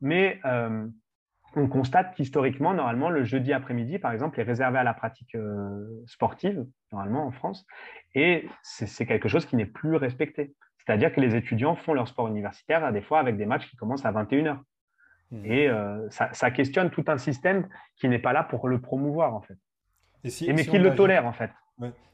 Mais 0.00 0.40
euh, 0.44 0.86
on 1.54 1.68
constate 1.68 2.14
qu'historiquement, 2.14 2.74
normalement, 2.74 3.10
le 3.10 3.24
jeudi 3.24 3.52
après-midi, 3.52 3.98
par 3.98 4.12
exemple, 4.12 4.38
est 4.40 4.44
réservé 4.44 4.78
à 4.78 4.84
la 4.84 4.94
pratique 4.94 5.34
euh, 5.34 6.02
sportive, 6.06 6.66
normalement 6.92 7.26
en 7.26 7.30
France. 7.30 7.66
Et 8.14 8.48
c'est 8.62 9.06
quelque 9.06 9.28
chose 9.28 9.46
qui 9.46 9.56
n'est 9.56 9.66
plus 9.66 9.96
respecté. 9.96 10.54
C'est-à-dire 10.78 11.12
que 11.12 11.20
les 11.20 11.36
étudiants 11.36 11.76
font 11.76 11.92
leur 11.92 12.08
sport 12.08 12.28
universitaire, 12.28 12.84
à 12.84 12.92
des 12.92 13.02
fois, 13.02 13.20
avec 13.20 13.36
des 13.36 13.46
matchs 13.46 13.68
qui 13.68 13.76
commencent 13.76 14.06
à 14.06 14.12
21h. 14.12 14.58
Mmh. 15.30 15.44
Et 15.44 15.68
euh, 15.68 16.08
ça, 16.10 16.50
questionne 16.50 16.90
tout 16.90 17.04
un 17.08 17.18
système 17.18 17.68
qui 17.96 18.08
n'est 18.08 18.18
pas 18.18 18.32
là 18.32 18.44
pour 18.44 18.68
le 18.68 18.80
promouvoir, 18.80 19.34
en 19.34 19.40
fait. 19.40 19.58
Et 20.24 20.52
mais 20.52 20.64
qui 20.64 20.78
le 20.78 20.94
tolère, 20.94 21.26
en 21.26 21.32
fait. 21.32 21.50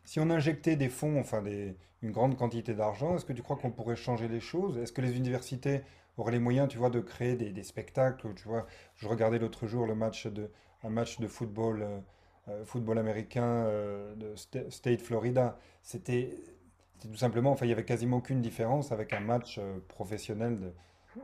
Si 0.05 0.21
on 0.21 0.29
injectait 0.29 0.77
des 0.77 0.91
fonds, 0.91 1.19
enfin 1.19 1.41
des, 1.41 1.77
une 2.03 2.11
grande 2.11 2.37
quantité 2.37 2.75
d'argent, 2.75 3.17
est-ce 3.17 3.25
que 3.25 3.33
tu 3.33 3.43
crois 3.43 3.57
qu'on 3.57 3.71
pourrait 3.71 3.97
changer 3.97 4.29
les 4.29 4.41
choses? 4.41 4.77
Est-ce 4.77 4.93
que 4.93 5.01
les 5.01 5.17
universités 5.17 5.83
auraient 6.19 6.33
les 6.33 6.39
moyens, 6.39 6.69
tu 6.69 6.77
vois, 6.77 6.91
de 6.91 7.01
créer 7.01 7.37
des, 7.37 7.63
spectacles 7.63 8.35
Tu 8.35 8.47
vois, 8.47 8.67
je 8.97 9.09
regardais 9.09 9.39
l'autre 9.39 9.67
jour 9.67 9.87
le 9.87 9.95
match 9.95 10.27
de, 10.27 10.51
un 10.83 10.91
match 10.91 11.19
de 11.19 11.27
football 11.27 11.83
euh, 12.49 12.65
football 12.67 12.99
américain 12.99 13.65
de 14.17 14.35
State 14.69 15.01
Florida. 15.01 15.59
C'était 15.83 16.37
tout 17.01 17.17
simplement, 17.17 17.53
enfin, 17.53 17.65
il 17.65 17.71
y 17.71 17.73
avait 17.73 17.87
quasiment 17.87 18.19
aucune 18.19 18.43
différence 18.43 18.93
avec 18.93 19.15
un 19.15 19.21
match 19.21 19.59
professionnel 19.89 20.61
de, 20.61 20.73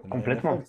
Complètement. 0.09 0.63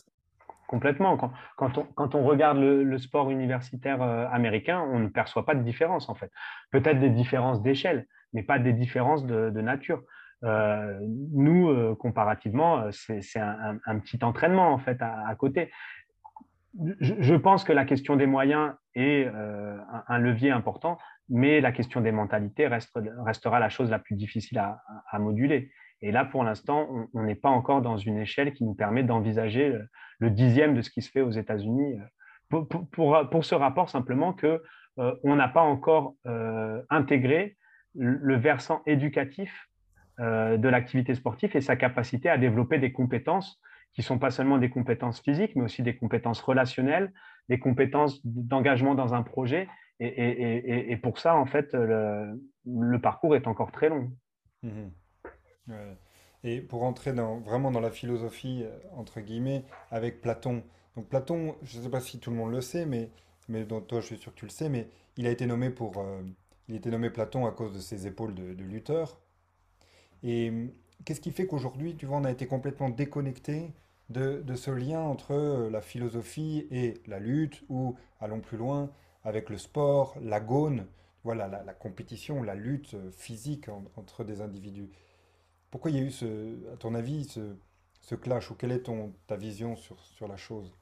Complètement. 0.71 1.17
Quand, 1.57 2.15
on, 2.15 2.23
regarde 2.23 2.57
le, 2.57 2.97
sport 2.97 3.29
universitaire 3.29 4.01
américain, 4.01 4.79
on 4.79 4.99
ne 4.99 5.09
perçoit 5.09 5.45
pas 5.45 5.53
de 5.53 5.63
différence 5.63 6.07
en 6.07 6.15
fait. 6.15 6.31
Peut-être 6.71 6.99
des 6.99 7.09
différences 7.09 7.61
d'échelle, 7.61 8.07
mais 8.31 8.41
pas 8.41 8.57
des 8.57 8.71
différences 8.71 9.25
de, 9.25 9.61
nature. 9.61 10.01
nous, 10.41 11.95
comparativement, 11.97 12.85
c'est 12.91 13.39
un, 13.39 13.99
petit 13.99 14.23
entraînement 14.23 14.71
en 14.71 14.77
fait 14.77 14.97
à 15.01 15.35
côté 15.35 15.71
je, 16.99 17.35
pense 17.35 17.63
que 17.63 17.73
la 17.73 17.85
question 17.85 18.15
des 18.15 18.25
moyens 18.25 18.73
est 18.95 19.25
euh, 19.27 19.77
un, 20.07 20.17
levier 20.17 20.51
important, 20.51 20.97
mais 21.29 21.61
la 21.61 21.71
question 21.71 22.01
des 22.01 22.11
mentalités 22.11 22.67
restera 22.67 23.59
la 23.59 23.69
chose 23.69 23.89
la 23.89 23.99
plus 23.99 24.15
difficile 24.15 24.57
à, 24.59 25.19
moduler. 25.19 25.71
Et 26.01 26.11
là, 26.11 26.25
pour 26.25 26.43
l'instant, 26.43 26.87
on 27.13 27.23
n'est 27.23 27.35
pas 27.35 27.49
encore 27.49 27.81
dans 27.81 27.97
une 27.97 28.17
échelle 28.17 28.53
qui 28.53 28.63
nous 28.63 28.73
permet 28.73 29.03
d'envisager 29.03 29.77
le, 30.19 30.29
dixième 30.29 30.73
de 30.73 30.81
ce 30.81 30.89
qui 30.89 31.01
se 31.01 31.11
fait 31.11 31.21
aux 31.21 31.31
États-Unis. 31.31 31.97
Pour, 32.49 32.67
pour, 32.67 33.45
ce 33.45 33.55
rapport, 33.55 33.89
simplement 33.89 34.33
que 34.33 34.61
euh, 34.99 35.15
on 35.23 35.35
n'a 35.35 35.47
pas 35.47 35.61
encore 35.61 36.15
euh, 36.25 36.81
intégré 36.89 37.57
le 37.95 38.35
versant 38.35 38.81
éducatif 38.85 39.67
de 40.19 40.69
l'activité 40.69 41.15
sportive 41.15 41.55
et 41.55 41.61
sa 41.61 41.75
capacité 41.75 42.29
à 42.29 42.37
développer 42.37 42.77
des 42.77 42.91
compétences 42.91 43.59
qui 43.93 44.03
sont 44.03 44.19
pas 44.19 44.31
seulement 44.31 44.57
des 44.57 44.69
compétences 44.69 45.19
physiques, 45.19 45.55
mais 45.55 45.63
aussi 45.63 45.83
des 45.83 45.95
compétences 45.95 46.41
relationnelles, 46.41 47.11
des 47.49 47.59
compétences 47.59 48.25
d'engagement 48.25 48.95
dans 48.95 49.13
un 49.13 49.23
projet. 49.23 49.67
Et, 49.99 50.97
pour 51.01 51.19
ça, 51.19 51.35
en 51.35 51.45
fait, 51.45 51.73
le, 51.73 52.97
parcours 52.99 53.35
est 53.35 53.47
encore 53.47 53.71
très 53.71 53.89
long. 53.89 54.11
Et 56.43 56.61
pour 56.61 56.83
entrer 56.83 57.11
vraiment 57.11 57.71
dans 57.71 57.79
la 57.79 57.91
philosophie, 57.91 58.63
euh, 58.63 58.77
entre 58.95 59.21
guillemets, 59.21 59.63
avec 59.91 60.21
Platon. 60.21 60.63
Donc 60.95 61.07
Platon, 61.07 61.55
je 61.61 61.77
ne 61.77 61.83
sais 61.83 61.89
pas 61.89 62.01
si 62.01 62.19
tout 62.19 62.31
le 62.31 62.37
monde 62.37 62.51
le 62.51 62.61
sait, 62.61 62.85
mais, 62.85 63.11
mais 63.47 63.65
toi, 63.65 64.01
je 64.01 64.05
suis 64.07 64.17
sûr 64.17 64.33
que 64.33 64.39
tu 64.39 64.45
le 64.45 64.51
sais, 64.51 64.69
mais 64.69 64.89
il 65.17 65.27
a 65.27 65.31
été 65.31 65.45
nommé 65.45 65.69
pour... 65.69 65.99
Euh, 65.99 66.21
il 66.67 66.75
été 66.75 66.89
nommé 66.89 67.09
Platon 67.09 67.45
à 67.45 67.51
cause 67.51 67.73
de 67.73 67.79
ses 67.79 68.07
épaules 68.07 68.33
de, 68.33 68.53
de 68.53 68.63
lutteur. 68.63 69.19
Et 70.23 70.53
qu'est-ce 71.03 71.19
qui 71.19 71.31
fait 71.31 71.45
qu'aujourd'hui, 71.45 71.95
tu 71.95 72.05
vois, 72.05 72.17
on 72.17 72.23
a 72.23 72.31
été 72.31 72.47
complètement 72.47 72.89
déconnecté 72.89 73.73
de, 74.11 74.55
ce 74.55 74.71
lien 74.71 74.99
entre 75.01 75.31
euh, 75.31 75.69
la 75.69 75.81
philosophie 75.81 76.67
et 76.71 76.95
la 77.07 77.19
lutte, 77.19 77.63
ou, 77.69 77.95
allons 78.19 78.41
plus 78.41 78.57
loin, 78.57 78.89
avec 79.23 79.49
le 79.49 79.57
sport, 79.57 80.15
l'agone, 80.21 80.85
voilà, 81.23 81.47
la, 81.47 81.73
compétition, 81.73 82.43
la 82.43 82.55
lutte 82.55 82.93
euh, 82.95 83.11
physique 83.11 83.69
entre 83.95 84.23
des 84.23 84.41
individus. 84.41 84.89
Pourquoi 85.71 85.89
il 85.89 85.97
y 85.97 85.99
a 86.01 86.03
eu, 86.03 86.11
ce, 86.11 86.25
à 86.73 86.77
ton 86.77 86.93
avis, 86.93 87.23
ce, 88.01 88.15
clash, 88.15 88.51
ou 88.51 88.55
quelle 88.55 88.73
est 88.73 88.83
ton, 88.83 89.13
ta 89.25 89.37
vision 89.37 89.77
sur, 89.77 89.99
sur 90.01 90.27
la 90.27 90.35
chose? 90.35 90.75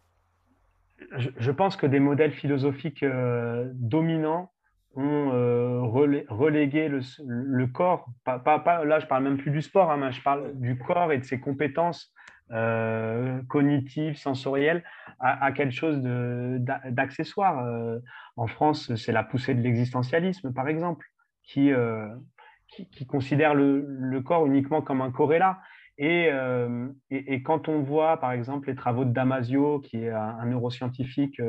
Je, 1.16 1.52
pense 1.52 1.78
que 1.78 1.86
des 1.86 2.00
modèles 2.00 2.32
philosophiques 2.32 3.04
euh, 3.04 3.70
dominants 3.74 4.52
ont 4.96 5.32
euh, 5.32 5.82
relégué 5.82 6.90
le, 6.90 7.68
corps, 7.68 8.08
pas, 8.26 8.40
pas, 8.40 8.84
là 8.84 9.00
je 9.00 9.06
parle 9.06 9.24
même 9.24 9.38
plus 9.38 9.52
du 9.52 9.62
sport, 9.62 9.92
hein, 9.92 9.98
mais 9.98 10.12
je 10.12 10.22
parle 10.22 10.60
du 10.60 10.78
corps 10.78 11.14
et 11.14 11.20
de 11.20 11.24
ses 11.24 11.40
compétences 11.40 12.12
euh, 12.52 13.42
cognitives, 13.48 14.18
sensorielles, 14.18 14.84
à, 15.20 15.52
quelque 15.52 15.74
chose 15.74 16.02
d'accessoire. 16.02 17.64
En 18.36 18.48
France, 18.48 18.94
c'est 18.96 19.12
la 19.12 19.24
poussée 19.24 19.54
de 19.54 19.62
l'existentialisme, 19.62 20.54
par 20.54 20.68
exemple, 20.68 21.06
qui, 21.44 21.72
qui, 22.70 23.06
considère 23.06 23.54
le, 23.56 24.22
corps 24.22 24.46
uniquement 24.46 24.82
comme 24.82 25.02
un 25.02 25.12
corrélat. 25.12 25.60
Et, 25.98 26.30
et, 27.10 27.44
quand 27.44 27.68
on 27.68 27.82
voit, 27.82 28.22
par 28.22 28.32
exemple, 28.32 28.70
les 28.70 28.76
travaux 28.76 29.04
de 29.04 29.12
Damasio, 29.12 29.80
qui 29.80 29.98
est 29.98 30.10
un, 30.10 30.46
neuroscientifique 30.46 31.42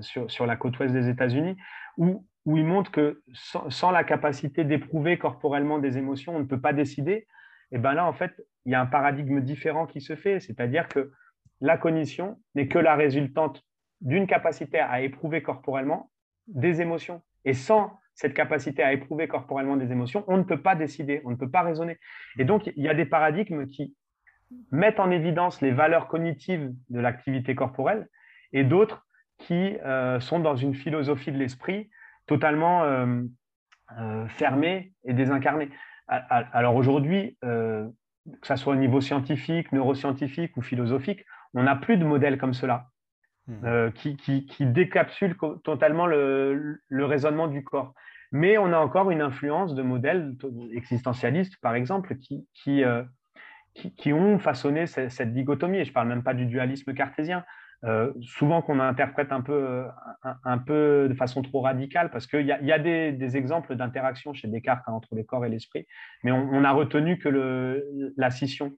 sur, 0.00 0.30
sur, 0.30 0.46
la 0.46 0.56
côte 0.56 0.78
ouest 0.78 0.92
des 0.92 1.08
États-Unis, 1.08 1.56
où 1.96 2.26
où 2.44 2.58
il 2.58 2.64
montre 2.64 2.90
que 2.90 3.22
sans, 3.32 3.90
la 3.90 4.04
capacité 4.04 4.64
d'éprouver 4.64 5.18
corporellement 5.18 5.78
des 5.78 5.96
émotions, 5.96 6.36
on 6.36 6.40
ne 6.40 6.44
peut 6.44 6.60
pas 6.60 6.72
décider. 6.72 7.26
Et 7.72 7.78
bien 7.78 7.94
là, 7.94 8.06
en 8.06 8.12
fait, 8.12 8.32
il 8.66 8.72
y 8.72 8.74
a 8.74 8.80
un 8.80 8.86
paradigme 8.86 9.40
différent 9.40 9.86
qui 9.86 10.00
se 10.00 10.14
fait, 10.14 10.40
c'est-à-dire 10.40 10.88
que 10.88 11.12
la 11.60 11.78
cognition 11.78 12.38
n'est 12.54 12.68
que 12.68 12.78
la 12.78 12.96
résultante 12.96 13.64
d'une 14.00 14.26
capacité 14.26 14.78
à 14.78 15.00
éprouver 15.00 15.42
corporellement 15.42 16.10
des 16.46 16.82
émotions. 16.82 17.22
Et 17.46 17.54
sans 17.54 17.98
cette 18.14 18.34
capacité 18.34 18.82
à 18.82 18.92
éprouver 18.92 19.28
corporellement 19.28 19.76
des 19.76 19.90
émotions, 19.90 20.24
on 20.28 20.36
ne 20.36 20.42
peut 20.42 20.60
pas 20.60 20.76
décider, 20.76 21.20
on 21.24 21.30
ne 21.30 21.36
peut 21.36 21.50
pas 21.50 21.62
raisonner. 21.62 21.98
Et 22.38 22.44
donc, 22.44 22.66
il 22.66 22.82
y 22.82 22.88
a 22.88 22.94
des 22.94 23.06
paradigmes 23.06 23.66
qui 23.66 23.94
mettent 24.70 25.00
en 25.00 25.10
évidence 25.10 25.60
les 25.60 25.72
valeurs 25.72 26.08
cognitives 26.08 26.72
de 26.90 27.00
l'activité 27.00 27.54
corporelle 27.54 28.08
et 28.52 28.64
d'autres 28.64 29.06
qui 29.38 29.76
euh, 29.84 30.20
sont 30.20 30.38
dans 30.38 30.56
une 30.56 30.74
philosophie 30.74 31.32
de 31.32 31.38
l'esprit 31.38 31.90
totalement 32.26 32.84
euh, 32.84 33.22
euh, 33.98 34.28
fermé 34.28 34.92
et 35.04 35.12
désincarné. 35.12 35.70
Alors 36.06 36.76
aujourd'hui, 36.76 37.38
que 37.40 37.90
ce 38.42 38.56
soit 38.56 38.74
au 38.74 38.76
niveau 38.76 39.00
scientifique, 39.00 39.72
neuroscientifique 39.72 40.54
ou 40.58 40.60
philosophique, 40.60 41.24
on 41.54 41.62
n'a 41.62 41.76
plus 41.76 41.96
de 41.96 42.04
modèles 42.04 42.36
comme 42.36 42.52
cela 42.52 42.88
mmh. 43.48 43.90
qui, 43.94 44.16
qui, 44.16 44.46
qui, 44.46 44.66
décapsulent 44.66 45.36
totalement 45.62 46.06
le, 46.06 46.80
raisonnement 46.90 47.48
du 47.48 47.64
corps. 47.64 47.94
Mais 48.32 48.58
on 48.58 48.72
a 48.72 48.78
encore 48.78 49.10
une 49.10 49.22
influence 49.22 49.74
de 49.74 49.82
modèles 49.82 50.34
existentialistes, 50.72 51.60
par 51.60 51.74
exemple, 51.74 52.16
qui, 52.16 52.46
qui, 52.52 52.82
qui 53.96 54.12
ont 54.12 54.38
façonné 54.38 54.86
cette, 54.86 55.10
cette, 55.10 55.32
dichotomie. 55.32 55.78
Et 55.78 55.84
je 55.84 55.90
ne 55.90 55.94
parle 55.94 56.08
même 56.08 56.24
pas 56.24 56.34
du 56.34 56.46
dualisme 56.46 56.94
cartésien. 56.94 57.44
Euh, 57.84 58.12
souvent 58.22 58.62
qu'on 58.62 58.80
interprète 58.80 59.30
un 59.30 59.42
peu, 59.42 59.84
un, 60.44 60.58
peu 60.58 61.06
de 61.08 61.14
façon 61.14 61.42
trop 61.42 61.60
radicale, 61.60 62.10
parce 62.10 62.26
qu'il 62.26 62.46
y 62.46 62.52
a, 62.52 62.60
y 62.62 62.72
a 62.72 62.78
des, 62.78 63.36
exemples 63.36 63.76
d'interaction 63.76 64.32
chez 64.32 64.48
Descartes 64.48 64.84
hein, 64.86 64.92
entre 64.92 65.14
le 65.14 65.22
corps 65.22 65.44
et 65.44 65.50
l'esprit, 65.50 65.86
mais 66.22 66.32
on, 66.32 66.64
a 66.64 66.72
retenu 66.72 67.18
que 67.18 67.28
le, 67.28 68.14
la 68.16 68.30
scission. 68.30 68.72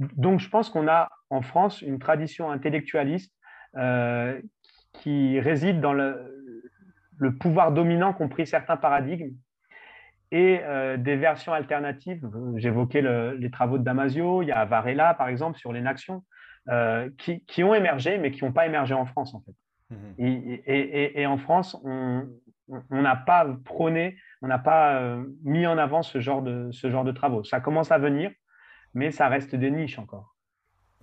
Euh, 0.00 0.06
donc 0.16 0.40
je 0.40 0.48
pense 0.48 0.70
qu'on 0.70 0.88
a 0.88 1.08
en 1.30 1.42
France 1.42 1.82
une 1.82 1.98
tradition 1.98 2.50
intellectualiste 2.50 3.34
euh, 3.76 4.40
qui 4.92 5.38
réside 5.40 5.80
dans 5.80 5.92
le, 5.92 6.62
le 7.18 7.34
pouvoir 7.34 7.72
dominant 7.72 8.12
qu'ont 8.12 8.28
pris 8.28 8.46
certains 8.46 8.76
paradigmes 8.76 9.34
et 10.32 10.60
des 10.98 11.16
versions 11.16 11.52
alternatives. 11.52 12.24
J'évoquais 12.54 13.02
les 13.36 13.50
travaux 13.50 13.78
de 13.78 13.82
Damasio, 13.82 14.42
il 14.42 14.46
y 14.46 14.52
a 14.52 14.64
Varela 14.64 15.12
par 15.14 15.26
exemple 15.26 15.58
sur 15.58 15.72
l'énaction. 15.72 16.22
Euh, 16.68 17.08
qui, 17.18 17.64
ont 17.64 17.74
émergé, 17.74 18.18
mais 18.18 18.30
qui 18.30 18.44
n'ont 18.44 18.52
pas 18.52 18.66
émergé 18.66 18.94
en 18.94 19.06
France, 19.06 19.34
en 19.34 19.40
fait. 19.40 19.54
Mhm. 19.90 20.60
Et, 20.66 21.26
en 21.26 21.38
France, 21.38 21.76
on 21.84 22.28
n'a 22.90 23.16
pas 23.16 23.46
prôné, 23.64 24.16
on 24.42 24.46
n'a 24.46 24.58
pas 24.58 25.00
euh, 25.00 25.24
mis 25.42 25.66
en 25.66 25.78
avant 25.78 26.02
ce 26.02 26.20
genre, 26.20 26.42
de, 26.42 26.70
ce 26.70 26.90
genre 26.90 27.02
de 27.02 27.12
travaux. 27.12 27.42
Ça 27.42 27.60
commence 27.60 27.90
à 27.90 27.98
venir, 27.98 28.30
mais 28.94 29.10
ça 29.10 29.28
reste 29.28 29.54
des 29.54 29.70
niches 29.70 29.98
encore. 29.98 30.36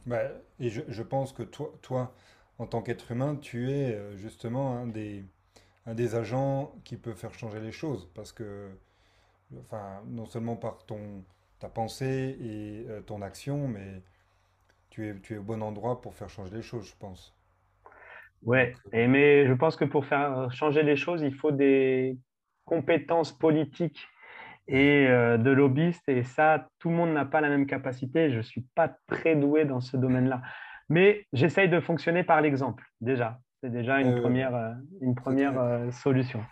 Bah, 0.06 0.22
et 0.60 0.70
je, 0.70 1.04
pense 1.04 1.34
que 1.34 1.44
toi, 1.44 1.74
toi 1.82 2.16
en 2.60 2.66
tant 2.66 2.82
qu'être 2.82 3.12
humain, 3.12 3.36
tu 3.36 3.72
es 3.72 3.94
euh, 3.94 4.16
justement 4.16 4.78
un 4.78 4.88
des, 4.88 5.26
un 5.86 5.94
des 5.94 6.16
agents 6.16 6.74
qui 6.84 6.98
peut 6.98 7.14
faire 7.14 7.34
changer 7.34 7.60
les 7.60 7.72
choses. 7.72 8.10
Parce 8.16 8.32
que, 8.32 8.70
enfin, 9.60 10.02
non 10.08 10.26
seulement 10.26 10.56
par 10.56 10.86
ton, 10.86 11.24
ta 11.60 11.70
pensée 11.70 12.38
et 12.40 12.88
ton 13.06 13.22
action, 13.22 13.68
mais 13.68 14.02
tu 14.90 15.08
es, 15.08 15.16
tu 15.20 15.36
es 15.36 15.38
au 15.38 15.44
bon 15.44 15.62
endroit 15.62 16.02
pour 16.02 16.16
faire 16.16 16.30
changer 16.30 16.56
les 16.56 16.62
choses, 16.62 16.88
je 16.88 16.96
pense. 16.98 17.36
Ouais, 18.44 18.76
et 18.94 19.08
mais 19.08 19.48
je 19.48 19.54
pense 19.54 19.76
que 19.76 19.86
pour 19.86 20.06
faire 20.06 20.52
changer 20.52 20.84
les 20.84 20.96
choses, 20.96 21.22
il 21.22 21.34
faut 21.34 21.52
des 21.52 22.18
compétences 22.66 23.32
politiques 23.32 24.08
et 24.68 25.08
euh, 25.08 25.38
de 25.38 25.52
lobbyistes. 25.52 26.08
Et 26.10 26.24
ça, 26.24 26.68
tout 26.80 26.90
le 26.90 26.96
monde 26.96 27.14
n'a 27.14 27.26
pas 27.26 27.42
la 27.42 27.50
même 27.50 27.66
capacité. 27.66 28.32
Je 28.32 28.38
ne 28.38 28.42
suis 28.42 28.66
pas 28.76 28.90
très 29.08 29.36
doué 29.36 29.66
dans 29.66 29.82
ce 29.82 29.98
domaine-là. 29.98 30.42
Mais 30.90 31.26
j'essaye 31.34 31.70
de 31.70 31.80
fonctionner 31.80 32.24
par 32.24 32.42
l'exemple, 32.42 32.84
déjà. 33.02 33.40
C'est 33.62 33.70
déjà 33.70 34.00
une 34.00 34.18
euh, 34.18 34.22
première, 34.22 34.56
euh, 34.56 34.74
une 35.02 35.16
première 35.16 35.92
solution. 35.92 36.44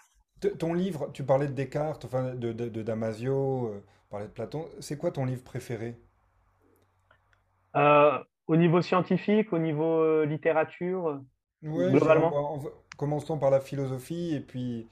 Ton 0.60 0.74
livre, 0.74 1.12
tu 1.14 1.24
parlais 1.24 1.48
de 1.48 1.54
Descartes, 1.54 2.06
enfin 2.06 2.36
de, 2.36 2.52
de, 2.52 2.70
de 2.70 2.84
Damasio, 2.84 3.74
parlais 4.10 4.28
de 4.28 4.32
Platon. 4.32 4.66
C'est 4.80 4.98
quoi 4.98 5.12
ton 5.12 5.26
livre 5.26 5.44
préféré? 5.44 5.96
Au 7.74 8.56
niveau 8.56 8.82
scientifique, 8.82 9.52
au 9.54 9.60
niveau 9.60 10.24
littérature, 10.24 11.22
globalement? 11.64 12.60
Commençons 12.98 13.38
par 13.38 13.50
la 13.50 13.60
philosophie 13.60 14.36
et 14.36 14.40
puis. 14.40 14.88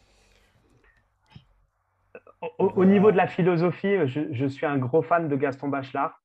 Au, 2.57 2.83
niveau 2.85 3.11
de 3.11 3.17
la 3.17 3.27
philosophie, 3.27 3.95
je, 4.05 4.45
suis 4.47 4.65
un 4.65 4.77
gros 4.77 5.01
fan 5.01 5.29
de 5.29 5.35
Gaston 5.35 5.69
Bachelard, 5.69 6.21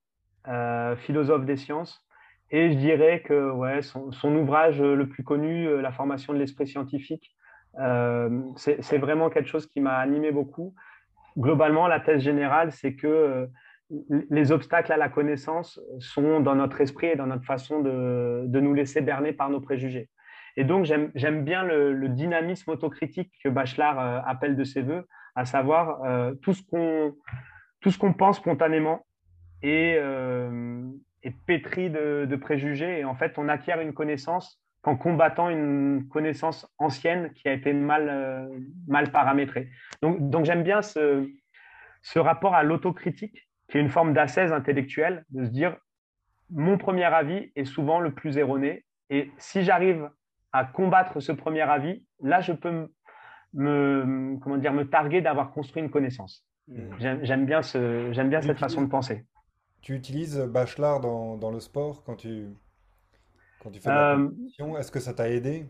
euh, 0.49 0.97
philosophe 0.97 1.45
des 1.45 1.57
sciences. 1.57 2.05
Et 2.51 2.73
je 2.73 2.77
dirais 2.77 3.21
que 3.21 3.51
ouais, 3.51 3.83
son, 3.83 4.37
ouvrage 4.37 4.81
le 4.81 5.09
plus 5.09 5.23
connu, 5.23 5.66
euh, 5.69 5.81
La 5.81 5.93
formation 5.93 6.33
de 6.33 6.39
l'esprit 6.39 6.66
scientifique, 6.66 7.35
c'est 8.57 8.99
vraiment 8.99 9.31
quelque 9.31 9.49
chose 9.49 9.66
qui 9.66 9.81
m'a 9.81 9.99
animé 9.99 10.33
beaucoup. 10.33 10.75
Globalement, 11.37 11.87
la 11.87 12.01
thèse 12.01 12.23
générale, 12.23 12.73
c'est 12.73 12.95
que 12.95 13.49
les 14.31 14.53
obstacles 14.53 14.93
à 14.93 14.97
la 14.97 15.09
connaissance 15.09 15.81
sont 15.99 16.41
dans 16.41 16.55
notre 16.55 16.81
esprit 16.81 17.09
et 17.09 17.16
dans 17.16 17.27
notre 17.27 17.45
façon 17.45 17.81
de, 17.81 18.61
nous 18.61 18.75
laisser 18.75 19.01
berner 19.01 19.33
par 19.33 19.51
nos 19.51 19.61
préjugés. 19.61 20.09
Et 20.57 20.64
donc, 20.64 20.85
j'aime 20.85 21.45
bien 21.45 21.62
le, 21.64 22.09
dynamisme 22.09 22.71
autocritique 22.71 23.33
que 23.43 23.49
Bachelard 23.49 23.99
euh, 23.99 24.21
appelle 24.27 24.57
de 24.57 24.64
ses 24.64 24.83
voeux, 24.83 25.07
à 25.39 25.45
savoir 25.45 26.03
euh, 26.05 26.34
tout 26.43 26.53
ce 26.53 26.62
qu'on 27.99 28.12
pense 28.12 28.39
spontanément 28.39 29.07
est, 29.62 29.97
euh, 29.99 30.82
pétri 31.47 31.91
de, 31.91 32.36
préjugés. 32.36 33.01
Et 33.01 33.05
en 33.05 33.14
fait, 33.14 33.39
on 33.39 33.49
acquiert 33.49 33.80
une 33.80 33.93
connaissance 33.93 34.61
qu'en 34.82 34.97
combattant 34.97 35.49
une 35.49 36.09
connaissance 36.09 36.68
ancienne 36.78 37.32
qui 37.34 37.49
a 37.49 37.53
été 37.53 37.72
mal, 37.72 38.51
mal 38.86 39.12
paramétrée. 39.12 39.68
Donc, 40.03 40.30
donc 40.30 40.45
j'aime 40.45 40.62
bien 40.62 40.82
ce, 40.82 41.28
ce 42.03 42.18
rapport 42.18 42.55
à 42.55 42.62
l'autocritique 42.62 43.49
qui 43.68 43.78
est 43.78 43.80
une 43.80 43.91
forme 43.91 44.14
d'assaise 44.14 44.53
intellectuelle, 44.53 45.24
de 45.30 45.45
se 45.45 45.51
dire 45.51 45.76
mon 46.51 46.78
premier 46.78 47.05
avis 47.05 47.53
est 47.55 47.64
souvent 47.64 48.01
le 48.01 48.12
plus 48.12 48.39
erroné. 48.39 48.84
Et 49.11 49.30
si 49.39 49.62
j'arrive 49.62 50.11
à 50.53 50.64
combattre 50.64 51.20
ce 51.20 51.32
premier 51.32 51.62
avis, 51.62 52.03
là, 52.22 52.41
je 52.41 52.53
peux 52.53 52.89
me, 53.55 54.36
comment 54.40 54.57
dire, 54.57 54.72
me 54.72 54.88
targuer 54.88 55.20
d'avoir 55.20 55.51
construit 55.53 55.82
une 55.82 55.90
connaissance. 55.90 56.44
Mmh. 56.68 57.22
J'aime 57.22 57.46
bien, 57.46 57.62
ce, 57.62 58.12
j'aime 58.12 58.28
bien 58.28 58.42
cette 58.42 58.59
façon 58.59 58.82
de 58.82 58.88
penser. 58.88 59.24
Tu 59.80 59.94
utilises 59.94 60.38
Bachelard 60.38 61.01
dans, 61.01 61.36
dans 61.36 61.51
le 61.51 61.61
sport 61.61 62.03
quand 62.05 62.16
tu, 62.16 62.49
quand 63.61 63.70
tu 63.70 63.80
fais 63.80 63.88
de 63.88 63.94
la 63.94 64.12
euh, 64.12 64.28
compétition? 64.28 64.76
Est-ce 64.76 64.92
que 64.92 65.01
ça 65.01 65.14
t'a 65.14 65.30
aidé? 65.30 65.66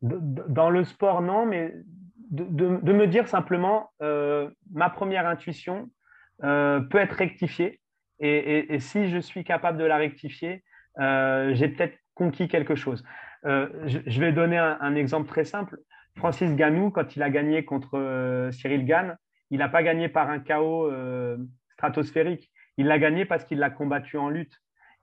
Dans 0.00 0.70
le 0.70 0.84
sport, 0.84 1.22
non, 1.22 1.46
mais 1.46 1.74
de, 2.30 2.44
de, 2.44 2.92
me 2.92 3.06
dire 3.06 3.28
simplement, 3.28 3.90
euh, 4.02 4.50
ma 4.72 4.90
première 4.90 5.26
intuition, 5.26 5.90
euh, 6.42 6.80
peut 6.80 6.98
être 6.98 7.12
rectifiée. 7.12 7.80
Et, 8.20 8.78
si 8.80 9.08
je 9.08 9.18
suis 9.18 9.44
capable 9.44 9.76
de 9.76 9.84
la 9.84 9.96
rectifier, 9.96 10.64
euh, 10.98 11.52
j'ai 11.54 11.68
peut-être 11.68 11.96
conquis 12.14 12.48
quelque 12.48 12.74
chose. 12.74 13.04
Euh, 13.44 13.68
je, 13.86 14.20
vais 14.20 14.32
donner 14.32 14.56
un, 14.56 14.94
exemple 14.94 15.28
très 15.28 15.44
simple. 15.44 15.78
Francis 16.16 16.54
Ganou, 16.54 16.90
quand 16.90 17.16
il 17.16 17.22
a 17.22 17.30
gagné 17.30 17.64
contre 17.64 18.48
Cyril 18.52 18.84
Gann, 18.84 19.16
il 19.50 19.58
n'a 19.58 19.68
pas 19.68 19.82
gagné 19.82 20.08
par 20.08 20.30
un 20.30 20.38
chaos 20.38 20.90
stratosphérique. 21.72 22.50
Il 22.76 22.86
l'a 22.86 22.98
gagné 22.98 23.24
parce 23.24 23.44
qu'il 23.44 23.58
l'a 23.58 23.70
combattu 23.70 24.16
en 24.16 24.28
lutte. 24.28 24.54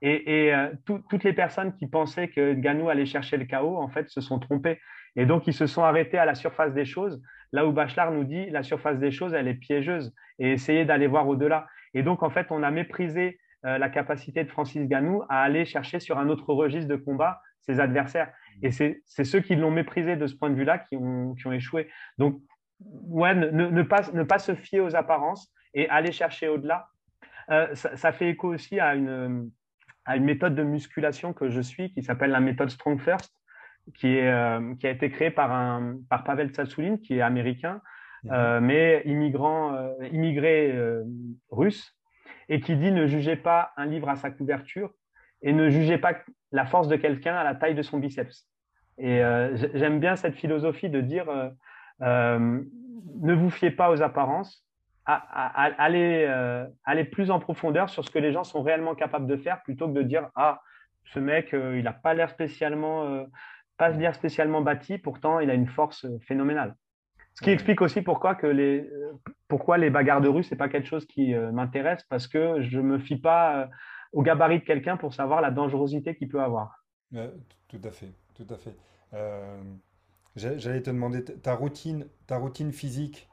Et, 0.02 0.52
toutes 0.86 1.24
les 1.24 1.34
personnes 1.34 1.76
qui 1.76 1.88
pensaient 1.88 2.30
que 2.30 2.54
Ganou 2.54 2.90
allait 2.90 3.06
chercher 3.06 3.38
le 3.38 3.46
chaos, 3.46 3.78
en 3.78 3.88
fait, 3.88 4.10
se 4.10 4.22
sont 4.22 4.40
trompées. 4.40 4.80
Et 5.16 5.26
donc, 5.26 5.48
ils 5.48 5.54
se 5.54 5.68
sont 5.68 5.84
arrêtés 5.84 6.18
à 6.18 6.26
la 6.26 6.36
surface 6.36 6.74
des 6.74 6.86
choses, 6.86 7.22
là 7.52 7.66
où 7.66 7.72
Bachelard 7.72 8.12
nous 8.12 8.24
dit 8.24 8.50
la 8.50 8.64
surface 8.64 9.00
des 9.00 9.12
choses, 9.12 9.34
elle 9.34 9.48
est 9.48 9.56
piégeuse, 9.56 10.14
et 10.40 10.52
essayer 10.52 10.86
d'aller 10.86 11.08
voir 11.08 11.28
au-delà. 11.28 11.68
Et 11.94 12.04
donc, 12.04 12.24
en 12.24 12.30
fait, 12.30 12.48
on 12.50 12.64
a 12.64 12.72
méprisé 12.72 13.40
euh, 13.66 13.78
la 13.78 13.90
capacité 13.90 14.44
de 14.44 14.50
Francis 14.50 14.88
Ganou 14.88 15.24
à 15.30 15.42
aller 15.42 15.66
chercher 15.66 16.00
sur 16.00 16.18
un 16.18 16.30
autre 16.30 16.52
registre 16.54 16.90
de 16.90 16.96
combat 16.96 17.42
ses 17.60 17.80
adversaires. 17.80 18.32
Et 18.62 18.72
c'est 18.72 19.24
ceux 19.24 19.40
qui 19.40 19.56
l'ont 19.56 19.72
méprisé 19.72 20.16
de 20.16 20.28
ce 20.28 20.36
point 20.36 20.50
de 20.50 20.56
vue-là 20.56 20.80
qui 20.80 20.96
ont, 20.96 21.34
qui 21.36 21.48
ont, 21.48 21.52
échoué. 21.52 21.90
Donc, 22.18 22.42
ouais, 22.80 23.34
ne, 23.34 23.50
ne, 23.50 23.84
pas, 23.84 24.12
ne 24.14 24.24
pas 24.24 24.40
se 24.40 24.56
fier 24.56 24.80
aux 24.80 24.96
apparences 24.96 25.52
et 25.74 25.90
aller 25.90 26.12
chercher 26.12 26.48
au-delà. 26.48 26.88
Euh, 27.50 27.74
ça, 27.76 27.96
ça, 27.98 28.12
fait 28.12 28.30
écho 28.30 28.54
aussi 28.54 28.80
à 28.80 28.96
une, 28.96 29.50
à 30.06 30.16
une 30.16 30.24
méthode 30.24 30.56
de 30.56 30.64
musculation 30.64 31.34
que 31.34 31.50
je 31.50 31.62
suis 31.62 31.92
qui 31.94 32.04
s'appelle 32.04 32.32
la 32.32 32.40
méthode 32.40 32.70
Strong 32.70 33.00
First 33.00 33.34
qui, 33.96 34.16
est, 34.16 34.32
euh, 34.32 34.76
qui 34.76 34.88
a 34.88 34.92
été 34.92 35.10
créé 35.10 35.32
par, 35.32 35.52
un, 35.52 35.98
par 36.10 36.24
Pavel 36.24 36.50
Tsatsoulin, 36.50 36.98
qui 36.98 37.16
est 37.16 37.22
américain, 37.22 37.82
mhm. 38.24 38.32
euh, 38.32 38.62
mais 38.62 39.02
immigrant, 39.06 39.76
immigré 40.12 40.78
russe, 41.50 41.98
et 42.48 42.60
qui 42.60 42.76
dit 42.76 42.92
ne 42.92 43.08
jugez 43.08 43.36
pas 43.36 43.72
un 43.78 43.86
livre 43.86 44.10
à 44.10 44.16
sa 44.16 44.30
couverture 44.30 44.94
et 45.42 45.54
ne 45.54 45.70
jugez 45.70 45.98
pas 45.98 46.14
la 46.52 46.66
force 46.66 46.88
de 46.88 46.96
quelqu'un 46.96 47.36
à 47.36 47.44
la 47.44 47.56
taille 47.56 47.76
de 47.76 47.82
son 47.82 47.98
biceps. 47.98 48.48
Et 48.98 49.22
j'aime 49.74 50.00
bien 50.00 50.16
cette 50.16 50.36
philosophie 50.36 50.90
de 50.90 51.02
dire 51.02 51.26
ne 52.00 53.34
vous 53.34 53.50
fiez 53.50 53.72
pas 53.72 53.92
aux 53.92 54.02
apparences, 54.02 54.66
allez, 55.06 56.26
allez 56.84 57.06
plus 57.06 57.32
en 57.32 57.40
profondeur 57.40 57.90
sur 57.90 58.06
ce 58.06 58.12
que 58.12 58.20
les 58.20 58.32
gens 58.32 58.44
sont 58.44 58.62
réellement 58.62 58.96
capables 58.96 59.28
de 59.28 59.38
faire 59.38 59.64
plutôt 59.64 59.88
que 59.88 59.94
de 59.94 60.04
dire 60.04 60.30
ah 60.36 60.62
ce 61.06 61.20
mec 61.20 61.50
il 61.54 61.84
n'a 61.84 61.94
pas 61.94 62.14
l'air 62.14 62.30
spécialement 62.30 63.26
pas 63.82 63.92
dire 63.92 64.14
spécialement 64.14 64.62
bâti, 64.62 65.00
pourtant 65.00 65.40
il 65.40 65.50
a 65.50 65.56
une 65.56 65.66
force 65.66 66.06
euh, 66.06 66.20
phénoménale. 66.28 66.76
Ce 67.34 67.42
qui 67.42 67.50
explique 67.50 67.82
aussi 67.82 68.04
pourquoi, 68.04 68.36
que 68.36 68.46
les, 68.46 68.82
euh, 68.82 69.14
pourquoi 69.48 69.80
les 69.80 69.90
bagarres 69.90 70.22
de 70.22 70.28
rue, 70.28 70.44
ce 70.44 70.54
n'est 70.54 70.58
pas 70.58 70.70
quelque 70.70 70.88
chose 70.88 71.08
qui 71.08 71.34
euh, 71.34 71.52
m'intéresse, 71.52 72.04
parce 72.08 72.28
que 72.28 72.62
je 72.62 72.78
ne 72.78 72.84
me 72.84 73.00
fie 73.00 73.16
pas 73.16 73.70
au 74.14 74.22
gabarit 74.22 74.60
de 74.60 74.66
quelqu'un 74.66 74.98
pour 74.98 75.16
savoir 75.16 75.42
la 75.42 75.50
dangerosité 75.50 76.16
qu'il 76.16 76.28
peut 76.28 76.44
avoir. 76.44 76.84
tout 77.12 77.82
à 77.84 77.90
fait, 77.90 78.12
tout 78.46 78.54
à 78.54 78.58
fait. 78.58 78.76
J'allais 80.36 80.82
te 80.82 80.90
demander 80.90 81.24
ta 81.24 81.54
routine, 81.56 82.08
ta 82.28 82.38
routine 82.38 82.72
physique. 82.72 83.30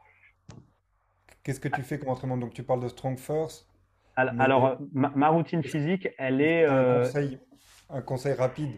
Qu'est-ce 1.43 1.61
que 1.61 1.69
tu 1.69 1.83
fais 1.83 1.99
comme 1.99 2.11
entraînement? 2.11 2.37
Donc 2.37 2.53
tu 2.53 2.63
parles 2.63 2.83
de 2.83 2.89
Strong 2.89 3.19
First. 3.19 3.69
Alors, 4.17 4.79
ma, 4.93 5.29
routine 5.29 5.63
physique, 5.63 6.09
elle 6.19 6.41
est... 6.41 6.65
Un, 6.65 7.03
conseil, 7.03 7.39
un 7.89 8.03
conseil 8.03 8.35
rapide? 8.35 8.73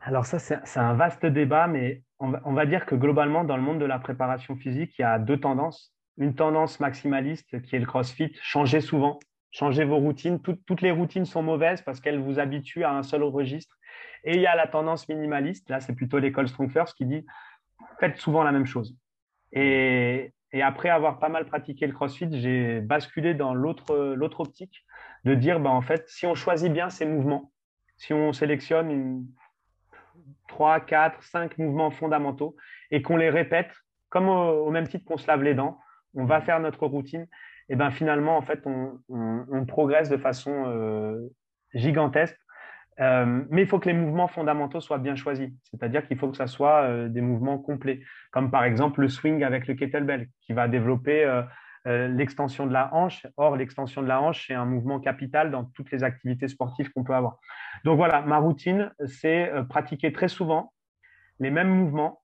Alors 0.00 0.26
ça, 0.26 0.40
c'est 0.40 0.80
un 0.80 0.94
vaste 0.94 1.24
débat, 1.24 1.68
mais 1.68 2.02
on 2.18 2.52
va, 2.52 2.66
dire 2.66 2.86
que 2.86 2.96
globalement, 2.96 3.44
dans 3.44 3.56
le 3.56 3.62
monde 3.62 3.78
de 3.78 3.84
la 3.84 4.00
préparation 4.00 4.56
physique, 4.56 4.98
il 4.98 5.02
y 5.02 5.04
a 5.04 5.18
deux 5.18 5.38
tendances. 5.38 5.94
Une 6.18 6.34
tendance 6.34 6.80
maximaliste 6.80 7.62
qui 7.62 7.76
est 7.76 7.78
le 7.78 7.86
CrossFit, 7.86 8.32
changez 8.42 8.80
souvent, 8.80 9.18
changez 9.52 9.84
vos 9.84 9.98
routines. 9.98 10.40
toutes 10.40 10.80
les 10.80 10.90
routines 10.90 11.24
sont 11.24 11.42
mauvaises 11.42 11.82
parce 11.82 12.00
qu'elles 12.00 12.18
vous 12.18 12.38
habituent 12.38 12.84
à 12.84 12.92
un 12.92 13.02
seul 13.02 13.22
registre. 13.22 13.76
Et 14.24 14.36
il 14.36 14.40
y 14.40 14.46
a 14.46 14.56
la 14.56 14.66
tendance 14.66 15.08
minimaliste, 15.08 15.68
là 15.68 15.80
c'est 15.80 15.94
plutôt 15.94 16.18
l'école 16.18 16.48
Strong 16.48 16.70
First 16.70 16.96
qui 16.96 17.06
dit, 17.06 17.24
faites 18.00 18.16
souvent 18.16 18.42
la 18.42 18.52
même 18.52 18.66
chose. 18.66 18.96
Et, 19.52 20.32
après 20.62 20.90
avoir 20.90 21.18
pas 21.18 21.30
mal 21.30 21.46
pratiqué 21.46 21.86
le 21.86 21.94
CrossFit, 21.94 22.28
j'ai 22.30 22.80
basculé 22.80 23.32
dans 23.32 23.54
l'autre 23.54 24.40
optique 24.40 24.84
de 25.24 25.34
dire, 25.34 25.60
ben, 25.60 25.70
en 25.70 25.80
fait, 25.80 26.06
si 26.08 26.26
on 26.26 26.34
choisit 26.34 26.70
bien 26.70 26.90
ses 26.90 27.06
mouvements, 27.06 27.52
si 27.96 28.12
on 28.12 28.34
sélectionne 28.34 28.90
une, 28.90 29.26
3, 30.48 30.80
4, 30.80 31.22
5 31.22 31.56
mouvements 31.56 31.90
fondamentaux 31.90 32.56
et 32.90 33.00
qu'on 33.00 33.16
les 33.16 33.30
répète 33.30 33.72
comme 34.10 34.28
au, 34.28 34.70
même 34.70 34.86
titre 34.86 35.06
qu'on 35.06 35.16
se 35.16 35.26
lave 35.26 35.42
les 35.42 35.54
dents, 35.54 35.80
on 36.14 36.26
va 36.26 36.42
faire 36.42 36.60
notre 36.60 36.86
routine, 36.86 37.26
et 37.68 37.76
ben 37.76 37.90
finalement, 37.90 38.36
en 38.36 38.42
fait, 38.42 38.66
on, 38.66 39.64
progresse 39.66 40.08
de 40.08 40.16
façon 40.16 40.64
euh, 40.66 41.18
gigantesque. 41.74 42.38
Euh, 43.00 43.44
mais 43.48 43.62
il 43.62 43.66
faut 43.66 43.78
que 43.78 43.88
les 43.88 43.94
mouvements 43.94 44.28
fondamentaux 44.28 44.80
soient 44.80 44.98
bien 44.98 45.16
choisis, 45.16 45.48
c'est-à-dire 45.62 46.06
qu'il 46.06 46.18
faut 46.18 46.28
que 46.28 46.36
ça 46.36 46.46
soit 46.46 46.82
euh, 46.82 47.08
des 47.08 47.22
mouvements 47.22 47.58
complets, 47.58 48.02
comme 48.32 48.50
par 48.50 48.64
exemple 48.64 49.00
le 49.00 49.08
swing 49.08 49.42
avec 49.42 49.66
le 49.66 49.74
kettlebell, 49.74 50.28
qui 50.42 50.52
va 50.52 50.68
développer 50.68 51.42
l'extension 51.84 52.66
de 52.66 52.72
la 52.72 52.94
hanche. 52.94 53.26
Or, 53.36 53.56
l'extension 53.56 54.02
de 54.02 54.06
la 54.06 54.20
hanche, 54.20 54.46
c'est 54.46 54.54
un 54.54 54.66
mouvement 54.66 55.00
capital 55.00 55.50
dans 55.50 55.64
toutes 55.64 55.90
les 55.90 56.04
activités 56.04 56.46
sportives 56.46 56.92
qu'on 56.92 57.02
peut 57.02 57.14
avoir. 57.14 57.38
Donc 57.84 57.96
voilà, 57.96 58.20
ma 58.20 58.38
routine, 58.38 58.92
c'est 59.06 59.50
pratiquer 59.68 60.12
très 60.12 60.28
souvent 60.28 60.72
les 61.40 61.50
mêmes 61.50 61.70
mouvements, 61.70 62.22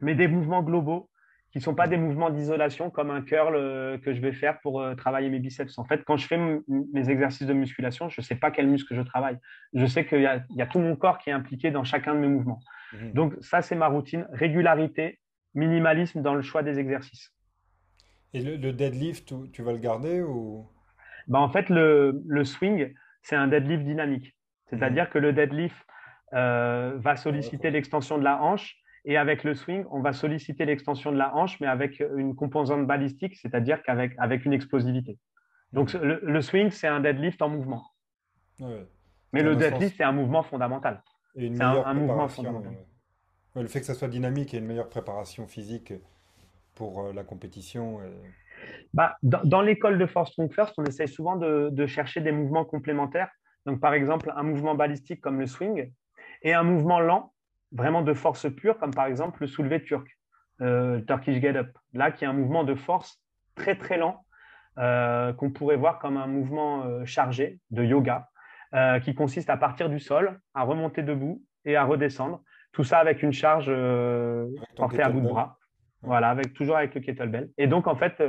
mais 0.00 0.14
des 0.14 0.28
mouvements 0.28 0.62
globaux 0.62 1.08
qui 1.56 1.62
sont 1.62 1.74
pas 1.74 1.88
des 1.88 1.96
mouvements 1.96 2.28
d'isolation 2.28 2.90
comme 2.90 3.10
un 3.10 3.22
curl 3.22 3.54
euh, 3.56 3.96
que 3.96 4.12
je 4.12 4.20
vais 4.20 4.32
faire 4.32 4.60
pour 4.60 4.84
travailler 4.94 5.30
mes 5.30 5.38
biceps. 5.38 5.78
En 5.78 5.86
fait, 5.86 6.04
quand 6.04 6.18
je 6.18 6.26
fais 6.26 6.36
mes 6.36 7.08
exercices 7.08 7.46
de 7.46 7.54
musculation, 7.54 8.10
je 8.10 8.20
ne 8.20 8.24
sais 8.26 8.34
pas 8.34 8.50
quel 8.50 8.66
muscle 8.66 8.94
je 8.94 9.00
travaille. 9.00 9.38
Je 9.72 9.86
sais 9.86 10.04
qu'il 10.04 10.20
y, 10.20 10.62
a 10.62 10.66
tout 10.66 10.80
mon 10.80 10.96
corps 10.96 11.16
qui 11.16 11.30
est 11.30 11.32
impliqué 11.32 11.70
dans 11.70 11.82
chacun 11.82 12.14
de 12.14 12.20
mes 12.20 12.28
mouvements. 12.28 12.60
Mmh. 12.92 13.12
Donc 13.12 13.34
ça, 13.40 13.62
c'est 13.62 13.74
ma 13.74 13.86
routine. 13.86 14.26
Régularité, 14.32 15.18
minimalisme 15.54 16.20
dans 16.20 16.34
le 16.34 16.42
choix 16.42 16.62
des 16.62 16.78
exercices. 16.78 17.32
Et 18.34 18.42
le, 18.42 18.74
deadlift, 18.74 19.32
tu, 19.50 19.62
vas 19.62 19.72
le 19.72 19.78
garder 19.78 20.20
ou? 20.20 20.68
Bah 21.26 21.38
En 21.38 21.48
fait, 21.48 21.70
le, 21.70 22.44
swing, 22.44 22.92
c'est 23.22 23.36
un 23.36 23.48
deadlift 23.48 23.82
dynamique. 23.82 24.36
C'est-à-dire 24.68 25.04
mhm. 25.04 25.10
que 25.10 25.18
le 25.18 25.32
deadlift 25.32 25.86
euh, 26.34 26.98
va 26.98 27.16
solliciter 27.16 27.70
l'extension 27.70 28.18
de 28.18 28.24
la 28.24 28.42
hanche 28.42 28.76
et 29.06 29.16
avec 29.16 29.44
le 29.44 29.54
swing, 29.54 29.84
on 29.92 30.00
va 30.00 30.12
solliciter 30.12 30.64
l'extension 30.64 31.12
de 31.12 31.16
la 31.16 31.34
hanche, 31.34 31.60
mais 31.60 31.68
avec 31.68 32.00
une 32.16 32.34
composante 32.34 32.86
balistique, 32.88 33.36
c'est-à-dire 33.36 33.82
qu'avec 33.84 34.12
avec 34.18 34.44
une 34.44 34.52
explosivité. 34.52 35.16
Donc 35.72 35.94
mhm. 35.94 36.18
le, 36.22 36.40
swing, 36.42 36.70
c'est 36.70 36.88
un 36.88 37.00
deadlift 37.00 37.40
en 37.40 37.48
mouvement. 37.48 37.84
Mais 39.32 39.42
le 39.42 39.54
deadlift, 39.54 39.96
c'est 39.96 40.04
un 40.04 40.12
mouvement 40.12 40.42
fondamental. 40.42 41.02
C'est 41.36 41.62
un, 41.62 41.94
mouvement 41.94 42.28
fondamental. 42.28 42.72
Le 43.54 43.66
fait 43.68 43.80
que 43.80 43.86
ça 43.86 43.94
soit 43.94 44.08
dynamique 44.08 44.54
et 44.54 44.58
une 44.58 44.66
meilleure 44.66 44.88
préparation 44.88 45.46
physique 45.46 45.94
pour 46.74 47.00
euh, 47.00 47.12
la 47.12 47.24
compétition 47.24 48.00
bah, 48.92 49.16
Dans, 49.22 49.62
l'école 49.62 49.98
de 49.98 50.06
Force 50.06 50.32
Strong 50.32 50.52
First, 50.52 50.74
on 50.78 50.84
essaye 50.84 51.08
souvent 51.08 51.36
de, 51.36 51.86
chercher 51.86 52.20
des 52.20 52.32
mouvements 52.32 52.64
complémentaires. 52.64 53.30
Donc, 53.66 53.80
par 53.80 53.94
exemple, 53.94 54.32
un 54.36 54.42
mouvement 54.42 54.74
balistique 54.74 55.20
comme 55.20 55.40
le 55.40 55.46
swing 55.46 55.92
et 56.42 56.54
un 56.54 56.64
mouvement 56.64 57.00
lent 57.00 57.32
vraiment 57.72 58.02
de 58.02 58.14
force 58.14 58.52
pure, 58.54 58.78
comme 58.78 58.92
par 58.92 59.06
exemple 59.06 59.38
le 59.40 59.46
soulevé 59.46 59.82
turc, 59.82 60.06
euh, 60.62 61.00
Turkish 61.02 61.40
Get 61.40 61.56
Up, 61.56 61.68
là 61.92 62.10
qui 62.10 62.24
est 62.24 62.28
un 62.28 62.32
mouvement 62.32 62.64
de 62.64 62.74
force 62.74 63.22
très 63.54 63.76
très 63.76 63.98
lent, 63.98 64.24
euh, 64.78 65.32
qu'on 65.32 65.50
pourrait 65.50 65.76
voir 65.76 65.98
comme 65.98 66.16
un 66.16 66.26
mouvement 66.26 66.84
euh, 66.84 67.04
chargé 67.04 67.60
de 67.70 67.84
yoga, 67.84 68.28
qui 69.02 69.14
consiste 69.14 69.48
à 69.48 69.56
partir 69.56 69.88
du 69.88 69.98
sol, 69.98 70.38
à 70.52 70.62
remonter 70.62 71.02
debout 71.02 71.42
et 71.64 71.76
à 71.76 71.84
redescendre. 71.84 72.42
Tout 72.72 72.84
ça 72.84 72.98
avec 72.98 73.22
une 73.22 73.32
charge 73.32 73.72
portée 74.76 75.00
à 75.00 75.08
bout 75.08 75.22
de 75.22 75.28
bras. 75.28 75.58
Voilà, 76.02 76.28
avec, 76.28 76.52
toujours 76.52 76.76
avec 76.76 76.94
le 76.94 77.00
kettlebell. 77.00 77.48
Et 77.56 77.68
donc, 77.68 77.86
en 77.86 77.96
fait, 77.96 78.22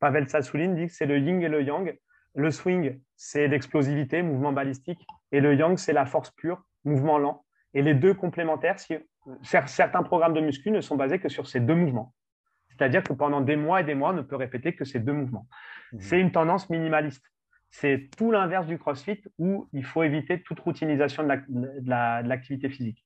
Pavel 0.00 0.28
Sassoulin 0.28 0.74
dit 0.74 0.88
que 0.88 0.92
c'est 0.92 1.06
le 1.06 1.18
yin 1.18 1.40
et 1.40 1.48
le 1.48 1.62
yang. 1.62 1.98
Le 2.34 2.50
swing, 2.50 3.00
c'est 3.16 3.48
l'explosivité, 3.48 4.20
mouvement 4.22 4.52
balistique. 4.52 5.06
Et 5.32 5.40
le 5.40 5.54
yang, 5.54 5.78
c'est 5.78 5.94
la 5.94 6.04
force 6.04 6.32
pure, 6.32 6.62
mouvement 6.84 7.16
lent. 7.16 7.43
Et 7.74 7.82
les 7.82 7.94
deux 7.94 8.14
complémentaires, 8.14 8.78
si, 8.78 8.94
certains 9.42 10.02
programmes 10.02 10.34
de 10.34 10.40
muscu 10.40 10.70
ne 10.70 10.80
sont 10.80 10.96
basés 10.96 11.18
que 11.18 11.28
sur 11.28 11.46
ces 11.46 11.60
deux 11.60 11.74
mouvements. 11.74 12.14
C'est-à-dire 12.68 13.02
que 13.02 13.12
pendant 13.12 13.40
des 13.40 13.56
mois 13.56 13.80
et 13.80 13.84
des 13.84 13.94
mois, 13.94 14.10
on 14.10 14.14
ne 14.14 14.22
peut 14.22 14.36
répéter 14.36 14.74
que 14.74 14.84
ces 14.84 15.00
deux 15.00 15.12
mouvements. 15.12 15.46
Mmh. 15.92 16.00
C'est 16.00 16.20
une 16.20 16.32
tendance 16.32 16.70
minimaliste. 16.70 17.24
C'est 17.70 18.08
tout 18.16 18.30
l'inverse 18.30 18.66
du 18.66 18.78
CrossFit 18.78 19.20
où 19.38 19.68
il 19.72 19.84
faut 19.84 20.04
éviter 20.04 20.40
toute 20.40 20.60
routinisation 20.60 21.24
de 21.24 22.28
l'activité 22.28 22.68
physique. 22.68 23.04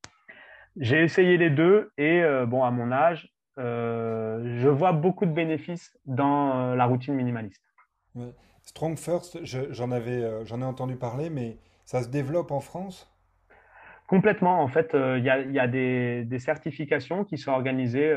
J'ai 0.76 1.02
essayé 1.02 1.38
les 1.38 1.50
deux 1.50 1.90
et 1.96 2.22
euh, 2.22 2.46
bon, 2.46 2.62
à 2.62 2.70
mon 2.70 2.92
âge, 2.92 3.32
euh, 3.58 4.58
je 4.60 4.68
vois 4.68 4.92
beaucoup 4.92 5.26
de 5.26 5.32
bénéfices 5.32 5.98
dans 6.04 6.54
euh, 6.54 6.74
la 6.76 6.84
routine 6.84 7.14
minimaliste. 7.14 7.62
Strong 8.62 8.98
First, 8.98 9.38
j'en 9.44 9.90
avais, 9.90 10.44
j'en 10.44 10.60
ai 10.60 10.64
entendu 10.64 10.96
parler, 10.96 11.30
mais 11.30 11.56
ça 11.86 12.02
se 12.02 12.08
développe 12.08 12.50
en 12.50 12.60
France? 12.60 13.10
Complètement. 14.08 14.62
En 14.62 14.68
fait, 14.68 14.94
il 14.94 15.22
y, 15.22 15.30
a, 15.30 15.66
des, 15.68 16.38
certifications 16.38 17.24
qui 17.24 17.36
sont 17.36 17.52
organisées 17.52 18.12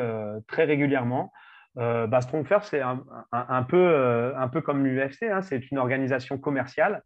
très 0.47 0.63
régulièrement. 0.63 1.33
Euh, 1.77 2.07
bah, 2.07 2.19
c'est 2.21 2.81
un, 2.81 3.63
peu, 3.63 4.33
un 4.35 4.47
peu 4.47 4.61
comme 4.61 4.85
l'UFC. 4.85 5.23
Hein. 5.23 5.41
c'est 5.41 5.69
une 5.69 5.77
organisation 5.77 6.37
commerciale 6.37 7.03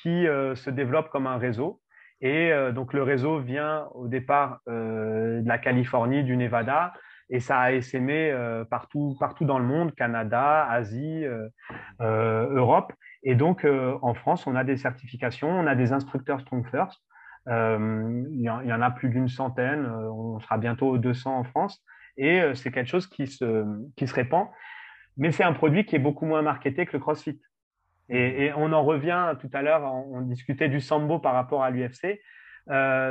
qui 0.00 0.26
se 0.54 0.70
développe 0.70 1.10
comme 1.10 1.26
un 1.26 1.38
réseau. 1.38 1.80
Et 2.20 2.52
donc, 2.72 2.92
le 2.92 3.02
réseau 3.02 3.40
vient 3.40 3.88
au 3.94 4.06
départ 4.06 4.60
de 4.68 5.42
la 5.44 5.58
Californie, 5.58 6.22
du 6.22 6.36
Nevada, 6.36 6.92
et 7.30 7.40
ça 7.40 7.58
a 7.58 7.72
essaimé 7.72 8.32
partout, 8.70 9.16
partout 9.18 9.44
dans 9.44 9.58
le 9.58 9.64
monde, 9.64 9.94
Canada, 9.94 10.66
Asie, 10.70 11.24
Europe. 11.98 12.92
Et 13.22 13.34
donc, 13.34 13.66
en 14.02 14.14
France, 14.14 14.46
on 14.46 14.54
a 14.54 14.62
des 14.62 14.76
certifications, 14.76 15.50
on 15.50 15.66
a 15.66 15.74
des 15.74 15.92
instructeurs 15.92 16.40
Strong 16.40 16.64
First. 16.70 17.00
Il, 17.46 18.40
y 18.42 18.50
en, 18.50 18.82
a 18.82 18.90
plus 18.90 19.08
d'une 19.08 19.28
centaine, 19.28 19.86
on 19.86 20.38
sera 20.40 20.58
bientôt 20.58 20.98
200 20.98 21.38
en 21.38 21.44
France. 21.44 21.82
Et 22.16 22.42
c'est 22.54 22.70
quelque 22.70 22.88
chose 22.88 23.06
qui 23.06 23.26
se, 23.26 23.64
qui 23.96 24.06
se 24.06 24.14
répand. 24.14 24.48
Mais 25.16 25.32
c'est 25.32 25.44
un 25.44 25.52
produit 25.52 25.84
qui 25.84 25.96
est 25.96 26.00
beaucoup 26.00 26.26
moins 26.26 26.42
marketé 26.42 26.86
que 26.86 26.92
le 26.92 26.98
CrossFit. 26.98 27.40
Et, 28.08 28.52
on 28.56 28.72
en 28.72 28.82
revient 28.82 29.34
tout 29.40 29.50
à 29.52 29.62
l'heure, 29.62 29.82
on, 29.82 30.20
discutait 30.22 30.68
du 30.68 30.80
sambo 30.80 31.18
par 31.18 31.34
rapport 31.34 31.62
à 31.62 31.70
l'UFC. 31.70 32.20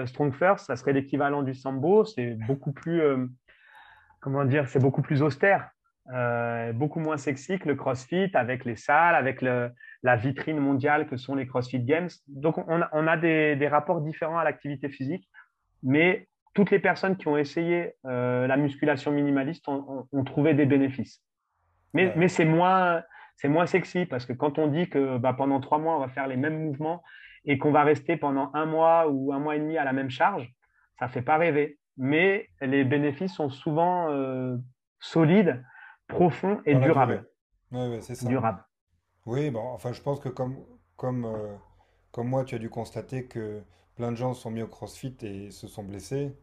Strong 0.05 0.33
First, 0.33 0.67
ça 0.67 0.75
serait 0.75 0.93
l'équivalent 0.93 1.43
du 1.43 1.53
sambo. 1.53 2.05
C'est 2.05 2.37
beaucoup 2.47 2.71
plus, 2.71 3.01
comment 4.19 4.45
dire, 4.45 4.67
c'est 4.67 4.79
beaucoup 4.79 5.01
plus 5.01 5.21
austère, 5.21 5.69
euh, 6.13 6.73
beaucoup 6.73 6.99
moins 6.99 7.17
sexy 7.17 7.59
que 7.59 7.67
le 7.67 7.75
CrossFit 7.75 8.31
avec 8.33 8.65
les 8.65 8.75
salles, 8.75 9.15
avec 9.15 9.41
la 9.41 10.15
vitrine 10.15 10.59
mondiale 10.59 11.07
que 11.07 11.17
sont 11.17 11.35
les 11.35 11.47
CrossFit 11.47 11.79
Games. 11.79 12.09
Donc, 12.27 12.57
on 12.67 13.07
a, 13.07 13.17
des, 13.17 13.67
rapports 13.67 14.01
différents 14.01 14.37
à 14.37 14.43
l'activité 14.43 14.89
physique, 14.89 15.29
mais 15.83 16.27
toutes 16.53 16.71
les 16.71 16.79
personnes 16.79 17.15
qui 17.15 17.27
ont 17.27 17.37
essayé 17.37 17.93
euh, 18.05 18.47
la 18.47 18.57
musculation 18.57 19.11
minimaliste 19.11 19.67
ont, 19.67 20.23
trouvé 20.25 20.53
des 20.53 20.65
bénéfices. 20.65 21.21
Mais, 21.93 22.27
c'est 22.27 22.45
moins, 22.45 23.03
moins 23.45 23.65
sexy 23.65 24.05
parce 24.05 24.25
que 24.25 24.33
quand 24.33 24.59
on 24.59 24.67
dit 24.67 24.89
que 24.89 25.17
bah, 25.17 25.33
pendant 25.33 25.59
trois 25.59 25.77
mois, 25.77 25.95
on 25.95 25.99
va 25.99 26.09
faire 26.09 26.27
les 26.27 26.37
mêmes 26.37 26.59
mouvements 26.63 27.03
et 27.45 27.57
qu'on 27.57 27.71
va 27.71 27.83
rester 27.83 28.17
pendant 28.17 28.51
un 28.53 28.65
mois 28.65 29.07
ou 29.09 29.33
un 29.33 29.39
mois 29.39 29.55
et 29.55 29.59
demi 29.59 29.77
à 29.77 29.85
la 29.85 29.93
même 29.93 30.09
charge, 30.09 30.51
ça 30.99 31.05
ne 31.05 31.11
fait 31.11 31.21
pas 31.21 31.37
rêver 31.37 31.79
mais 31.99 32.47
les 32.61 32.85
bénéfices 32.85 33.33
sont 33.33 33.49
souvent 33.49 34.09
euh, 34.09 34.55
solides, 35.01 35.63
profonds 36.09 36.61
et 36.65 36.75
durables. 36.75 37.25
Oui, 37.71 38.01
c'est 38.01 38.15
ça. 38.15 38.27
Durables. 38.27 38.63
Oui, 39.25 39.49
bon, 39.49 39.61
enfin, 39.61 39.93
je 39.93 40.01
pense 40.01 40.19
que 40.19 40.29
comme, 40.29 40.57
comme, 40.97 41.25
euh, 41.25 41.55
comme 42.11 42.27
moi, 42.27 42.43
tu 42.43 42.55
as 42.55 42.59
dû 42.59 42.69
constater 42.69 43.27
que 43.27 43.61
plein 43.95 44.11
de 44.11 44.17
gens 44.17 44.33
se 44.33 44.41
sont 44.41 44.51
mis 44.51 44.61
au 44.61 44.67
CrossFit 44.67 45.15
et 45.21 45.51
se 45.51 45.67
sont 45.67 45.83
blessés 45.83 46.35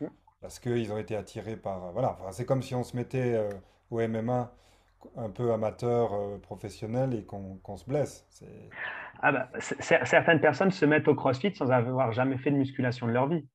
mmh. 0.00 0.06
parce 0.40 0.58
qu'ils 0.58 0.92
ont 0.92 0.98
été 0.98 1.14
attirés 1.14 1.56
par... 1.56 1.92
Voilà, 1.92 2.16
enfin, 2.18 2.32
c'est 2.32 2.46
comme 2.46 2.62
si 2.62 2.74
on 2.74 2.82
se 2.82 2.96
mettait 2.96 3.34
euh, 3.34 3.50
au 3.90 4.00
MMA 4.06 4.52
un 5.16 5.30
peu 5.30 5.52
amateur, 5.52 6.40
professionnel 6.40 7.14
et 7.14 7.24
qu'on 7.24 7.76
se 7.76 7.84
blesse. 7.84 8.26
Ah 9.20 9.32
bah, 9.32 9.48
certaines 9.58 10.40
personnes 10.40 10.70
se 10.70 10.84
mettent 10.84 11.08
au 11.08 11.14
CrossFit 11.14 11.54
sans 11.54 11.70
avoir 11.70 12.12
jamais 12.12 12.38
fait 12.38 12.50
de 12.50 12.56
musculation 12.56 13.06
de 13.06 13.12
leur 13.12 13.28
vie. 13.28 13.46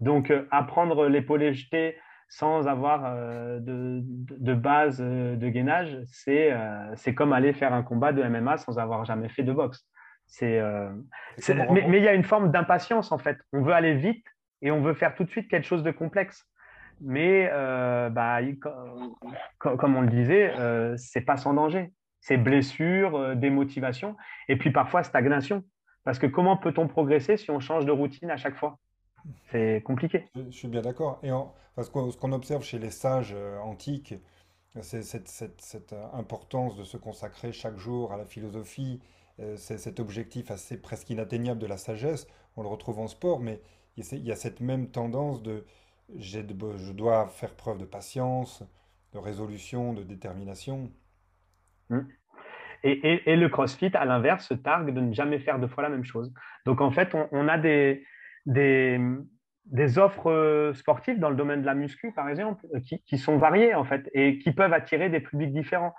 Donc, 0.00 0.30
euh, 0.30 0.46
apprendre 0.50 1.06
l'épaulé 1.06 1.54
jeté 1.54 1.96
sans 2.30 2.68
avoir 2.68 3.02
euh, 3.04 3.58
de, 3.60 4.54
base 4.54 5.00
euh, 5.00 5.34
de 5.34 5.48
gainage, 5.48 5.98
c'est 6.06 7.14
comme 7.14 7.32
aller 7.32 7.52
faire 7.52 7.74
un 7.74 7.82
combat 7.82 8.12
de 8.12 8.22
MMA 8.22 8.56
sans 8.56 8.78
avoir 8.78 9.04
jamais 9.04 9.28
fait 9.28 9.42
de 9.42 9.52
boxe. 9.52 9.84
mais, 10.40 10.56
il 11.36 12.04
y 12.04 12.08
a 12.08 12.14
une 12.14 12.24
forme 12.24 12.52
d'impatience 12.52 13.10
en 13.10 13.18
fait. 13.18 13.36
On 13.52 13.62
veut 13.62 13.74
aller 13.74 13.94
vite 13.94 14.24
et 14.62 14.70
on 14.70 14.80
veut 14.80 14.94
faire 14.94 15.14
tout 15.16 15.24
de 15.24 15.30
suite 15.30 15.48
quelque 15.48 15.66
chose 15.66 15.82
de 15.82 15.90
complexe. 15.90 16.46
Mais 17.02 17.50
bah, 18.10 18.38
comme 19.58 19.96
on 19.96 20.02
le 20.02 20.08
disait, 20.08 20.52
c'est 20.96 21.22
pas 21.22 21.36
sans 21.36 21.54
danger. 21.54 21.92
C'est 22.20 22.36
blessure, 22.36 23.34
démotivation 23.34 24.16
et 24.48 24.56
puis 24.56 24.70
parfois 24.70 25.02
stagnation. 25.02 25.64
Parce 26.04 26.18
que 26.18 26.26
comment 26.26 26.56
peut-on 26.56 26.86
progresser 26.86 27.36
si 27.36 27.50
on 27.50 27.58
change 27.58 27.86
de 27.86 27.90
routine 27.90 28.30
à 28.30 28.36
chaque 28.36 28.56
fois? 28.56 28.78
C'est 29.50 29.82
compliqué. 29.84 30.26
Je, 30.34 30.50
suis 30.50 30.68
bien 30.68 30.82
d'accord. 30.82 31.20
Et 31.22 31.30
parce 31.74 31.88
que 31.88 32.10
ce 32.10 32.16
qu'on 32.16 32.32
observe 32.32 32.62
chez 32.62 32.78
les 32.78 32.90
sages 32.90 33.32
euh, 33.36 33.58
antiques, 33.60 34.14
c'est 34.80 35.02
cette, 35.02 35.92
euh, 35.92 36.06
importance 36.12 36.76
de 36.76 36.84
se 36.84 36.96
consacrer 36.96 37.52
chaque 37.52 37.76
jour 37.76 38.12
à 38.12 38.16
la 38.16 38.24
philosophie, 38.24 39.00
euh, 39.40 39.56
c'est 39.56 39.78
cet 39.78 39.98
objectif 40.00 40.50
assez 40.50 40.80
presque 40.80 41.10
inatteignable 41.10 41.60
de 41.60 41.66
la 41.66 41.76
sagesse. 41.76 42.26
On 42.56 42.62
le 42.62 42.68
retrouve 42.68 42.98
en 42.98 43.08
sport, 43.08 43.40
mais 43.40 43.60
il 43.96 44.24
y 44.24 44.32
a 44.32 44.36
cette 44.36 44.60
même 44.60 44.90
tendance 44.90 45.42
de, 45.42 45.64
je 46.16 46.92
dois 46.92 47.28
faire 47.28 47.54
preuve 47.54 47.78
de 47.78 47.84
patience, 47.84 48.62
de 49.12 49.18
résolution, 49.18 49.92
de 49.92 50.02
détermination. 50.02 50.90
Mmh. 51.88 52.00
Et, 52.82 53.36
le 53.36 53.48
CrossFit, 53.48 53.90
à 53.94 54.06
l'inverse, 54.06 54.48
se 54.48 54.54
targue 54.54 54.94
de 54.94 55.00
ne 55.00 55.12
jamais 55.12 55.38
faire 55.38 55.58
deux 55.58 55.68
fois 55.68 55.82
la 55.82 55.90
même 55.90 56.04
chose. 56.04 56.32
Donc 56.64 56.80
en 56.80 56.90
fait, 56.90 57.14
on 57.30 57.46
a 57.48 57.58
des, 57.58 58.06
des, 58.46 59.00
des 59.66 59.98
offres 59.98 60.30
euh, 60.30 60.74
sportives 60.74 61.18
dans 61.18 61.30
le 61.30 61.36
domaine 61.36 61.60
de 61.60 61.66
la 61.66 61.74
muscu, 61.74 62.12
par 62.12 62.28
exemple, 62.28 62.66
euh, 62.74 62.80
qui, 62.80 63.02
qui, 63.02 63.18
sont 63.18 63.38
variées 63.38 63.74
en 63.74 63.84
fait 63.84 64.08
et 64.12 64.38
qui 64.38 64.52
peuvent 64.52 64.72
attirer 64.72 65.08
des 65.08 65.20
publics 65.20 65.52
différents. 65.52 65.94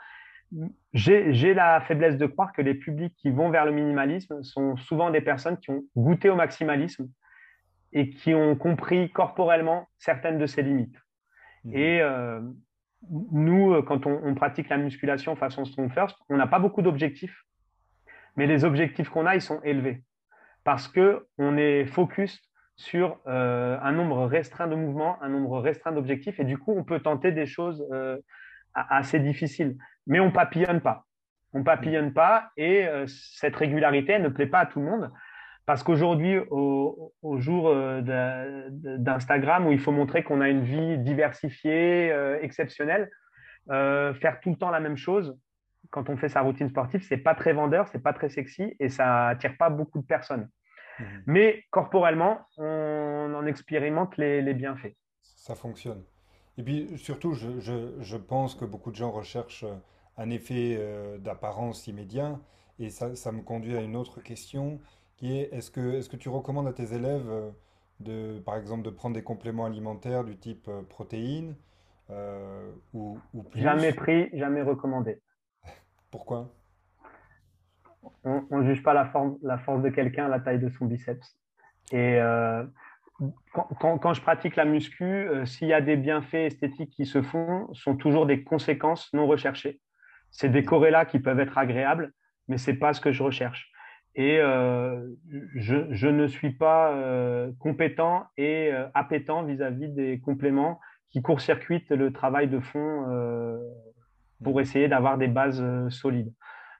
J'ai 0.94 1.54
la 1.54 1.80
faiblesse 1.80 2.18
de 2.18 2.26
croire 2.26 2.52
que 2.52 2.62
les 2.62 2.74
publics 2.74 3.16
qui 3.16 3.32
vont 3.32 3.50
vers 3.50 3.66
le 3.66 3.72
minimalisme 3.72 4.44
sont 4.44 4.76
souvent 4.76 5.10
des 5.10 5.22
personnes 5.22 5.58
qui 5.58 5.72
ont 5.72 5.84
goûté 5.96 6.30
au 6.30 6.36
maximalisme 6.36 7.10
et 7.94 8.10
qui 8.10 8.34
ont 8.34 8.58
compris 8.58 9.10
corporellement 9.12 9.88
certaines 9.98 10.38
de 10.38 10.46
ses 10.46 10.62
limites. 10.62 10.98
Mmh. 11.64 11.76
Et 11.76 12.02
euh, 12.02 12.42
nous, 13.32 13.82
quand 13.84 14.06
on, 14.06 14.20
on, 14.26 14.36
pratique 14.36 14.68
la 14.68 14.78
musculation 14.78 15.38
façon 15.38 15.64
Strong 15.64 15.94
First, 15.94 16.18
on 16.28 16.36
n'a 16.36 16.48
pas 16.48 16.60
beaucoup 16.60 16.82
d'objectifs, 16.82 17.46
mais 18.36 18.46
les 18.46 18.66
objectifs 18.66 19.08
qu'on 19.08 19.26
a, 19.26 19.36
ils 19.36 19.42
sont 19.42 19.62
élevés 19.64 20.04
parce 20.64 20.88
qu'on 20.88 21.58
est 21.58 21.86
focus 21.86 22.42
sur 22.76 23.20
euh, 23.28 23.78
un 23.82 23.92
nombre 23.92 24.26
restreint 24.26 24.68
de 24.68 24.76
mouvements, 24.76 25.22
un 25.22 25.30
nombre 25.30 25.60
restreint 25.60 25.92
d'objectifs, 25.92 26.40
et 26.40 26.44
du 26.44 26.58
coup, 26.58 26.74
on 26.76 26.84
peut 26.84 27.00
tenter 27.00 27.32
des 27.32 27.46
choses 27.46 27.86
euh, 27.92 28.18
assez 28.74 29.20
difficiles. 29.20 29.78
Mais 30.08 30.20
on 30.20 30.32
papillonne 30.32 30.82
pas. 30.82 31.06
On 31.54 31.64
papillonne 31.64 32.14
pas, 32.14 32.50
et 32.58 32.88
euh, 32.88 33.06
cette 33.08 33.56
régularité 33.56 34.18
ne 34.20 34.30
plaît 34.30 34.48
pas 34.48 34.60
à 34.60 34.66
tout 34.66 34.80
le 34.80 34.86
monde. 34.86 35.12
Parce 35.68 35.84
qu'aujourd'hui, 35.84 36.38
au, 36.50 37.14
jour 37.38 37.74
d'Instagram, 38.02 39.68
où 39.68 39.72
il 39.72 39.80
faut 39.80 39.92
montrer 39.92 40.24
qu'on 40.24 40.42
a 40.42 40.50
une 40.50 40.64
vie 40.64 40.98
diversifiée, 40.98 42.12
exceptionnelle, 42.42 43.10
faire 43.70 44.40
tout 44.42 44.50
le 44.50 44.56
temps 44.56 44.72
la 44.72 44.80
même 44.80 44.98
chose, 44.98 45.38
quand 45.90 46.10
on 46.10 46.18
fait 46.18 46.30
sa 46.30 46.42
routine 46.42 46.70
sportive, 46.70 47.04
c'est 47.04 47.18
pas 47.18 47.36
très 47.36 47.54
vendeur, 47.54 47.88
c'est 47.88 48.02
pas 48.02 48.14
très 48.14 48.30
sexy 48.30 48.76
et 48.80 48.90
ça 48.90 49.28
attire 49.28 49.58
pas 49.58 49.70
beaucoup 49.70 50.00
de 50.00 50.06
personnes. 50.06 50.50
Mhm. 51.00 51.24
Mais 51.26 51.64
corporellement, 51.72 52.40
on 52.58 53.34
en 53.36 53.46
expérimente 53.46 54.18
les, 54.18 54.54
bienfaits. 54.54 54.96
Ça 55.22 55.56
fonctionne. 55.56 56.04
Et 56.58 56.64
puis 56.64 56.98
surtout, 56.98 57.34
je, 57.34 58.18
pense 58.18 58.56
que 58.56 58.66
beaucoup 58.66 58.92
de 58.92 58.96
gens 58.96 59.12
recherchent 59.12 59.66
un 60.18 60.30
effet 60.30 60.76
euh, 60.78 61.18
d'apparence 61.18 61.88
immédiat. 61.88 62.40
Et 62.80 62.90
ça, 62.90 63.32
me 63.32 63.42
conduit 63.42 63.78
à 63.78 63.82
une 63.82 63.96
autre 63.96 64.22
question 64.22 64.80
qui 65.18 65.38
est 65.38 65.54
est-ce 65.54 65.70
que, 65.70 66.00
est 66.00 66.10
que 66.10 66.18
tu 66.18 66.30
recommandes 66.30 66.68
à 66.68 66.74
tes 66.74 66.94
élèves 66.96 67.30
euh, 67.30 67.52
de, 68.00 68.40
par 68.40 68.58
exemple, 68.58 68.84
de 68.84 68.90
prendre 68.90 69.16
des 69.16 69.24
compléments 69.24 69.66
alimentaires 69.66 70.24
du 70.24 70.36
type 70.36 70.68
euh, 70.68 70.82
protéines 70.82 71.56
euh, 72.10 72.72
ou, 72.94 73.20
ou 73.34 73.44
plus? 73.44 73.62
Jamais 73.62 73.94
pris, 73.94 74.30
jamais 74.34 74.64
recommandé. 74.64 75.22
Pourquoi? 76.12 76.54
On 78.24 78.60
ne 78.60 78.66
juge 78.66 78.84
pas 78.84 78.94
la, 78.94 79.06
force 79.06 79.82
de 79.82 79.90
quelqu'un 79.90 80.26
à 80.26 80.30
la 80.30 80.40
taille 80.40 80.60
de 80.60 80.70
son 80.70 80.86
biceps. 80.86 81.38
Et 81.92 82.20
euh, 82.20 82.64
quand, 83.54 84.14
je 84.14 84.22
pratique 84.22 84.56
la 84.56 84.66
muscu, 84.66 85.04
euh, 85.04 85.46
s'il 85.46 85.68
y 85.68 85.74
a 85.74 85.82
des 85.82 85.96
bienfaits 85.96 86.34
esthétiques 86.34 86.92
qui 86.92 87.06
se 87.06 87.22
font, 87.22 87.72
sont 87.74 87.96
toujours 87.96 88.26
des 88.26 88.44
conséquences 88.44 89.12
non 89.14 89.28
recherchées. 89.28 89.80
C'est 90.32 90.50
des 90.50 90.64
corrélats 90.64 91.06
qui 91.06 91.20
peuvent 91.20 91.40
être 91.40 91.58
agréables, 91.58 92.12
mais 92.48 92.58
c'est 92.58 92.76
pas 92.76 92.94
ce 92.94 93.02
que 93.02 93.12
je 93.12 93.24
recherche. 93.24 93.72
Et 94.16 94.40
euh, 94.40 95.08
je, 95.56 96.08
ne 96.08 96.28
suis 96.28 96.52
pas 96.52 96.94
compétent 97.60 98.26
et 98.38 98.72
appétent 98.94 99.44
vis-à-vis 99.44 99.90
des 99.90 100.20
compléments 100.20 100.80
qui 101.10 101.22
court-circuitent 101.22 101.92
le 101.92 102.12
travail 102.12 102.50
de 102.50 102.60
fond 102.60 103.06
pour 104.44 104.60
essayer 104.62 104.88
d'avoir 104.88 105.18
des 105.18 105.28
bases 105.28 105.62
euh, 105.62 105.90
solides. 105.90 106.34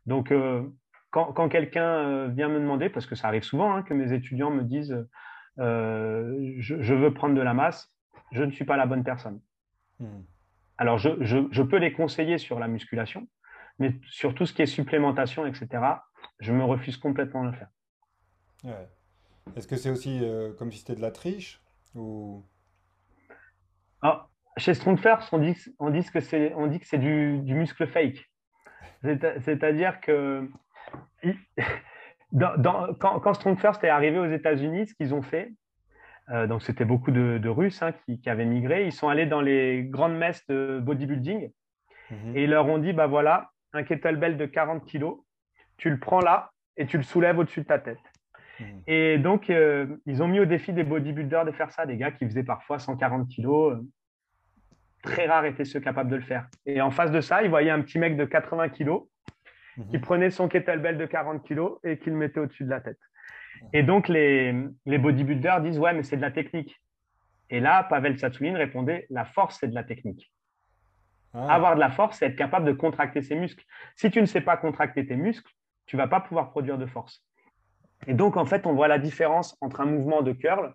Donc, 0.06 0.32
euh, 0.32 0.64
quand, 1.12 1.34
quand 1.34 1.50
quelqu'un 1.50 1.84
euh, 1.84 2.28
vient 2.28 2.50
me 2.50 2.60
demander, 2.60 2.90
parce 2.90 3.06
que 3.06 3.16
ça 3.16 3.28
arrive 3.28 3.44
souvent 3.44 3.74
hein, 3.74 3.84
que 3.84 3.94
mes 3.94 4.14
étudiants 4.14 4.52
me 4.52 4.64
disent 4.64 5.08
euh, 5.60 6.54
je, 6.58 6.82
je 6.82 6.94
veux 6.94 7.14
prendre 7.14 7.36
de 7.36 7.42
la 7.42 7.54
masse, 7.54 7.94
je 8.32 8.44
ne 8.44 8.52
suis 8.52 8.66
pas 8.66 8.78
la 8.78 8.86
bonne 8.86 9.04
personne. 9.04 9.42
Hmm. 10.00 10.22
Alors, 10.78 10.98
je, 10.98 11.10
je, 11.22 11.40
je 11.52 11.64
peux 11.64 11.78
les 11.78 11.94
conseiller 11.94 12.38
sur 12.38 12.58
la 12.58 12.68
musculation, 12.68 13.28
mais 13.78 13.96
sur 14.10 14.34
tout 14.34 14.46
ce 14.46 14.54
qui 14.54 14.62
est 14.62 14.66
supplémentation, 14.66 15.46
etc., 15.46 15.68
je 16.40 16.54
me 16.54 16.64
refuse 16.64 16.98
complètement 16.98 17.44
de 17.44 17.52
le 17.52 17.56
faire. 17.56 17.70
Ouais. 18.64 18.90
Est-ce 19.56 19.68
que 19.68 19.76
c'est 19.76 19.90
aussi 19.90 20.20
euh, 20.24 20.54
comme 20.54 20.72
si 20.72 20.80
c'était 20.80 20.96
de 20.96 21.02
la 21.02 21.12
triche 21.12 21.62
ou... 21.94 22.46
Alors, 24.02 24.31
chez 24.58 24.74
Strong 24.74 24.98
First, 25.00 25.32
on 25.34 25.40
dit, 25.40 25.56
on 25.80 25.90
dit 25.90 26.04
que 26.10 26.20
c'est, 26.20 26.54
on 26.56 26.68
dit 26.68 26.80
que 26.80 26.86
c'est 26.86 26.98
du, 26.98 27.40
du 27.40 27.54
muscle 27.56 27.88
fake. 27.88 28.30
C'est- 29.04 29.40
C'est-à-dire 29.40 30.00
que 30.02 30.48
il- 31.24 31.38
dans- 32.32 32.56
dans- 32.58 32.94
quand, 32.96 33.20
quand 33.20 33.34
Strong 33.34 33.58
First 33.60 33.84
est 33.84 33.90
arrivé 33.90 34.18
aux 34.20 34.30
États-Unis, 34.32 34.88
ce 34.88 34.94
qu'ils 34.96 35.14
ont 35.14 35.22
fait, 35.22 35.52
euh, 36.30 36.48
donc 36.48 36.62
c'était 36.62 36.86
beaucoup 36.86 37.12
de, 37.12 37.38
de 37.38 37.50
Russes 37.50 37.82
hein, 37.82 37.92
qui, 38.06 38.20
qui 38.22 38.30
avaient 38.30 38.46
migré, 38.46 38.86
ils 38.86 38.92
sont 38.94 39.10
allés 39.10 39.26
dans 39.26 39.42
les 39.42 39.84
grandes 39.84 40.16
messes 40.18 40.46
de 40.48 40.80
bodybuilding 40.82 41.52
Mhm. 42.12 42.36
et 42.36 42.44
ils 42.44 42.50
leur 42.50 42.68
ont 42.68 42.78
dit 42.78 42.92
bah 42.92 43.08
voilà, 43.08 43.52
un 43.72 43.84
kettlebell 43.84 44.36
de 44.36 44.46
40 44.46 44.86
kilos, 44.86 45.20
tu 45.78 45.90
le 45.90 45.98
prends 45.98 46.20
là 46.20 46.52
et 46.76 46.86
tu 46.86 46.98
le 46.98 47.04
soulèves 47.04 47.40
au-dessus 47.40 47.62
de 47.62 47.66
ta 47.66 47.80
tête. 47.80 48.00
Mhm. 48.60 48.66
Et 48.88 49.18
donc, 49.18 49.50
euh, 49.50 49.88
ils 50.06 50.22
ont 50.22 50.28
mis 50.28 50.42
au 50.42 50.46
défi 50.46 50.74
des 50.74 50.84
bodybuilders 50.84 51.46
de 51.46 51.52
faire 51.54 51.72
ça, 51.72 51.86
des 51.86 51.96
gars 51.96 52.12
qui 52.12 52.26
faisaient 52.26 52.44
parfois 52.44 52.80
140 52.80 53.30
kilos. 53.30 53.80
Très 55.02 55.26
rares 55.28 55.46
étaient 55.46 55.66
ceux 55.66 55.80
capables 55.80 56.10
de 56.10 56.16
le 56.18 56.22
faire. 56.22 56.48
Et 56.66 56.82
en 56.82 56.92
face 56.92 57.12
de 57.12 57.22
ça, 57.22 57.42
ils 57.44 57.50
voyaient 57.50 57.72
un 57.72 57.82
petit 57.82 57.98
mec 58.00 58.16
de 58.18 58.26
80 58.26 58.70
kilos 58.70 59.04
qui 59.90 59.98
Mhm. 59.98 60.02
prenait 60.02 60.30
son 60.30 60.48
kettlebell 60.48 60.98
de 60.98 61.06
40 61.06 61.44
kilos 61.44 61.80
et 61.84 61.98
qui 61.98 62.10
le 62.10 62.16
mettait 62.18 62.40
au-dessus 62.40 62.66
de 62.66 62.70
la 62.70 62.82
tête. 62.82 63.00
Et 63.74 63.84
donc, 63.84 64.08
les, 64.08 64.54
les 64.86 64.98
bodybuilders 64.98 65.62
disent 65.62 65.80
Ouais, 65.80 65.94
mais 65.94 66.04
c'est 66.04 66.18
de 66.18 66.22
la 66.22 66.32
technique. 66.32 66.82
Et 67.50 67.60
là, 67.60 67.84
Pavel 67.84 68.18
Tsatsouline 68.18 68.56
répondait 68.58 69.08
La 69.10 69.26
force, 69.26 69.58
c'est 69.60 69.68
de 69.68 69.76
la 69.76 69.84
technique. 69.84 70.32
Ah, 71.34 71.54
Avoir 71.56 71.76
de 71.76 71.80
la 71.80 71.90
force, 71.90 72.18
c'est 72.18 72.26
être 72.28 72.36
capable 72.36 72.66
de 72.66 72.74
contracter 72.74 73.22
ses 73.22 73.36
muscles. 73.36 73.64
Si 73.96 74.12
tu 74.12 74.20
ne 74.20 74.26
sais 74.26 74.42
pas 74.42 74.58
contracter 74.58 75.06
tes 75.06 75.16
muscles, 75.16 75.52
tu 75.86 75.96
vas 75.98 76.08
pas 76.08 76.20
pouvoir 76.20 76.50
produire 76.52 76.78
de 76.78 76.86
force. 76.86 77.24
Et 78.08 78.14
donc, 78.14 78.36
en 78.36 78.46
fait, 78.46 78.66
on 78.66 78.74
voit 78.74 78.88
la 78.88 79.00
différence 79.00 79.58
entre 79.62 79.80
un 79.82 79.86
mouvement 79.86 80.22
de 80.22 80.34
curl, 80.34 80.74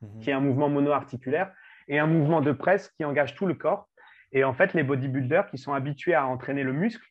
mhm. 0.00 0.20
qui 0.20 0.30
est 0.30 0.32
un 0.32 0.40
mouvement 0.40 0.68
monoarticulaire, 0.68 1.52
et 1.88 1.98
un 1.98 2.06
mouvement 2.06 2.40
de 2.40 2.52
presse 2.52 2.90
qui 2.96 3.04
engage 3.04 3.34
tout 3.34 3.46
le 3.46 3.54
corps. 3.54 3.88
Et 4.32 4.44
en 4.44 4.54
fait, 4.54 4.74
les 4.74 4.82
bodybuilders 4.82 5.46
qui 5.46 5.58
sont 5.58 5.74
habitués 5.74 6.14
à 6.14 6.26
entraîner 6.26 6.62
le 6.62 6.72
muscle 6.72 7.06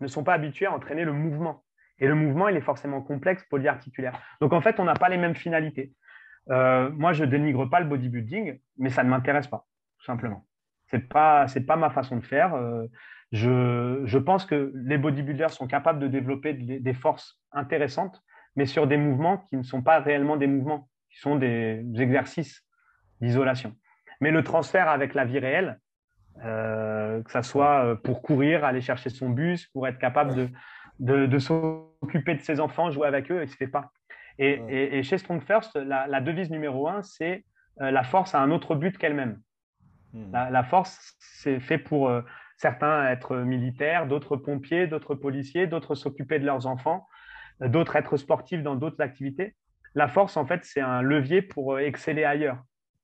ne 0.00 0.06
sont 0.06 0.24
pas 0.24 0.34
habitués 0.34 0.66
à 0.66 0.72
entraîner 0.72 1.04
le 1.04 1.12
mouvement. 1.12 1.64
Et 1.98 2.06
le 2.06 2.14
mouvement, 2.14 2.48
il 2.48 2.56
est 2.56 2.62
forcément 2.62 3.02
complexe, 3.02 3.44
polyarticulaire. 3.44 4.20
Donc, 4.40 4.52
en 4.52 4.60
fait, 4.60 4.80
on 4.80 4.84
n'a 4.84 4.94
pas 4.94 5.08
les 5.08 5.18
mêmes 5.18 5.34
finalités. 5.34 5.92
Euh, 6.50 6.90
moi, 6.90 7.12
je 7.12 7.24
dénigre 7.24 7.68
pas 7.68 7.80
le 7.80 7.86
bodybuilding, 7.86 8.58
mais 8.78 8.90
ça 8.90 9.04
ne 9.04 9.10
m'intéresse 9.10 9.46
pas, 9.46 9.66
tout 9.98 10.04
simplement. 10.04 10.46
C'est 10.86 11.08
pas, 11.08 11.46
pas 11.66 11.76
ma 11.76 11.90
façon 11.90 12.16
de 12.16 12.24
faire. 12.24 12.54
Euh, 12.54 12.86
je, 13.32 14.18
pense 14.18 14.46
que 14.46 14.72
les 14.74 14.98
bodybuilders 14.98 15.50
sont 15.50 15.68
capables 15.68 16.00
de 16.00 16.08
développer 16.08 16.54
des 16.54 16.94
forces 16.94 17.40
intéressantes, 17.52 18.22
mais 18.56 18.66
sur 18.66 18.86
des 18.86 18.96
mouvements 18.96 19.38
qui 19.38 19.56
ne 19.56 19.62
sont 19.62 19.82
pas 19.82 20.00
réellement 20.00 20.36
des 20.36 20.48
mouvements, 20.48 20.88
qui 21.10 21.18
sont 21.20 21.36
des 21.36 21.84
exercices 21.98 22.66
d'isolation. 23.20 23.74
Mais 24.20 24.30
le 24.30 24.42
transfert 24.42 24.88
avec 24.88 25.14
la 25.14 25.24
vie 25.24 25.38
réelle, 25.38 25.78
euh, 26.44 27.22
que 27.22 27.30
ça 27.30 27.42
soit 27.42 27.84
euh, 27.84 27.94
pour 27.96 28.22
courir, 28.22 28.64
aller 28.64 28.80
chercher 28.80 29.10
son 29.10 29.30
bus, 29.30 29.66
pour 29.68 29.86
être 29.88 29.98
capable 29.98 30.34
de, 30.34 30.48
de, 31.00 31.26
de 31.26 31.38
s'occuper 31.38 32.34
de 32.34 32.40
ses 32.40 32.60
enfants, 32.60 32.90
jouer 32.90 33.08
avec 33.08 33.30
eux, 33.30 33.36
il 33.38 33.40
ne 33.42 33.46
se 33.46 33.56
fait 33.56 33.66
pas. 33.68 33.90
Et, 34.38 34.58
Ouais. 34.60 34.72
et- 34.74 34.98
et 34.98 35.02
chez 35.02 35.18
Strong 35.18 35.42
First, 35.42 35.76
la, 35.76 36.06
la 36.06 36.20
devise 36.20 36.50
numéro 36.50 36.88
un, 36.88 37.02
c'est 37.02 37.44
euh, 37.80 37.90
la 37.90 38.02
force 38.04 38.34
a 38.34 38.40
un 38.40 38.50
autre 38.50 38.74
but 38.74 38.96
qu'elle-même. 38.98 39.40
Mhm. 40.12 40.32
La, 40.32 40.50
la 40.50 40.62
force, 40.64 41.14
c'est 41.20 41.60
fait 41.60 41.78
pour 41.78 42.08
euh, 42.08 42.22
certains 42.56 43.06
être 43.08 43.36
militaires, 43.36 44.06
d'autres 44.06 44.36
pompiers, 44.36 44.86
d'autres 44.86 45.14
policiers, 45.14 45.66
d'autres 45.66 45.94
s'occuper 45.94 46.38
de 46.38 46.46
leurs 46.46 46.66
enfants, 46.66 47.06
d'autres 47.60 47.96
être 47.96 48.16
sportifs 48.16 48.62
dans 48.62 48.76
d'autres 48.76 49.00
activités. 49.02 49.56
La 49.94 50.08
force, 50.08 50.36
en 50.36 50.46
fait, 50.46 50.64
c'est 50.64 50.80
un 50.80 51.02
levier 51.02 51.42
pour 51.42 51.78
exceller 51.78 52.24
ailleurs. 52.24 52.62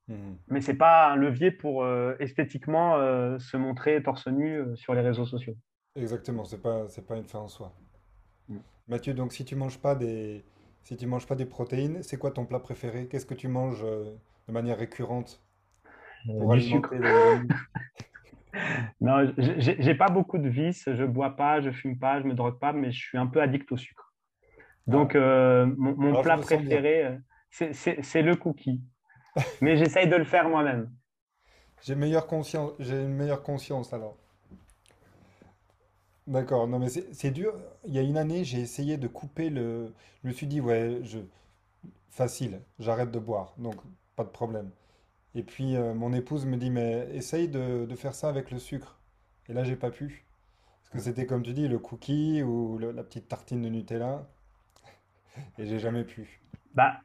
Mhm. 0.09 0.39
Mais 0.49 0.61
ce 0.61 0.71
n'est 0.71 0.79
pas 0.79 1.11
un 1.11 1.17
levier 1.17 1.51
pour 1.51 1.85
euh, 1.85 2.15
esthétiquement 2.21 2.97
euh, 2.97 3.39
se 3.39 3.57
montrer 3.57 4.03
torse 4.03 4.29
nu 4.29 4.59
euh, 4.59 4.77
sur 4.77 4.95
les 4.95 5.01
réseaux 5.01 5.27
sociaux. 5.27 5.57
Exactement, 5.97 6.45
c'est 6.45 6.63
pas, 6.63 6.89
c'est 6.89 7.07
pas 7.07 7.17
une 7.17 7.25
fin 7.25 7.41
en 7.41 7.49
soi. 7.49 7.75
Mm. 8.49 8.59
Mathieu, 8.89 9.15
donc 9.15 9.33
si 9.33 9.45
tu 9.45 9.57
manges 9.57 9.79
pas 9.79 9.95
des, 9.95 10.45
si 10.85 10.97
tu 10.97 11.07
manges 11.07 11.27
pas 11.27 11.35
des 11.35 11.47
protéines, 11.47 12.03
c'est 12.03 12.19
quoi 12.19 12.31
ton 12.31 12.47
plat 12.47 12.61
préféré? 12.61 13.09
Qu'est-ce 13.09 13.27
que 13.27 13.35
tu 13.35 13.49
manges 13.49 13.83
euh, 13.83 14.15
de 14.47 14.53
manière 14.53 14.79
récurrente? 14.79 15.43
Pour 16.27 16.55
du 16.55 16.61
sucre. 16.61 16.95
les... 16.95 17.41
Non, 19.01 19.31
j'ai 19.37 19.95
pas 19.95 20.09
beaucoup 20.09 20.39
de 20.39 20.49
vices. 20.49 20.89
Je 20.91 21.05
bois 21.05 21.37
pas, 21.37 21.61
je 21.61 21.71
fume 21.71 21.99
pas, 21.99 22.21
je 22.23 22.27
me 22.27 22.33
drogue 22.35 22.59
pas, 22.59 22.73
mais 22.73 22.91
je 22.91 22.99
suis 22.99 23.19
un 23.19 23.27
peu 23.27 23.43
addict 23.43 23.71
au 23.71 23.77
sucre. 23.77 24.15
Donc, 24.87 25.15
euh, 25.15 25.67
mon, 25.77 25.95
mon 25.95 26.09
Alors, 26.09 26.23
je 26.23 26.23
plat 26.23 26.39
préféré, 26.39 27.19
c'est- 27.51 27.75
c'est 27.75 28.03
c'est 28.03 28.23
le 28.23 28.35
cookie. 28.37 28.83
Mais 29.61 29.77
j'essaye 29.77 30.09
de 30.09 30.17
le 30.17 30.25
faire 30.25 30.49
moi-même. 30.49 30.91
J'ai 31.83 31.95
meilleure 31.95 32.27
conscience, 32.27 32.73
j'ai 32.79 33.03
une 33.03 33.15
meilleure 33.15 33.43
conscience 33.43 33.93
alors. 33.93 34.17
D'accord, 36.27 36.67
non 36.67 36.81
mais 36.81 36.89
c'est 36.89 37.31
dur. 37.31 37.55
Il 37.85 37.95
y 37.95 37.99
a 37.99 38.03
une 38.03 38.17
année, 38.17 38.43
j'ai 38.45 38.59
essayé 38.61 38.97
de 38.97 39.07
couper 39.07 39.49
le. 39.49 39.95
Je 40.23 40.29
me 40.29 40.33
suis 40.33 40.49
dit, 40.49 40.61
ouais, 40.61 40.99
je... 41.05 41.19
facile, 42.11 42.61
j'arrête 42.81 43.13
de 43.13 43.19
boire, 43.21 43.55
donc 43.59 43.77
pas 44.17 44.25
de 44.25 44.31
problème. 44.31 44.71
Et 45.37 45.43
puis 45.45 45.77
euh, 45.77 45.95
mon 45.95 46.13
épouse 46.13 46.47
me 46.47 46.57
dit, 46.57 46.71
mais 46.71 47.09
essaye 47.15 47.49
de, 47.49 47.87
faire 47.97 48.15
ça 48.15 48.29
avec 48.29 48.51
le 48.51 48.59
sucre. 48.59 48.99
Et 49.49 49.53
là, 49.53 49.65
j'ai 49.65 49.77
pas 49.77 49.91
pu. 49.91 50.25
Parce 50.81 50.91
que 50.91 50.99
c'était 51.01 51.27
comme 51.27 51.43
tu 51.43 51.53
dis, 51.53 51.69
le 51.69 51.79
cookie 51.79 52.43
ou 52.43 52.79
la 52.79 53.05
petite 53.05 53.29
tartine 53.29 53.63
de 53.63 53.69
Nutella. 53.69 54.29
Et 55.59 55.67
j'ai 55.67 55.79
jamais 55.79 56.05
pu. 56.05 56.41
Bah, 56.77 57.01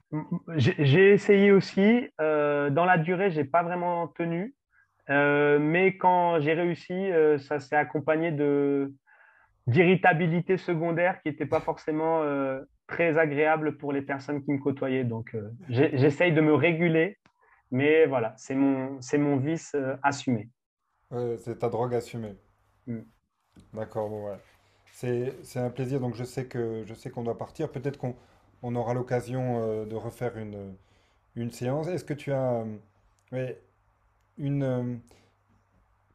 j'ai 0.58 1.14
essayé 1.14 1.54
aussi. 1.54 2.10
Euh, 2.20 2.70
dans 2.70 2.84
la 2.84 2.98
durée, 2.98 3.32
j'ai 3.32 3.46
pas 3.46 3.64
vraiment 3.64 4.10
tenu. 4.10 4.54
Euh, 5.10 5.60
mais 5.60 5.96
quand 5.98 6.42
j'ai 6.42 6.54
réussi, 6.54 6.94
euh, 6.94 7.38
ça 7.38 7.60
s'est 7.60 7.78
accompagné 7.78 8.32
d'irritabilité 9.68 10.58
secondaire 10.58 11.22
qui 11.22 11.30
n'était 11.30 11.46
pas 11.46 11.62
forcément 11.62 12.22
très 12.88 13.18
agréable 13.18 13.78
pour 13.78 13.94
les 13.94 14.02
personnes 14.02 14.44
qui 14.44 14.52
me 14.52 14.60
côtoyaient. 14.60 15.06
Donc, 15.06 15.38
j'essaye 15.70 16.34
de 16.34 16.42
me 16.42 16.54
réguler, 16.54 17.18
mais 17.72 18.06
voilà, 18.06 18.34
c'est 18.36 18.56
mon, 18.56 19.00
mon 19.14 19.38
vice 19.38 19.74
assumé. 20.04 20.50
Ouais, 21.12 21.38
c'est 21.38 21.60
ta 21.60 21.70
drogue 21.70 21.96
assumée. 21.96 22.36
Mm. 22.88 23.00
D'accord, 23.74 24.10
bon, 24.10 24.28
ouais. 24.28 24.38
C'est, 24.92 25.60
un 25.60 25.70
plaisir, 25.70 26.02
donc 26.02 26.16
je 26.16 26.26
sais 26.26 26.48
je 26.54 26.94
sais 26.94 27.10
qu'on 27.10 27.24
doit 27.24 27.38
partir. 27.38 27.72
Peut-être 27.72 27.98
qu'on 27.98 28.16
on 28.64 28.76
aura 28.76 28.94
l'occasion 28.94 29.62
euh, 29.64 29.86
de 29.86 29.96
refaire 29.96 30.38
une, 30.38 30.76
une 31.36 31.52
séance. 31.52 31.88
Est-ce 31.88 32.06
que 32.06 32.14
tu 32.14 32.32
as 32.34 32.54
euh, 32.62 32.78
ouais, 33.32 33.62
une... 34.38 34.64
euh, 34.64 34.96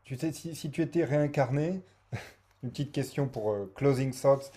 tu 0.04 0.16
sais, 0.16 0.32
si, 0.32 0.54
si 0.54 0.70
tu 0.70 0.82
étais 0.82 1.04
réincarné, 1.04 1.82
une 2.62 2.70
petite 2.70 2.92
question 2.92 3.28
pour 3.28 3.52
euh, 3.52 3.72
closing 3.76 4.12
thoughts. 4.12 4.52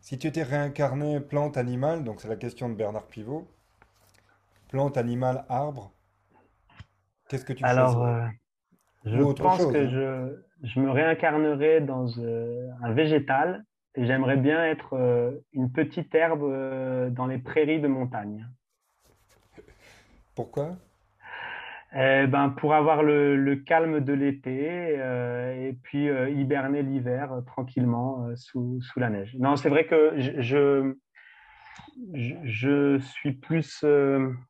Si 0.00 0.18
tu 0.18 0.26
étais 0.28 0.42
réincarné 0.44 1.20
plante, 1.20 1.56
animal, 1.56 2.04
donc 2.04 2.20
c'est 2.20 2.28
la 2.28 2.36
question 2.36 2.68
de 2.68 2.74
Bernard 2.74 3.06
Pivot, 3.06 3.46
plante, 4.68 4.96
animal, 4.96 5.44
arbre, 5.48 5.92
qu'est-ce 7.28 7.44
que 7.44 7.52
tu 7.52 7.64
Alors, 7.64 8.04
euh, 8.04 8.26
je 9.04 9.22
pense 9.22 9.58
chose, 9.60 9.72
que 9.72 9.78
hein. 9.78 9.88
je, 10.62 10.66
je 10.68 10.80
me 10.80 10.90
réincarnerai 10.90 11.80
dans 11.80 12.06
euh, 12.18 12.70
un 12.82 12.92
végétal 12.92 13.64
j'aimerais 13.96 14.36
bien 14.36 14.64
être 14.64 14.94
euh, 14.94 15.32
une 15.52 15.72
petite 15.72 16.14
herbe 16.14 16.42
euh, 16.42 17.10
dans 17.10 17.26
les 17.26 17.38
prairies 17.38 17.80
de 17.80 17.88
montagne. 17.88 18.46
Pourquoi? 20.34 20.76
Eh 21.94 22.26
ben, 22.26 22.50
Pour 22.50 22.74
avoir 22.74 23.02
le, 23.02 23.56
calme 23.56 24.00
de 24.00 24.12
l'été 24.12 24.96
euh, 24.98 25.68
et 25.68 25.72
puis 25.72 26.08
hiberner 26.08 26.82
l'hiver 26.82 27.32
tranquillement 27.46 28.28
sous, 28.34 28.82
sous, 28.82 29.00
la 29.00 29.08
neige. 29.08 29.34
Non, 29.38 29.56
c'est 29.56 29.70
vrai 29.70 29.86
que 29.86 30.12
je, 30.16 30.94
je, 32.44 32.98
suis 32.98 33.32
plus 33.32 33.82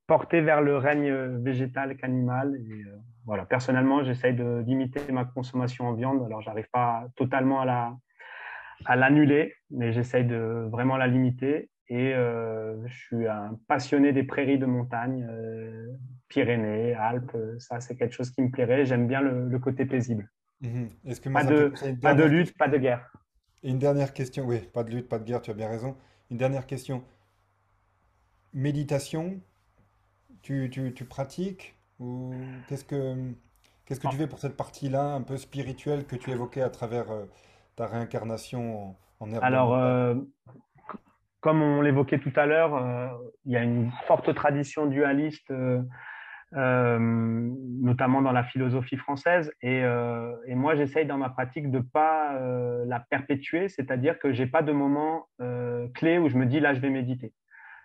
porté 0.09 0.41
vers 0.41 0.61
le 0.61 0.77
règne 0.77 1.13
végétal 1.41 1.97
qu'animal. 1.97 2.57
Et 2.57 2.85
voilà, 3.27 3.45
personnellement, 3.45 4.03
j'essaye 4.03 4.35
de 4.35 4.65
limiter 4.67 5.13
ma 5.13 5.25
consommation 5.25 5.87
en 5.87 5.93
viande. 5.93 6.25
Alors, 6.25 6.41
j'arrive 6.41 6.69
pas 6.73 7.07
totalement 7.15 7.61
à 7.61 7.65
la 7.65 7.97
à 8.85 8.97
l'annuler, 8.97 9.55
mais 9.71 9.93
j'essaye 9.93 10.25
de 10.25 10.69
vraiment 10.71 10.97
la 10.97 11.07
limiter. 11.07 11.71
Et 11.89 12.15
euh, 12.15 12.77
je 12.87 12.95
suis 12.95 13.27
un 13.29 13.59
passionné 13.69 14.13
des 14.13 14.25
prairies 14.25 14.59
de 14.59 14.67
montagne, 14.67 15.27
euh, 15.31 15.87
Pyrénées, 16.29 16.95
Alpes. 16.95 17.37
Ça, 17.59 17.81
c'est 17.81 17.97
quelque 17.97 18.13
chose 18.13 18.31
qui 18.31 18.43
me 18.43 18.51
plairait. 18.51 18.85
J'aime 18.85 19.07
bien 19.07 19.21
le, 19.21 19.59
côté 19.59 19.87
paisible. 19.87 20.29
Mhm. 20.61 20.89
Que 21.23 21.29
pas, 21.29 21.45
de, 21.45 21.73
pas 22.01 22.15
de 22.15 22.25
lutte, 22.25 22.57
pas 22.57 22.69
de 22.69 22.79
guerre. 22.79 23.09
Et 23.63 23.71
une 23.71 23.79
dernière 23.79 24.13
question, 24.13 24.45
oui, 24.47 24.59
pas 24.73 24.85
de 24.85 24.91
lutte, 24.91 25.09
pas 25.09 25.19
de 25.19 25.25
guerre, 25.25 25.43
tu 25.43 25.51
as 25.51 25.55
bien 25.55 25.69
raison. 25.69 25.97
Une 26.31 26.37
dernière 26.37 26.67
question. 26.67 27.05
Méditation, 28.53 29.41
tu, 30.43 30.71
tu, 30.71 30.93
tu 30.93 31.05
pratiques 31.05 31.77
ou 31.99 32.35
qu'est-ce 32.69 32.85
que 32.85 33.33
qu'est-ce 33.85 34.01
que 34.01 34.09
tu 34.09 34.17
fais 34.17 34.27
pour 34.27 34.39
cette 34.39 34.57
partie-là, 34.57 35.15
un 35.15 35.23
peu 35.23 35.37
spirituelle 35.37 36.07
que 36.07 36.17
tu 36.17 36.31
évoquais 36.31 36.63
à 36.63 36.71
travers 36.71 37.11
euh, 37.11 37.25
ta 37.77 37.87
réincarnation 37.87 38.97
en, 39.21 39.33
en 39.33 39.39
Alors, 39.39 39.77
comme 41.47 41.63
on 41.63 41.81
l'évoquait 41.81 42.19
tout 42.19 42.33
à 42.35 42.45
l'heure, 42.45 42.75
euh, 42.75 43.07
il 43.45 43.53
y 43.53 43.57
a 43.57 43.63
une 43.63 43.93
forte 44.09 44.35
tradition 44.35 44.87
dualiste, 44.87 45.49
euh, 45.53 45.81
euh, 46.55 46.99
notamment 46.99 48.21
dans 48.21 48.33
la 48.33 48.43
philosophie 48.43 48.97
française. 48.97 49.53
Et, 49.63 49.85
moi, 50.49 50.75
j'essaye 50.75 51.07
dans 51.07 51.19
ma 51.19 51.29
pratique 51.29 51.71
de 51.71 51.79
ne 51.79 51.83
pas 51.83 52.37
la 52.85 52.99
perpétuer, 52.99 53.69
c'est-à-dire 53.69 54.19
que 54.19 54.33
je 54.33 54.43
n'ai 54.43 54.49
pas 54.49 54.63
de 54.63 54.73
moment 54.73 55.29
clé 55.95 56.19
où 56.19 56.29
je 56.29 56.37
me 56.37 56.47
dis 56.47 56.59
là, 56.59 56.75
je 56.75 56.81
vais 56.81 56.91
méditer. 56.91 57.33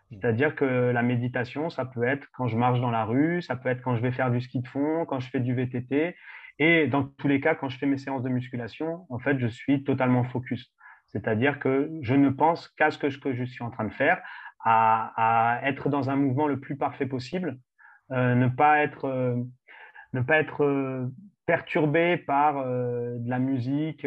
C'est-à-dire 0.09 0.55
que 0.55 0.65
la 0.65 1.03
méditation, 1.03 1.69
ça 1.69 1.85
peut 1.85 2.03
être 2.03 2.27
quand 2.33 2.47
je 2.47 2.57
marche 2.57 2.81
dans 2.81 2.89
la 2.89 3.05
rue, 3.05 3.43
ça 3.43 3.55
peut 3.55 3.69
être 3.69 3.83
quand 3.83 3.95
je 3.95 4.01
vais 4.01 4.11
faire 4.11 4.31
du 4.31 4.41
ski 4.41 4.61
de 4.61 4.67
fond, 4.67 5.05
quand 5.05 5.19
je 5.19 5.29
fais 5.29 5.39
du 5.39 5.53
VTT. 5.53 6.15
Et 6.59 6.87
dans 6.87 7.03
tous 7.03 7.27
les 7.27 7.41
cas, 7.41 7.55
quand 7.55 7.69
je 7.69 7.77
fais 7.77 7.85
mes 7.85 7.97
séances 7.97 8.23
de 8.23 8.29
musculation, 8.29 9.05
en 9.09 9.19
fait, 9.19 9.39
je 9.39 9.47
suis 9.47 9.83
totalement 9.83 10.23
focus. 10.23 10.73
C'est-à-dire 11.11 11.59
que 11.59 11.89
je 12.01 12.13
ne 12.13 12.29
pense 12.29 12.69
qu'à 12.69 12.91
ce 12.91 12.97
que, 12.97 13.33
je 13.33 13.43
suis 13.43 13.63
en 13.63 13.69
train 13.69 13.85
de 13.85 13.93
faire, 13.93 14.21
à, 14.63 15.59
être 15.63 15.89
dans 15.89 16.09
un 16.09 16.15
mouvement 16.15 16.47
le 16.47 16.59
plus 16.59 16.77
parfait 16.77 17.05
possible, 17.05 17.57
euh, 18.11 18.35
ne 18.35 18.47
pas 18.47 18.79
être, 18.79 19.05
euh, 19.05 19.35
ne 20.13 20.21
pas 20.21 20.37
être 20.37 20.63
euh, 20.63 21.07
perturbé 21.45 22.17
par 22.17 22.63
de 22.65 23.29
la 23.29 23.39
musique, 23.39 24.05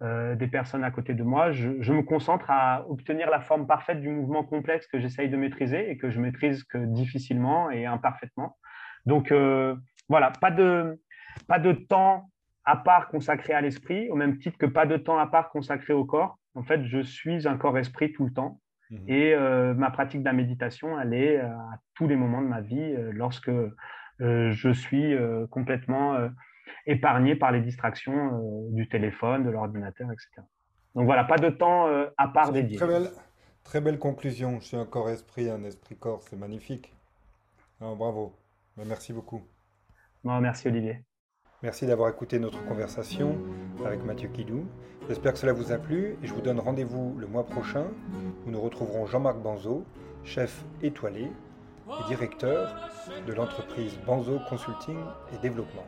des 0.00 0.46
personnes 0.48 0.84
à 0.84 0.90
côté 0.90 1.14
de 1.14 1.22
moi. 1.22 1.52
Je, 1.52 1.80
je, 1.80 1.92
me 1.92 2.02
concentre 2.02 2.50
à 2.50 2.88
obtenir 2.88 3.30
la 3.30 3.40
forme 3.40 3.66
parfaite 3.66 4.00
du 4.00 4.08
mouvement 4.08 4.42
complexe 4.42 4.86
que 4.86 4.98
j'essaye 4.98 5.28
de 5.28 5.36
maîtriser 5.36 5.90
et 5.90 5.98
que 5.98 6.10
je 6.10 6.20
maîtrise 6.20 6.64
que 6.64 6.78
difficilement 6.78 7.70
et 7.70 7.84
imparfaitement. 7.86 8.56
Donc 9.06 9.32
voilà, 10.08 10.32
pas 10.40 10.50
de, 10.50 10.98
pas 11.46 11.58
de 11.58 11.72
temps 11.72 12.30
à 12.64 12.76
part 12.76 13.08
consacré 13.08 13.54
à 13.54 13.60
l'esprit, 13.60 14.10
au 14.10 14.14
même 14.14 14.38
titre 14.38 14.58
que 14.58 14.66
pas 14.66 14.84
de 14.84 14.96
temps 14.96 15.18
à 15.18 15.26
part 15.26 15.50
consacré 15.50 15.94
au 15.94 16.04
corps. 16.04 16.38
En 16.54 16.62
fait, 16.62 16.84
je 16.84 17.00
suis 17.00 17.48
un 17.48 17.56
corps-esprit 17.56 18.12
tout 18.12 18.26
le 18.26 18.32
temps. 18.32 18.60
Mhm. 18.90 19.04
Et 19.08 19.34
euh, 19.34 19.74
ma 19.74 19.90
pratique 19.90 20.20
de 20.20 20.24
la 20.24 20.32
méditation, 20.32 20.98
elle 21.00 21.14
est 21.14 21.38
euh, 21.38 21.46
à 21.46 21.78
tous 21.94 22.06
les 22.06 22.16
moments 22.16 22.42
de 22.42 22.46
ma 22.46 22.60
vie, 22.60 22.78
euh, 22.78 23.10
lorsque 23.12 23.50
je 24.20 24.72
suis 24.72 25.14
complètement 25.48 26.18
épargné 26.86 27.36
par 27.36 27.52
les 27.52 27.60
distractions 27.60 28.68
du 28.72 28.88
téléphone, 28.88 29.44
de 29.44 29.50
l'ordinateur, 29.50 30.10
etc. 30.10 30.42
Donc 30.96 31.04
voilà, 31.04 31.22
pas 31.22 31.36
de 31.36 31.50
temps 31.50 31.86
à 32.16 32.26
part 32.26 32.50
dédié. 32.50 32.78
Très 32.78 32.88
belle, 32.88 33.10
très 33.62 33.80
belle 33.80 34.00
conclusion. 34.00 34.58
Je 34.58 34.64
suis 34.64 34.76
un 34.76 34.86
corps-esprit, 34.86 35.48
un 35.48 35.62
esprit-corps, 35.62 36.24
c'est 36.24 36.34
magnifique. 36.34 36.92
bravo. 37.78 38.34
merci 38.76 39.12
beaucoup. 39.12 39.40
Bon, 40.24 40.40
merci 40.40 40.66
Olivier. 40.66 41.04
Merci 41.60 41.86
d'avoir 41.86 42.08
écouté 42.08 42.38
notre 42.38 42.64
conversation 42.66 43.36
avec 43.84 44.04
Mathieu 44.04 44.28
Kidou. 44.28 44.64
J'espère 45.08 45.32
que 45.32 45.40
cela 45.40 45.52
vous 45.52 45.72
a 45.72 45.78
plu 45.78 46.16
et 46.22 46.26
je 46.28 46.32
vous 46.32 46.40
donne 46.40 46.60
rendez-vous 46.60 47.16
le 47.18 47.26
mois 47.26 47.44
prochain 47.44 47.86
où 48.46 48.50
nous 48.52 48.60
retrouverons 48.60 49.06
Jean-Marc 49.06 49.38
Banzo, 49.38 49.84
chef 50.22 50.64
étoilé 50.82 51.22
et 51.22 52.06
directeur 52.06 52.76
de 53.26 53.32
l'entreprise 53.32 53.98
Banzo 54.06 54.38
Consulting 54.48 54.98
et 55.34 55.38
Développement. 55.38 55.84